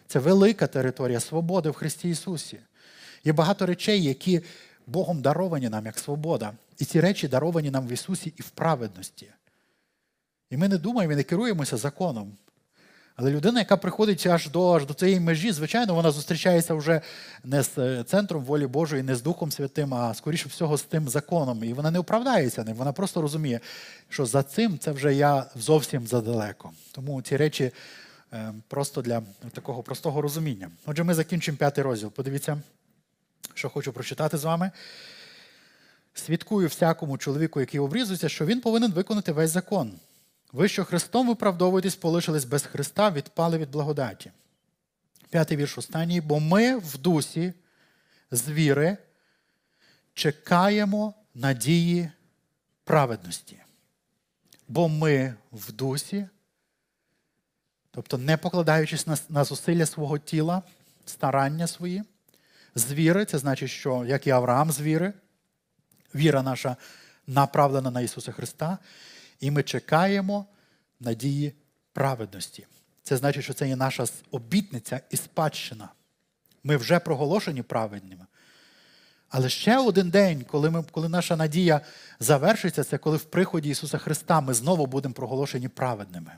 Це 0.07 0.19
велика 0.19 0.67
територія 0.67 1.21
свободи 1.21 1.71
в 1.71 1.75
Христі 1.75 2.09
Ісусі. 2.09 2.59
Є 3.25 3.33
багато 3.33 3.67
речей, 3.67 4.03
які 4.03 4.41
Богом 4.87 5.23
даровані 5.23 5.69
нам 5.69 5.87
як 5.87 5.99
свобода. 5.99 6.53
І 6.79 6.85
ці 6.85 7.01
речі 7.01 7.29
даровані 7.29 7.71
нам 7.71 7.87
в 7.87 7.93
Ісусі 7.93 8.33
і 8.37 8.43
в 8.43 8.51
праведності. 8.51 9.29
І 10.51 10.57
ми 10.57 10.69
не 10.69 10.79
думаємо 10.79 11.13
і 11.13 11.17
не 11.17 11.23
керуємося 11.23 11.77
законом. 11.77 12.33
Але 13.17 13.31
людина, 13.31 13.59
яка 13.59 13.77
приходить 13.77 14.27
аж 14.27 14.49
до 14.49 14.73
аж 14.73 14.87
до 14.87 14.95
цієї 14.95 15.21
межі, 15.21 15.53
звичайно, 15.53 15.95
вона 15.95 16.11
зустрічається 16.11 16.75
вже 16.75 17.01
не 17.45 17.63
з 17.63 17.79
е, 17.79 18.05
центром 18.05 18.45
волі 18.45 18.67
Божої, 18.67 19.03
не 19.03 19.17
з 19.17 19.23
Духом 19.23 19.53
Святим, 19.53 19.95
а 19.95 20.15
скоріше 20.15 20.49
всього 20.49 20.77
з 20.77 20.83
тим 20.83 21.09
законом. 21.09 21.65
І 21.65 21.73
вона 21.73 21.91
не 21.91 21.99
оправдається 21.99 22.65
ним. 22.65 22.77
Вона 22.77 22.93
просто 22.93 23.21
розуміє, 23.21 23.61
що 24.09 24.27
за 24.27 24.43
цим 24.43 24.79
це 24.79 24.93
вже 24.93 25.15
я 25.15 25.47
зовсім 25.57 26.07
задалеко. 26.07 26.71
Тому 26.93 27.23
ці 27.23 27.37
речі 27.37 27.71
е, 28.33 28.53
просто 28.69 29.03
для 29.03 29.23
такого 29.53 29.83
простого 29.83 30.23
розуміння. 30.23 30.71
Отже, 30.87 31.05
ми 31.05 31.15
закінчимо 31.15 31.59
п'ятий 31.59 31.85
розділ. 31.85 32.11
Подивіться, 32.11 32.63
що 33.55 33.69
хочу 33.69 33.93
прочитати 33.93 34.39
з 34.39 34.45
вами. 34.45 34.71
Свідкую 36.15 36.69
всякому 36.69 37.19
чоловіку, 37.19 37.61
який 37.61 37.81
обрізується, 37.81 38.29
що 38.29 38.47
він 38.47 38.61
повинен 38.61 38.93
виконати 38.93 39.33
весь 39.33 39.51
закон. 39.51 39.93
Ви, 40.55 40.69
що 40.69 40.85
Христом 40.85 41.29
виправдовуєтесь, 41.29 41.97
полишились 41.97 42.45
без 42.45 42.63
Христа, 42.63 43.11
відпали 43.11 43.59
від 43.59 43.71
благодаті. 43.71 44.31
П'ятий 45.31 45.57
вірш 45.57 45.79
останній. 45.79 46.21
Бо 46.21 46.41
ми 46.41 46.77
в 46.77 46.99
дусі 46.99 47.53
з 48.31 48.49
віри 48.49 48.97
чекаємо 50.15 51.15
надії 51.35 52.11
праведності. 52.85 53.57
Бо 54.69 54.89
ми 54.89 55.35
в 55.53 55.73
дусі, 55.73 56.29
тобто 57.91 58.19
не 58.19 58.37
покладаючись 58.37 59.07
на, 59.07 59.17
на 59.29 59.45
зусилля 59.45 59.87
свого 59.87 60.19
тіла, 60.19 60.63
старання 61.07 61.67
свої, 61.67 62.03
з 62.75 62.93
віри, 62.93 63.25
це 63.25 63.39
значить, 63.39 63.71
що 63.71 64.05
як 64.05 64.27
і 64.27 64.31
Авраам 64.31 64.71
з 64.71 64.81
віри, 64.81 65.13
віра 66.15 66.43
наша 66.43 66.77
направлена 67.27 67.91
на 67.91 68.01
Ісуса 68.01 68.33
Христа. 68.33 68.79
І 69.41 69.51
ми 69.51 69.63
чекаємо 69.63 70.47
надії 71.01 71.55
праведності. 71.93 72.67
Це 73.03 73.17
значить, 73.17 73.45
що 73.45 73.55
це 73.55 73.69
є 73.69 73.77
наша 73.77 74.05
обітниця 74.31 75.01
і 75.11 75.17
спадщина. 75.17 75.89
Ми 76.65 76.77
вже 76.77 76.99
проголошені 76.99 77.63
праведними. 77.63 78.27
Але 79.29 79.49
ще 79.49 79.79
один 79.79 80.11
день, 80.11 80.45
коли 80.45 80.71
ми, 80.71 80.85
коли 80.91 81.09
наша 81.09 81.37
надія 81.37 81.81
завершиться, 82.21 82.85
це 82.85 82.99
коли 82.99 83.17
в 83.17 83.25
приході 83.25 83.69
Ісуса 83.69 83.99
Христа 83.99 84.41
ми 84.41 84.55
знову 84.55 84.87
будемо 84.87 85.15
проголошені 85.15 85.69
праведними. 85.69 86.33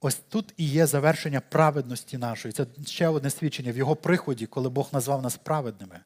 Ось 0.00 0.14
тут 0.28 0.54
і 0.56 0.68
є 0.68 0.86
завершення 0.86 1.40
праведності 1.40 2.18
нашої. 2.18 2.52
Це 2.52 2.66
ще 2.86 3.08
одне 3.08 3.30
свідчення 3.30 3.72
в 3.72 3.76
Його 3.76 3.96
приході, 3.96 4.46
коли 4.46 4.68
Бог 4.68 4.88
назвав 4.92 5.22
нас 5.22 5.36
праведними. 5.36 6.00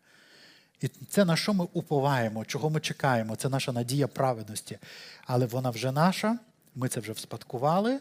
І 0.81 0.89
це 0.89 1.25
на 1.25 1.37
що 1.37 1.55
ми 1.55 1.67
уповаємо, 1.73 2.45
чого 2.45 2.71
ми 2.71 2.81
чекаємо, 2.81 3.37
це 3.37 3.49
наша 3.49 3.73
надія 3.73 4.09
праведності. 4.09 4.79
Але 5.27 5.47
вона 5.47 5.71
вже 5.71 5.93
наша, 5.93 6.39
ми 6.75 6.89
це 6.89 7.01
вже 7.01 7.13
вспадкували, 7.13 8.01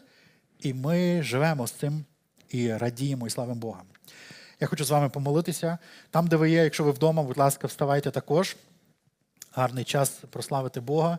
і 0.60 0.74
ми 0.74 1.22
живемо 1.22 1.66
з 1.66 1.72
цим 1.72 2.04
і 2.48 2.72
радіємо, 2.72 3.26
і 3.26 3.30
славимо 3.30 3.60
Бога. 3.60 3.82
Я 4.60 4.66
хочу 4.66 4.84
з 4.84 4.90
вами 4.90 5.08
помолитися. 5.08 5.78
Там, 6.10 6.26
де 6.26 6.36
ви 6.36 6.50
є, 6.50 6.64
якщо 6.64 6.84
ви 6.84 6.90
вдома, 6.90 7.22
будь 7.22 7.38
ласка, 7.38 7.66
вставайте 7.66 8.10
також. 8.10 8.56
Гарний 9.52 9.84
час 9.84 10.10
прославити 10.30 10.80
Бога. 10.80 11.18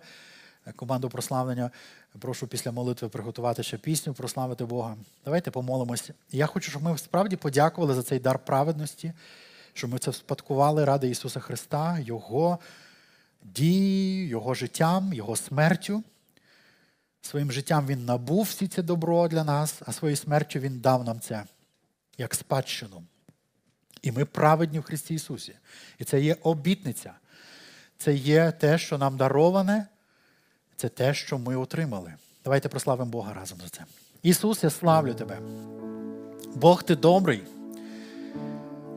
Команду 0.75 1.09
прославлення. 1.09 1.71
Прошу 2.19 2.47
після 2.47 2.71
молитви 2.71 3.09
приготувати 3.09 3.63
ще 3.63 3.77
пісню, 3.77 4.13
прославити 4.13 4.65
Бога. 4.65 4.95
Давайте 5.25 5.51
помолимося. 5.51 6.13
Я 6.31 6.45
хочу, 6.45 6.69
щоб 6.69 6.83
ми 6.83 6.97
справді 6.97 7.35
подякували 7.35 7.93
за 7.93 8.03
цей 8.03 8.19
дар 8.19 8.39
праведності 8.39 9.13
що 9.79 9.87
ми 9.87 9.99
це 9.99 10.13
спадкували 10.13 10.85
ради 10.85 11.09
Ісуса 11.09 11.39
Христа, 11.39 11.99
Його 11.99 12.59
дією, 13.43 14.27
Його 14.27 14.53
життям, 14.53 15.13
Його 15.13 15.35
смертю. 15.35 16.03
Своїм 17.21 17.51
життям 17.51 17.87
Він 17.87 18.05
набув 18.05 18.43
всі 18.43 18.67
це 18.67 18.83
добро 18.83 19.27
для 19.27 19.43
нас, 19.43 19.81
а 19.85 19.91
своєю 19.91 20.17
смертю 20.17 20.59
Він 20.59 20.79
дав 20.79 21.03
нам 21.03 21.19
це 21.19 21.43
як 22.17 22.35
спадщину. 22.35 23.03
І 24.01 24.11
ми 24.11 24.25
праведні 24.25 24.79
в 24.79 24.83
Христі 24.83 25.13
Ісусі. 25.13 25.55
І 25.97 26.03
це 26.03 26.21
є 26.21 26.35
обітниця. 26.43 27.13
Це 27.97 28.13
є 28.13 28.51
те, 28.51 28.77
що 28.77 28.97
нам 28.97 29.17
дароване, 29.17 29.87
це 30.75 30.89
те, 30.89 31.13
що 31.13 31.37
ми 31.37 31.55
отримали. 31.55 32.13
Давайте 32.43 32.69
прославимо 32.69 33.11
Бога 33.11 33.33
разом 33.33 33.59
за 33.61 33.69
це. 33.69 33.85
Ісус, 34.23 34.63
я 34.63 34.69
славлю 34.69 35.13
Тебе. 35.13 35.39
Бог 36.55 36.83
ти 36.83 36.95
добрий. 36.95 37.58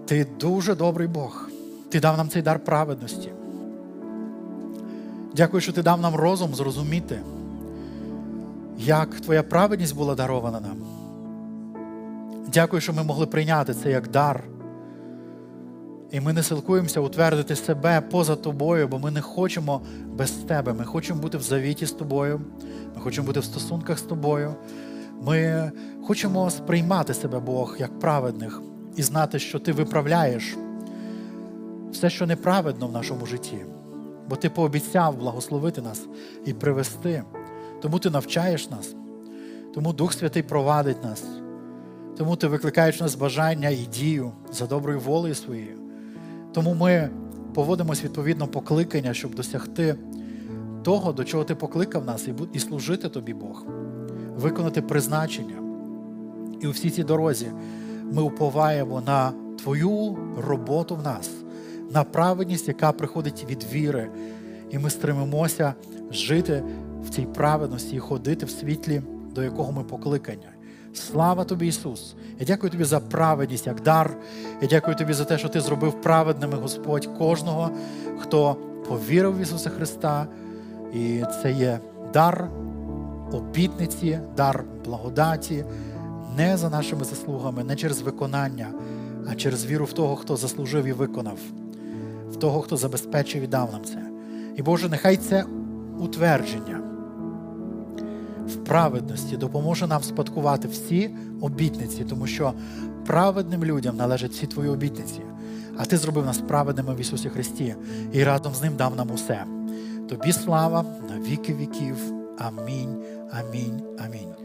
Ти 0.06 0.26
дуже 0.40 0.74
добрий 0.74 1.08
Бог. 1.08 1.48
Ти 1.88 2.00
дав 2.00 2.16
нам 2.16 2.28
цей 2.28 2.42
дар 2.42 2.58
праведності. 2.58 3.32
Дякую, 5.36 5.60
що 5.60 5.72
ти 5.72 5.82
дав 5.82 6.00
нам 6.00 6.14
розум 6.14 6.54
зрозуміти, 6.54 7.20
як 8.78 9.20
Твоя 9.20 9.42
праведність 9.42 9.96
була 9.96 10.14
дарована 10.14 10.60
нам. 10.60 10.76
Дякую, 12.52 12.80
що 12.80 12.92
ми 12.92 13.02
могли 13.02 13.26
прийняти 13.26 13.74
це 13.74 13.90
як 13.90 14.08
дар. 14.08 14.44
І 16.10 16.20
ми 16.20 16.32
не 16.32 16.42
силкуємося 16.42 17.00
утвердити 17.00 17.56
себе 17.56 18.00
поза 18.00 18.36
тобою, 18.36 18.88
бо 18.88 18.98
ми 18.98 19.10
не 19.10 19.20
хочемо 19.20 19.80
без 20.06 20.30
тебе. 20.30 20.72
Ми 20.72 20.84
хочемо 20.84 21.20
бути 21.20 21.38
в 21.38 21.42
завіті 21.42 21.86
з 21.86 21.92
тобою, 21.92 22.40
ми 22.94 23.00
хочемо 23.00 23.26
бути 23.26 23.40
в 23.40 23.44
стосунках 23.44 23.98
з 23.98 24.02
тобою. 24.02 24.54
Ми 25.22 25.72
хочемо 26.06 26.50
сприймати 26.50 27.14
себе, 27.14 27.40
Бог, 27.40 27.76
як 27.78 27.98
праведних 27.98 28.60
і 28.96 29.02
знати, 29.02 29.38
що 29.38 29.58
ти 29.58 29.72
виправляєш 29.72 30.56
все, 31.92 32.10
що 32.10 32.26
неправедно 32.26 32.86
в 32.86 32.92
нашому 32.92 33.26
житті. 33.26 33.58
Бо 34.28 34.36
ти 34.36 34.50
пообіцяв 34.50 35.16
благословити 35.16 35.82
нас 35.82 36.06
і 36.46 36.52
привести. 36.52 37.22
Тому 37.82 37.98
ти 37.98 38.10
навчаєш 38.10 38.70
нас, 38.70 38.94
тому 39.74 39.92
Дух 39.92 40.12
Святий 40.12 40.42
провадить 40.42 41.04
нас, 41.04 41.24
тому 42.16 42.36
ти 42.36 42.46
викликаєш 42.46 43.00
нас 43.00 43.14
бажання 43.14 43.68
і 43.68 43.76
дію 43.76 44.32
за 44.52 44.66
доброю 44.66 45.00
волею 45.00 45.34
своєю. 45.34 45.78
Тому 46.52 46.74
ми 46.74 47.10
поводимось 47.54 48.04
відповідно 48.04 48.46
покликання, 48.46 49.14
щоб 49.14 49.34
досягти 49.34 49.94
того, 50.82 51.12
до 51.12 51.24
чого 51.24 51.44
ти 51.44 51.54
покликав 51.54 52.04
нас, 52.04 52.28
і 52.52 52.58
служити 52.58 53.08
тобі, 53.08 53.34
Бог, 53.34 53.64
виконати 54.36 54.82
призначення. 54.82 55.56
І 56.60 56.66
у 56.66 56.70
всій 56.70 56.90
цій 56.90 57.04
дорозі 57.04 57.46
ми 58.12 58.22
уповаємо 58.22 59.00
на 59.06 59.32
Твою 59.62 60.18
роботу 60.46 60.96
в 60.96 61.02
нас, 61.02 61.30
на 61.90 62.04
праведність, 62.04 62.68
яка 62.68 62.92
приходить 62.92 63.46
від 63.50 63.66
віри. 63.72 64.10
І 64.70 64.78
ми 64.78 64.90
стремимося 64.90 65.74
жити 66.10 66.62
в 67.04 67.10
цій 67.10 67.22
праведності 67.22 67.96
і 67.96 67.98
ходити 67.98 68.46
в 68.46 68.50
світлі, 68.50 69.02
до 69.34 69.42
якого 69.42 69.72
ми 69.72 69.84
покликані. 69.84 70.46
Слава 70.94 71.44
тобі, 71.44 71.66
Ісус! 71.66 72.14
Я 72.38 72.46
дякую 72.46 72.70
тобі 72.70 72.84
за 72.84 73.00
праведність 73.00 73.66
як 73.66 73.82
дар. 73.82 74.16
Я 74.62 74.68
дякую 74.68 74.96
тобі 74.96 75.12
за 75.12 75.24
те, 75.24 75.38
що 75.38 75.48
ти 75.48 75.60
зробив 75.60 76.00
праведними, 76.00 76.56
Господь, 76.56 77.06
кожного, 77.18 77.70
хто 78.18 78.56
повірив 78.88 79.36
в 79.36 79.40
Ісуса 79.40 79.70
Христа. 79.70 80.26
І 80.94 81.22
це 81.42 81.52
є 81.52 81.78
дар 82.12 82.48
обітниці, 83.32 84.18
дар 84.36 84.64
благодаті, 84.84 85.64
не 86.36 86.56
за 86.56 86.70
нашими 86.70 87.04
заслугами, 87.04 87.64
не 87.64 87.76
через 87.76 88.00
виконання, 88.00 88.68
а 89.28 89.34
через 89.34 89.66
віру 89.66 89.84
в 89.84 89.92
того, 89.92 90.16
хто 90.16 90.36
заслужив 90.36 90.84
і 90.84 90.92
виконав, 90.92 91.38
в 92.32 92.36
того, 92.36 92.60
хто 92.60 92.76
забезпечив 92.76 93.42
і 93.42 93.46
дав 93.46 93.72
нам 93.72 93.84
це. 93.84 94.02
І 94.56 94.62
Боже, 94.62 94.88
нехай 94.88 95.16
це 95.16 95.44
утвердження 95.98 96.82
в 98.46 98.56
праведності 98.56 99.36
допоможе 99.36 99.86
нам 99.86 100.02
спадкувати 100.02 100.68
всі 100.68 101.10
обітниці, 101.40 102.04
тому 102.04 102.26
що 102.26 102.52
праведним 103.06 103.64
людям 103.64 103.96
належать 103.96 104.32
всі 104.32 104.46
твої 104.46 104.70
обітниці. 104.70 105.20
А 105.78 105.84
ти 105.84 105.96
зробив 105.96 106.26
нас 106.26 106.38
праведними 106.38 106.94
в 106.94 107.00
Ісусі 107.00 107.28
Христі 107.28 107.74
і 108.12 108.24
разом 108.24 108.54
з 108.54 108.62
Ним 108.62 108.76
дав 108.76 108.96
нам 108.96 109.10
усе. 109.10 109.44
Тобі 110.08 110.32
слава 110.32 110.84
на 111.10 111.28
віки 111.28 111.54
віків. 111.54 111.96
Амінь, 112.38 113.02
амінь, 113.30 113.82
амінь. 114.04 114.41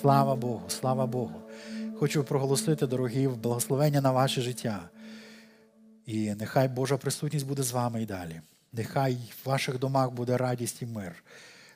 Слава 0.00 0.34
Богу, 0.36 0.62
слава 0.68 1.06
Богу. 1.06 1.42
Хочу 1.98 2.24
проголосити, 2.24 2.86
дорогі, 2.86 3.28
благословення 3.28 4.00
на 4.00 4.12
ваше 4.12 4.40
життя. 4.42 4.88
І 6.06 6.34
нехай 6.34 6.68
Божа 6.68 6.96
присутність 6.96 7.46
буде 7.46 7.62
з 7.62 7.72
вами 7.72 8.02
і 8.02 8.06
далі. 8.06 8.40
Нехай 8.72 9.14
в 9.44 9.48
ваших 9.48 9.78
домах 9.78 10.10
буде 10.10 10.36
радість 10.36 10.82
і 10.82 10.86
мир. 10.86 11.24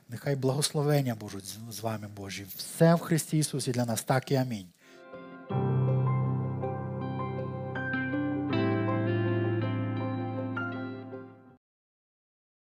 Нехай 0.08 0.36
благословення 0.36 1.14
будуть 1.14 1.44
з- 1.46 1.74
з 1.76 1.80
вами 1.80 2.08
Божі. 2.16 2.46
Все 2.56 2.94
в 2.94 2.98
Христі 2.98 3.38
Ісусі 3.38 3.72
для 3.72 3.84
нас, 3.84 4.02
так 4.02 4.30
і 4.32 4.34
амінь. 4.34 4.66